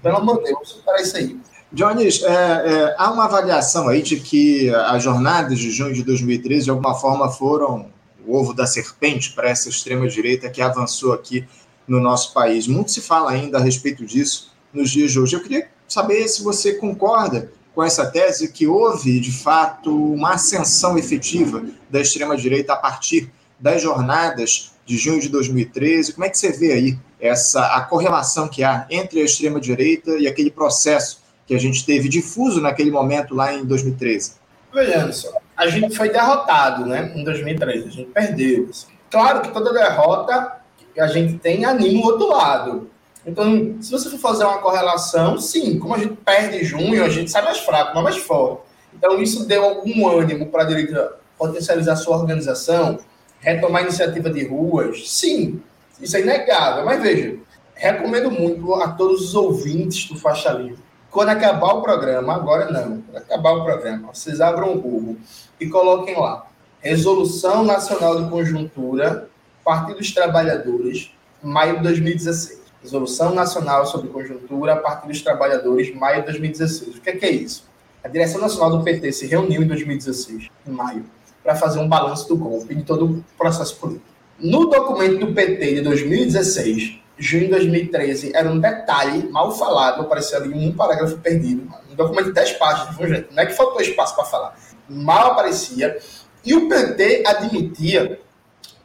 Pelo 0.00 0.18
amor 0.18 0.38
de 0.38 0.44
Deus, 0.44 0.80
para 0.84 1.02
isso 1.02 1.16
aí. 1.16 1.40
Jones, 1.72 2.22
é, 2.24 2.32
é, 2.32 2.94
há 2.98 3.12
uma 3.12 3.26
avaliação 3.26 3.88
aí 3.88 4.02
de 4.02 4.18
que 4.18 4.68
as 4.74 5.04
jornadas 5.04 5.58
de 5.58 5.70
junho 5.70 5.94
de 5.94 6.02
2013, 6.02 6.64
de 6.64 6.70
alguma 6.70 6.94
forma, 6.94 7.30
foram 7.30 7.86
o 8.26 8.36
ovo 8.36 8.52
da 8.52 8.66
serpente 8.66 9.32
para 9.32 9.48
essa 9.48 9.68
extrema-direita 9.68 10.50
que 10.50 10.60
avançou 10.60 11.12
aqui 11.12 11.46
no 11.86 12.00
nosso 12.00 12.34
país. 12.34 12.66
Muito 12.66 12.90
se 12.90 13.00
fala 13.00 13.30
ainda 13.30 13.58
a 13.58 13.60
respeito 13.60 14.04
disso 14.04 14.52
nos 14.72 14.90
dias 14.90 15.12
de 15.12 15.20
hoje. 15.20 15.36
Eu 15.36 15.42
queria 15.42 15.68
saber 15.86 16.26
se 16.26 16.42
você 16.42 16.74
concorda 16.74 17.52
com 17.72 17.84
essa 17.84 18.04
tese 18.04 18.52
que 18.52 18.66
houve, 18.66 19.20
de 19.20 19.32
fato, 19.32 19.94
uma 20.12 20.34
ascensão 20.34 20.98
efetiva 20.98 21.64
da 21.88 22.00
extrema-direita 22.00 22.72
a 22.72 22.76
partir 22.76 23.30
das 23.60 23.80
jornadas 23.80 24.72
de 24.84 24.98
junho 24.98 25.20
de 25.20 25.28
2013. 25.28 26.14
Como 26.14 26.24
é 26.24 26.28
que 26.28 26.36
você 26.36 26.50
vê 26.50 26.72
aí 26.72 26.98
essa 27.20 27.76
a 27.76 27.82
correlação 27.82 28.48
que 28.48 28.64
há 28.64 28.86
entre 28.90 29.20
a 29.20 29.24
extrema-direita 29.24 30.16
e 30.18 30.26
aquele 30.26 30.50
processo 30.50 31.19
que 31.50 31.54
a 31.56 31.58
gente 31.58 31.84
teve 31.84 32.08
difuso 32.08 32.60
naquele 32.60 32.92
momento 32.92 33.34
lá 33.34 33.52
em 33.52 33.64
2013? 33.64 34.34
Veja, 34.72 35.10
só, 35.10 35.32
a 35.56 35.66
gente 35.66 35.96
foi 35.96 36.08
derrotado 36.08 36.86
né, 36.86 37.12
em 37.16 37.24
2013, 37.24 37.88
a 37.88 37.90
gente 37.90 38.10
perdeu. 38.12 38.68
Assim. 38.70 38.86
Claro 39.10 39.40
que 39.40 39.50
toda 39.50 39.72
derrota 39.72 40.60
a 40.96 41.06
gente 41.08 41.38
tem 41.38 41.64
anima 41.64 42.02
o 42.02 42.06
outro 42.06 42.28
lado. 42.28 42.88
Então, 43.26 43.76
se 43.80 43.90
você 43.90 44.08
for 44.08 44.18
fazer 44.18 44.44
uma 44.44 44.58
correlação, 44.58 45.40
sim, 45.40 45.76
como 45.80 45.92
a 45.92 45.98
gente 45.98 46.14
perde 46.24 46.62
junho, 46.62 47.02
a 47.04 47.08
gente 47.08 47.28
sai 47.32 47.42
mais 47.42 47.58
fraco, 47.58 47.96
não 47.96 48.02
mais 48.04 48.18
forte. 48.18 48.62
Então, 48.94 49.20
isso 49.20 49.44
deu 49.44 49.64
algum 49.64 50.08
ânimo 50.08 50.46
para 50.46 50.62
a 50.62 50.66
direita 50.66 51.16
potencializar 51.36 51.96
sua 51.96 52.16
organização, 52.16 53.00
retomar 53.40 53.82
a 53.82 53.86
iniciativa 53.86 54.30
de 54.30 54.46
ruas, 54.46 55.10
sim, 55.10 55.60
isso 56.00 56.16
é 56.16 56.20
inegável. 56.20 56.84
Mas 56.84 57.02
veja, 57.02 57.36
recomendo 57.74 58.30
muito 58.30 58.72
a 58.74 58.92
todos 58.92 59.20
os 59.20 59.34
ouvintes 59.34 60.08
do 60.08 60.16
Faixa 60.16 60.52
Livre. 60.52 60.89
Quando 61.10 61.30
acabar 61.30 61.74
o 61.74 61.82
programa, 61.82 62.34
agora 62.34 62.70
não, 62.70 63.02
quando 63.02 63.16
acabar 63.16 63.52
o 63.52 63.64
programa, 63.64 64.12
vocês 64.14 64.40
abram 64.40 64.72
o 64.72 64.80
Google 64.80 65.16
e 65.58 65.66
coloquem 65.66 66.16
lá 66.16 66.46
Resolução 66.80 67.64
Nacional 67.64 68.22
de 68.22 68.30
Conjuntura, 68.30 69.28
Partido 69.64 69.98
dos 69.98 70.12
Trabalhadores, 70.12 71.10
maio 71.42 71.78
de 71.78 71.82
2016. 71.82 72.60
Resolução 72.80 73.34
Nacional 73.34 73.84
sobre 73.86 74.08
Conjuntura, 74.08 74.76
Partido 74.76 75.08
dos 75.08 75.20
Trabalhadores, 75.20 75.92
maio 75.94 76.20
de 76.20 76.26
2016. 76.26 76.96
O 76.96 77.00
que 77.00 77.10
é, 77.10 77.16
que 77.16 77.26
é 77.26 77.30
isso? 77.30 77.68
A 78.04 78.08
direção 78.08 78.40
nacional 78.40 78.78
do 78.78 78.84
PT 78.84 79.12
se 79.12 79.26
reuniu 79.26 79.62
em 79.62 79.66
2016, 79.66 80.48
em 80.66 80.70
maio, 80.70 81.04
para 81.42 81.56
fazer 81.56 81.80
um 81.80 81.88
balanço 81.88 82.28
do 82.28 82.36
golpe 82.36 82.72
e 82.72 82.76
de 82.76 82.84
todo 82.84 83.04
o 83.04 83.24
processo 83.36 83.76
político. 83.76 84.06
No 84.38 84.66
documento 84.66 85.26
do 85.26 85.34
PT 85.34 85.74
de 85.74 85.80
2016, 85.82 86.99
junho 87.20 87.44
de 87.44 87.50
2013, 87.50 88.32
era 88.34 88.50
um 88.50 88.58
detalhe 88.58 89.28
mal 89.30 89.52
falado, 89.52 90.00
apareceu 90.00 90.38
ali 90.38 90.52
um 90.52 90.72
parágrafo 90.72 91.18
perdido, 91.18 91.70
um 91.90 91.94
documento 91.94 92.26
de 92.26 92.32
10 92.32 92.52
páginas, 92.52 92.96
jeito. 92.96 93.34
não 93.34 93.42
é 93.42 93.46
que 93.46 93.52
faltou 93.52 93.80
espaço 93.80 94.16
para 94.16 94.24
falar, 94.24 94.56
mal 94.88 95.32
aparecia, 95.32 95.98
e 96.44 96.54
o 96.54 96.68
PT 96.68 97.24
admitia 97.26 98.18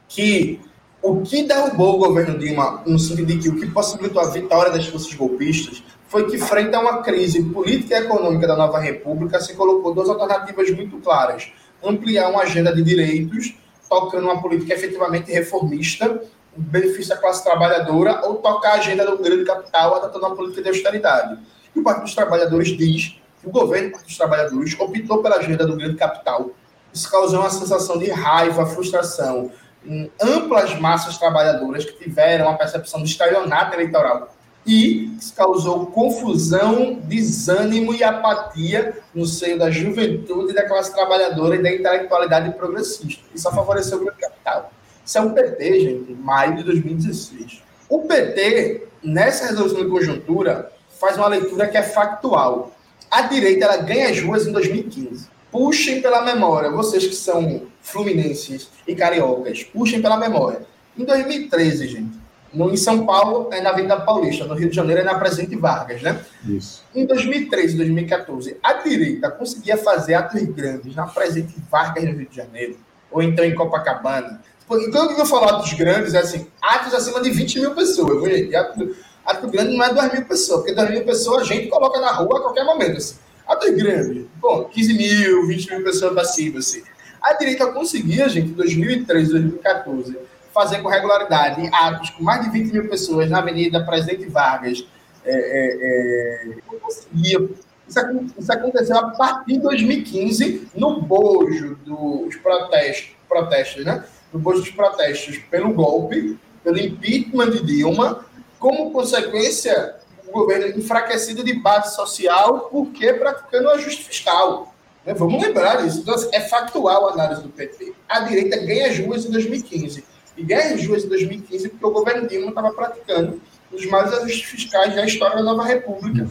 que 0.07 0.59
o 1.01 1.21
que 1.21 1.43
derrubou 1.43 1.95
o 1.95 1.99
governo 1.99 2.37
Dilma, 2.37 2.81
no 2.85 2.97
sentido 2.99 3.27
de 3.27 3.37
que 3.37 3.49
o 3.49 3.55
que 3.59 3.67
possibilitou 3.67 4.21
a 4.21 4.29
vitória 4.31 4.71
das 4.71 4.87
forças 4.87 5.13
golpistas, 5.13 5.83
foi 6.07 6.27
que, 6.27 6.37
frente 6.37 6.75
a 6.75 6.79
uma 6.79 7.03
crise 7.03 7.43
política 7.43 7.95
e 7.95 8.03
econômica 8.03 8.47
da 8.47 8.55
nova 8.55 8.79
república, 8.79 9.39
se 9.39 9.53
colocou 9.53 9.93
duas 9.93 10.09
alternativas 10.09 10.69
muito 10.71 10.97
claras: 10.97 11.51
ampliar 11.83 12.29
uma 12.29 12.41
agenda 12.41 12.73
de 12.73 12.81
direitos, 12.81 13.55
tocando 13.87 14.23
uma 14.23 14.41
política 14.41 14.73
efetivamente 14.73 15.31
reformista, 15.31 16.21
benefício 16.55 17.09
da 17.09 17.17
classe 17.17 17.43
trabalhadora, 17.43 18.25
ou 18.25 18.35
tocar 18.35 18.71
a 18.71 18.75
agenda 18.75 19.05
do 19.05 19.17
grande 19.17 19.45
capital, 19.45 19.95
adotando 19.95 20.25
uma 20.25 20.35
política 20.35 20.61
de 20.61 20.69
austeridade. 20.69 21.39
E 21.75 21.79
o 21.79 21.83
Partido 21.83 22.03
dos 22.03 22.15
Trabalhadores 22.15 22.69
diz 22.77 23.19
que 23.41 23.47
o 23.47 23.51
governo 23.51 23.89
do 23.89 23.91
Partido 23.91 24.07
dos 24.07 24.17
Trabalhadores 24.17 24.79
optou 24.79 25.21
pela 25.21 25.37
agenda 25.37 25.65
do 25.65 25.75
grande 25.75 25.95
capital. 25.95 26.51
Isso 26.93 27.09
causou 27.11 27.41
uma 27.41 27.49
sensação 27.49 27.97
de 27.97 28.09
raiva, 28.09 28.65
frustração 28.65 29.51
em 29.85 30.11
amplas 30.21 30.79
massas 30.79 31.17
trabalhadoras 31.17 31.85
que 31.85 31.93
tiveram 31.93 32.49
a 32.49 32.53
percepção 32.55 33.03
de 33.03 33.09
estelionato 33.09 33.75
eleitoral 33.75 34.33
e 34.65 35.15
causou 35.35 35.85
confusão, 35.87 36.99
desânimo 37.03 37.93
e 37.93 38.03
apatia 38.03 38.97
no 39.13 39.25
seio 39.27 39.59
da 39.59 39.69
juventude, 39.69 40.53
da 40.53 40.67
classe 40.67 40.91
trabalhadora 40.91 41.55
e 41.55 41.61
da 41.61 41.71
intelectualidade 41.71 42.51
progressista. 42.53 43.23
Isso 43.33 43.51
favoreceu 43.51 43.99
o 43.99 44.05
grande 44.05 44.19
capital. 44.19 44.71
Isso 45.05 45.17
é 45.17 45.21
o 45.21 45.31
PT, 45.31 45.79
gente, 45.79 46.11
em 46.11 46.15
maio 46.15 46.55
de 46.55 46.63
2016. 46.63 47.61
O 47.87 47.99
PT, 47.99 48.87
nessa 49.03 49.45
resolução 49.45 49.83
de 49.83 49.89
conjuntura, 49.89 50.71
faz 50.99 51.17
uma 51.17 51.27
leitura 51.27 51.67
que 51.67 51.77
é 51.77 51.83
factual. 51.83 52.75
A 53.11 53.21
direita 53.23 53.65
ela 53.65 53.77
ganha 53.77 54.09
as 54.09 54.19
ruas 54.19 54.47
em 54.47 54.51
2015. 54.51 55.27
Puxem 55.51 56.01
pela 56.01 56.21
memória, 56.23 56.71
vocês 56.71 57.05
que 57.05 57.15
são 57.15 57.67
fluminenses 57.81 58.69
e 58.87 58.95
cariocas, 58.95 59.63
puxem 59.63 60.01
pela 60.01 60.17
memória. 60.17 60.61
Em 60.97 61.05
2013, 61.05 61.87
gente, 61.87 62.17
no, 62.51 62.71
em 62.71 62.77
São 62.77 63.05
Paulo 63.05 63.49
é 63.51 63.61
na 63.61 63.69
Avenida 63.69 63.99
Paulista, 63.99 64.45
no 64.45 64.55
Rio 64.55 64.69
de 64.69 64.75
Janeiro 64.75 65.01
é 65.01 65.03
na 65.03 65.19
Presidente 65.19 65.55
Vargas, 65.55 66.01
né? 66.01 66.19
Isso. 66.47 66.83
Em 66.95 67.05
2013, 67.05 67.77
2014, 67.77 68.57
a 68.63 68.73
direita 68.73 69.29
conseguia 69.29 69.77
fazer 69.77 70.15
atos 70.15 70.41
grandes 70.43 70.95
na 70.95 71.05
Presidente 71.05 71.53
Vargas, 71.69 72.03
no 72.03 72.11
Rio 72.11 72.29
de 72.29 72.35
Janeiro, 72.35 72.77
ou 73.11 73.21
então 73.21 73.45
em 73.45 73.53
Copacabana. 73.53 74.41
E 74.71 74.91
quando 74.91 75.11
eu 75.17 75.25
falo 75.25 75.45
atos 75.45 75.73
grandes, 75.73 76.13
é 76.13 76.19
assim, 76.19 76.47
atos 76.61 76.93
acima 76.93 77.21
de 77.21 77.29
20 77.29 77.59
mil 77.59 77.75
pessoas. 77.75 78.23
Gente, 78.23 78.55
ato, 78.55 78.95
ato 79.25 79.47
grande 79.47 79.77
não 79.77 79.85
é 79.85 79.93
2 79.93 80.13
mil 80.13 80.25
pessoas, 80.25 80.61
porque 80.61 80.73
2 80.73 80.89
mil 80.89 81.05
pessoas 81.05 81.43
a 81.43 81.45
gente 81.45 81.67
coloca 81.67 81.99
na 81.99 82.11
rua 82.11 82.39
a 82.39 82.41
qualquer 82.41 82.65
momento. 82.65 82.97
Assim. 82.97 83.15
Atos 83.47 83.69
grandes, 83.71 84.25
bom, 84.37 84.65
15 84.65 84.93
mil, 84.93 85.47
20 85.47 85.69
mil 85.69 85.83
pessoas 85.83 86.13
passivas, 86.15 86.67
assim. 86.67 86.83
A 87.21 87.33
direita 87.33 87.67
conseguia, 87.67 88.27
gente, 88.27 88.49
em 88.49 88.53
2013, 88.53 89.31
2014, 89.31 90.17
fazer 90.53 90.81
com 90.81 90.87
regularidade 90.87 91.67
atos 91.73 92.11
com 92.11 92.23
mais 92.23 92.43
de 92.43 92.49
20 92.49 92.71
mil 92.71 92.89
pessoas 92.89 93.29
na 93.29 93.39
Avenida 93.39 93.83
Presidente 93.83 94.25
Vargas. 94.27 94.85
É, 95.25 95.33
é, 95.33 96.51
é, 96.51 96.79
conseguia. 96.79 97.49
Isso, 97.87 97.99
isso, 98.39 98.51
aconteceu 98.51 98.97
a 98.97 99.09
partir 99.11 99.53
de 99.53 99.59
2015, 99.59 100.69
no 100.75 101.01
bojo 101.01 101.75
dos 101.85 102.35
protestos, 102.37 103.15
protestos, 103.27 103.85
né? 103.85 104.03
Bojo 104.39 104.59
dos 104.59 104.69
protestos 104.69 105.37
pelo 105.49 105.73
golpe, 105.73 106.37
pelo 106.63 106.79
impeachment 106.79 107.51
de 107.51 107.65
Dilma, 107.65 108.25
como 108.59 108.91
consequência, 108.91 109.95
o 110.27 110.31
governo 110.31 110.79
enfraquecido 110.79 111.43
de 111.43 111.53
base 111.53 111.95
social, 111.95 112.61
porque 112.71 113.13
praticando 113.13 113.69
ajuste 113.69 114.03
fiscal. 114.03 114.73
Né? 115.05 115.13
Vamos 115.13 115.41
lembrar 115.41 115.83
disso. 115.83 115.99
Então, 115.99 116.15
assim, 116.15 116.29
é 116.31 116.41
factual 116.41 117.09
a 117.09 117.13
análise 117.13 117.43
do 117.43 117.49
PT. 117.49 117.93
A 118.09 118.21
direita 118.21 118.57
ganha 118.57 118.89
as 118.89 118.97
ruas 118.97 119.25
em 119.25 119.31
2015. 119.31 120.03
E 120.37 120.43
ganha 120.43 120.73
as 120.73 120.85
ruas 120.85 121.03
em 121.05 121.07
2015 121.07 121.69
porque 121.69 121.85
o 121.85 121.91
governo 121.91 122.27
Dilma 122.27 122.49
estava 122.49 122.73
praticando 122.73 123.39
os 123.71 123.85
maiores 123.85 124.13
ajustes 124.13 124.43
fiscais 124.43 124.95
da 124.95 125.05
história 125.05 125.37
da 125.37 125.43
nova 125.43 125.63
república. 125.63 126.27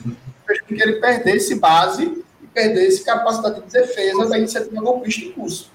Fez 0.47 0.61
com 0.61 0.75
que 0.75 0.83
ele 0.83 0.95
perdesse 0.95 1.55
base 1.55 2.25
e 2.43 2.47
perdesse 2.49 3.05
capacidade 3.05 3.63
de 3.63 3.71
defesa 3.71 4.27
da 4.27 4.39
iniciativa 4.39 4.81
golpista 4.83 5.25
em 5.25 5.33
curso. 5.33 5.71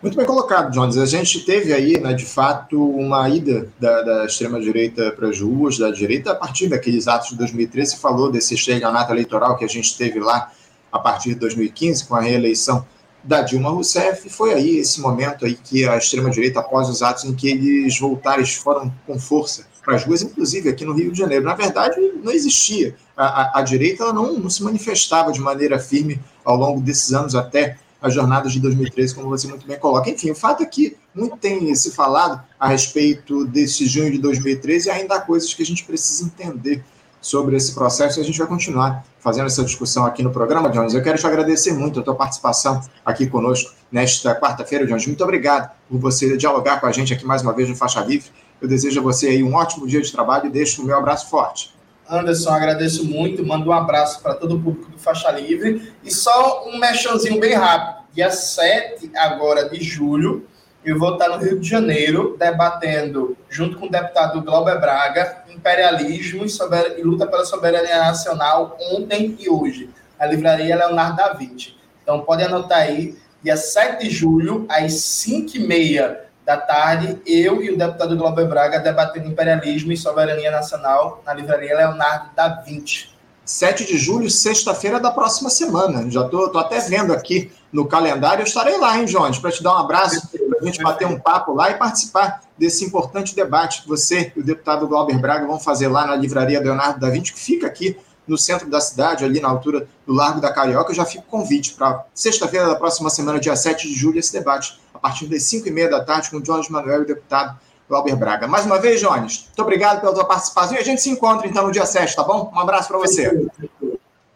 Muito 0.00 0.16
bem 0.16 0.24
colocado, 0.24 0.70
Jones. 0.70 0.96
A 0.96 1.06
gente 1.06 1.40
teve 1.40 1.72
aí, 1.72 1.98
né, 1.98 2.12
de 2.12 2.24
fato, 2.24 2.80
uma 2.80 3.28
ida 3.28 3.68
da, 3.80 4.02
da 4.02 4.24
extrema-direita 4.26 5.10
para 5.10 5.28
as 5.28 5.40
ruas, 5.40 5.76
da 5.76 5.90
direita, 5.90 6.30
a 6.30 6.34
partir 6.36 6.68
daqueles 6.68 7.08
atos 7.08 7.30
de 7.30 7.36
2013. 7.36 7.90
Você 7.90 7.96
falou 7.96 8.30
desse 8.30 8.54
estelionato 8.54 9.12
eleitoral 9.12 9.56
que 9.56 9.64
a 9.64 9.68
gente 9.68 9.98
teve 9.98 10.20
lá 10.20 10.52
a 10.92 11.00
partir 11.00 11.30
de 11.30 11.40
2015, 11.40 12.06
com 12.06 12.14
a 12.14 12.20
reeleição 12.20 12.86
da 13.24 13.42
Dilma 13.42 13.70
Rousseff. 13.70 14.30
Foi 14.30 14.54
aí 14.54 14.78
esse 14.78 15.00
momento 15.00 15.44
aí 15.44 15.56
que 15.56 15.84
a 15.84 15.96
extrema-direita, 15.96 16.60
após 16.60 16.88
os 16.88 17.02
atos 17.02 17.24
em 17.24 17.34
que 17.34 17.48
eles 17.48 17.98
voltaram, 17.98 18.46
foram 18.46 18.94
com 19.04 19.18
força 19.18 19.66
para 19.84 19.96
as 19.96 20.04
ruas, 20.04 20.22
inclusive 20.22 20.68
aqui 20.68 20.84
no 20.84 20.92
Rio 20.92 21.10
de 21.10 21.18
Janeiro. 21.18 21.44
Na 21.44 21.54
verdade, 21.54 21.96
não 22.22 22.30
existia. 22.30 22.94
A, 23.16 23.24
a, 23.26 23.58
a 23.58 23.62
direita 23.62 24.12
não, 24.12 24.34
não 24.34 24.48
se 24.48 24.62
manifestava 24.62 25.32
de 25.32 25.40
maneira 25.40 25.76
firme 25.80 26.20
ao 26.44 26.54
longo 26.54 26.80
desses 26.80 27.12
anos 27.12 27.34
até 27.34 27.78
as 28.00 28.14
jornadas 28.14 28.52
de 28.52 28.60
2013, 28.60 29.14
como 29.14 29.28
você 29.28 29.46
muito 29.48 29.66
bem 29.66 29.78
coloca. 29.78 30.08
Enfim, 30.08 30.30
o 30.30 30.34
fato 30.34 30.62
é 30.62 30.66
que 30.66 30.96
muito 31.14 31.36
tem 31.36 31.74
se 31.74 31.90
falado 31.90 32.42
a 32.58 32.68
respeito 32.68 33.44
desse 33.44 33.86
junho 33.86 34.12
de 34.12 34.18
2013 34.18 34.88
e 34.88 34.90
ainda 34.90 35.16
há 35.16 35.20
coisas 35.20 35.52
que 35.52 35.62
a 35.62 35.66
gente 35.66 35.84
precisa 35.84 36.24
entender 36.24 36.84
sobre 37.20 37.56
esse 37.56 37.74
processo 37.74 38.18
e 38.18 38.22
a 38.22 38.24
gente 38.24 38.38
vai 38.38 38.46
continuar 38.46 39.04
fazendo 39.18 39.46
essa 39.46 39.64
discussão 39.64 40.06
aqui 40.06 40.22
no 40.22 40.30
programa, 40.30 40.70
Jones. 40.70 40.94
Eu 40.94 41.02
quero 41.02 41.18
te 41.18 41.26
agradecer 41.26 41.72
muito 41.72 41.98
a 42.00 42.02
tua 42.02 42.14
participação 42.14 42.80
aqui 43.04 43.26
conosco 43.26 43.74
nesta 43.90 44.38
quarta-feira, 44.38 44.86
Jones. 44.86 45.06
Muito 45.06 45.24
obrigado 45.24 45.70
por 45.88 45.98
você 45.98 46.36
dialogar 46.36 46.80
com 46.80 46.86
a 46.86 46.92
gente 46.92 47.12
aqui 47.12 47.26
mais 47.26 47.42
uma 47.42 47.52
vez 47.52 47.68
no 47.68 47.74
Faixa 47.74 48.00
Livre. 48.00 48.30
Eu 48.60 48.68
desejo 48.68 49.00
a 49.00 49.02
você 49.02 49.28
aí 49.28 49.42
um 49.42 49.54
ótimo 49.54 49.86
dia 49.86 50.00
de 50.00 50.10
trabalho 50.10 50.46
e 50.46 50.50
deixo 50.50 50.82
o 50.82 50.84
meu 50.84 50.96
abraço 50.96 51.28
forte. 51.28 51.74
Anderson, 52.08 52.50
agradeço 52.50 53.04
muito, 53.04 53.44
mando 53.44 53.70
um 53.70 53.72
abraço 53.72 54.22
para 54.22 54.34
todo 54.34 54.56
o 54.56 54.60
público 54.60 54.90
do 54.90 54.98
Faixa 54.98 55.30
Livre. 55.30 55.92
E 56.02 56.10
só 56.12 56.68
um 56.68 56.78
mexãozinho 56.78 57.38
bem 57.38 57.54
rápido. 57.54 58.06
Dia 58.12 58.30
7 58.30 59.10
agora 59.14 59.68
de 59.68 59.82
julho, 59.82 60.46
eu 60.84 60.98
vou 60.98 61.12
estar 61.12 61.28
no 61.28 61.36
Rio 61.36 61.60
de 61.60 61.68
Janeiro 61.68 62.36
debatendo, 62.38 63.36
junto 63.48 63.76
com 63.78 63.86
o 63.86 63.90
deputado 63.90 64.40
Glauber 64.42 64.80
Braga, 64.80 65.44
imperialismo 65.48 66.44
e, 66.44 67.00
e 67.00 67.02
luta 67.02 67.26
pela 67.26 67.44
soberania 67.44 67.98
nacional 67.98 68.76
ontem 68.92 69.36
e 69.38 69.48
hoje. 69.50 69.90
A 70.18 70.26
livraria 70.26 70.76
Leonardo 70.76 71.16
da 71.16 71.32
Vinci. 71.34 71.76
Então 72.02 72.20
pode 72.20 72.42
anotar 72.42 72.78
aí, 72.78 73.16
dia 73.42 73.56
7 73.56 74.04
de 74.04 74.10
julho, 74.10 74.66
às 74.68 74.92
5h30 74.92 76.27
da 76.48 76.56
tarde, 76.56 77.20
eu 77.26 77.62
e 77.62 77.70
o 77.70 77.76
deputado 77.76 78.16
Glauber 78.16 78.48
Braga 78.48 78.80
debatendo 78.80 79.28
imperialismo 79.28 79.92
e 79.92 79.96
soberania 79.98 80.50
nacional 80.50 81.22
na 81.26 81.34
livraria 81.34 81.76
Leonardo 81.76 82.30
da 82.34 82.48
Vinci. 82.48 83.10
7 83.44 83.84
de 83.84 83.98
julho, 83.98 84.30
sexta-feira 84.30 84.98
da 84.98 85.10
próxima 85.10 85.50
semana. 85.50 86.10
Já 86.10 86.24
estou 86.24 86.58
até 86.58 86.80
vendo 86.80 87.12
aqui 87.12 87.52
no 87.70 87.86
calendário. 87.86 88.40
Eu 88.40 88.46
estarei 88.46 88.78
lá, 88.78 88.98
hein, 88.98 89.04
Jones, 89.04 89.38
para 89.38 89.52
te 89.52 89.62
dar 89.62 89.74
um 89.74 89.76
abraço, 89.76 90.26
para 90.26 90.58
a 90.58 90.64
gente 90.64 90.82
bater 90.82 91.06
um 91.06 91.20
papo 91.20 91.52
lá 91.52 91.70
e 91.70 91.74
participar 91.74 92.40
desse 92.56 92.82
importante 92.82 93.36
debate 93.36 93.82
que 93.82 93.88
você 93.88 94.32
e 94.34 94.40
o 94.40 94.42
deputado 94.42 94.88
Glauber 94.88 95.18
Braga 95.18 95.46
vão 95.46 95.60
fazer 95.60 95.88
lá 95.88 96.06
na 96.06 96.16
livraria 96.16 96.60
Leonardo 96.60 96.98
da 96.98 97.10
Vinci, 97.10 97.34
que 97.34 97.40
fica 97.40 97.66
aqui 97.66 97.94
no 98.26 98.38
centro 98.38 98.70
da 98.70 98.80
cidade, 98.80 99.24
ali 99.24 99.38
na 99.38 99.48
altura 99.48 99.86
do 100.06 100.14
Largo 100.14 100.40
da 100.40 100.50
Carioca. 100.50 100.92
Eu 100.92 100.96
já 100.96 101.04
fico 101.04 101.24
convite 101.24 101.74
para 101.74 102.06
sexta-feira 102.14 102.66
da 102.66 102.74
próxima 102.74 103.10
semana, 103.10 103.38
dia 103.38 103.56
7 103.56 103.86
de 103.86 103.94
julho, 103.94 104.18
esse 104.18 104.32
debate 104.32 104.78
a 104.98 105.00
partir 105.00 105.26
das 105.26 105.44
5 105.44 105.68
e 105.68 105.70
meia 105.70 105.88
da 105.88 106.04
tarde, 106.04 106.28
com 106.28 106.38
o 106.38 106.42
Jones 106.42 106.68
Manuel 106.68 107.00
e 107.00 107.02
o 107.04 107.06
deputado 107.06 107.56
Glauber 107.88 108.16
Braga. 108.16 108.48
Mais 108.48 108.66
uma 108.66 108.78
vez, 108.80 109.00
Jones, 109.00 109.44
muito 109.46 109.62
obrigado 109.62 110.00
pela 110.00 110.12
tua 110.12 110.24
participação 110.24 110.76
e 110.76 110.78
a 110.78 110.84
gente 110.84 111.00
se 111.00 111.08
encontra 111.08 111.46
então 111.46 111.64
no 111.64 111.72
dia 111.72 111.86
7, 111.86 112.14
tá 112.16 112.24
bom? 112.24 112.52
Um 112.52 112.58
abraço 112.58 112.88
para 112.88 112.98
você. 112.98 113.48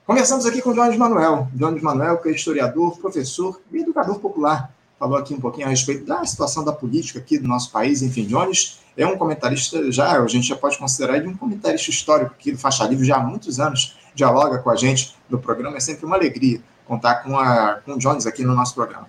Começamos 0.06 0.46
aqui 0.46 0.62
com 0.62 0.70
o 0.70 0.74
Jones 0.74 0.96
Manuel. 0.96 1.48
Jones 1.52 1.82
Manuel, 1.82 2.18
que 2.18 2.28
é 2.28 2.32
historiador, 2.32 2.96
professor 2.98 3.60
e 3.72 3.78
educador 3.78 4.20
popular. 4.20 4.72
Falou 4.98 5.18
aqui 5.18 5.34
um 5.34 5.40
pouquinho 5.40 5.66
a 5.66 5.70
respeito 5.70 6.06
da 6.06 6.24
situação 6.24 6.64
da 6.64 6.72
política 6.72 7.18
aqui 7.18 7.36
do 7.36 7.48
nosso 7.48 7.72
país. 7.72 8.02
Enfim, 8.02 8.24
Jones 8.24 8.78
é 8.96 9.04
um 9.04 9.18
comentarista, 9.18 9.90
já 9.90 10.12
a 10.12 10.26
gente 10.28 10.46
já 10.46 10.56
pode 10.56 10.78
considerar 10.78 11.16
ele 11.16 11.26
um 11.26 11.36
comentarista 11.36 11.90
histórico 11.90 12.32
aqui 12.38 12.52
do 12.52 12.58
Faixa 12.58 12.84
Livre, 12.84 13.04
já 13.04 13.16
há 13.16 13.20
muitos 13.20 13.58
anos 13.58 13.98
dialoga 14.14 14.58
com 14.58 14.70
a 14.70 14.76
gente 14.76 15.16
no 15.28 15.38
programa. 15.38 15.76
É 15.76 15.80
sempre 15.80 16.06
uma 16.06 16.14
alegria 16.14 16.60
contar 16.86 17.16
com, 17.16 17.38
a, 17.38 17.80
com 17.84 17.94
o 17.94 17.98
Jones 17.98 18.26
aqui 18.26 18.44
no 18.44 18.54
nosso 18.54 18.74
programa. 18.74 19.08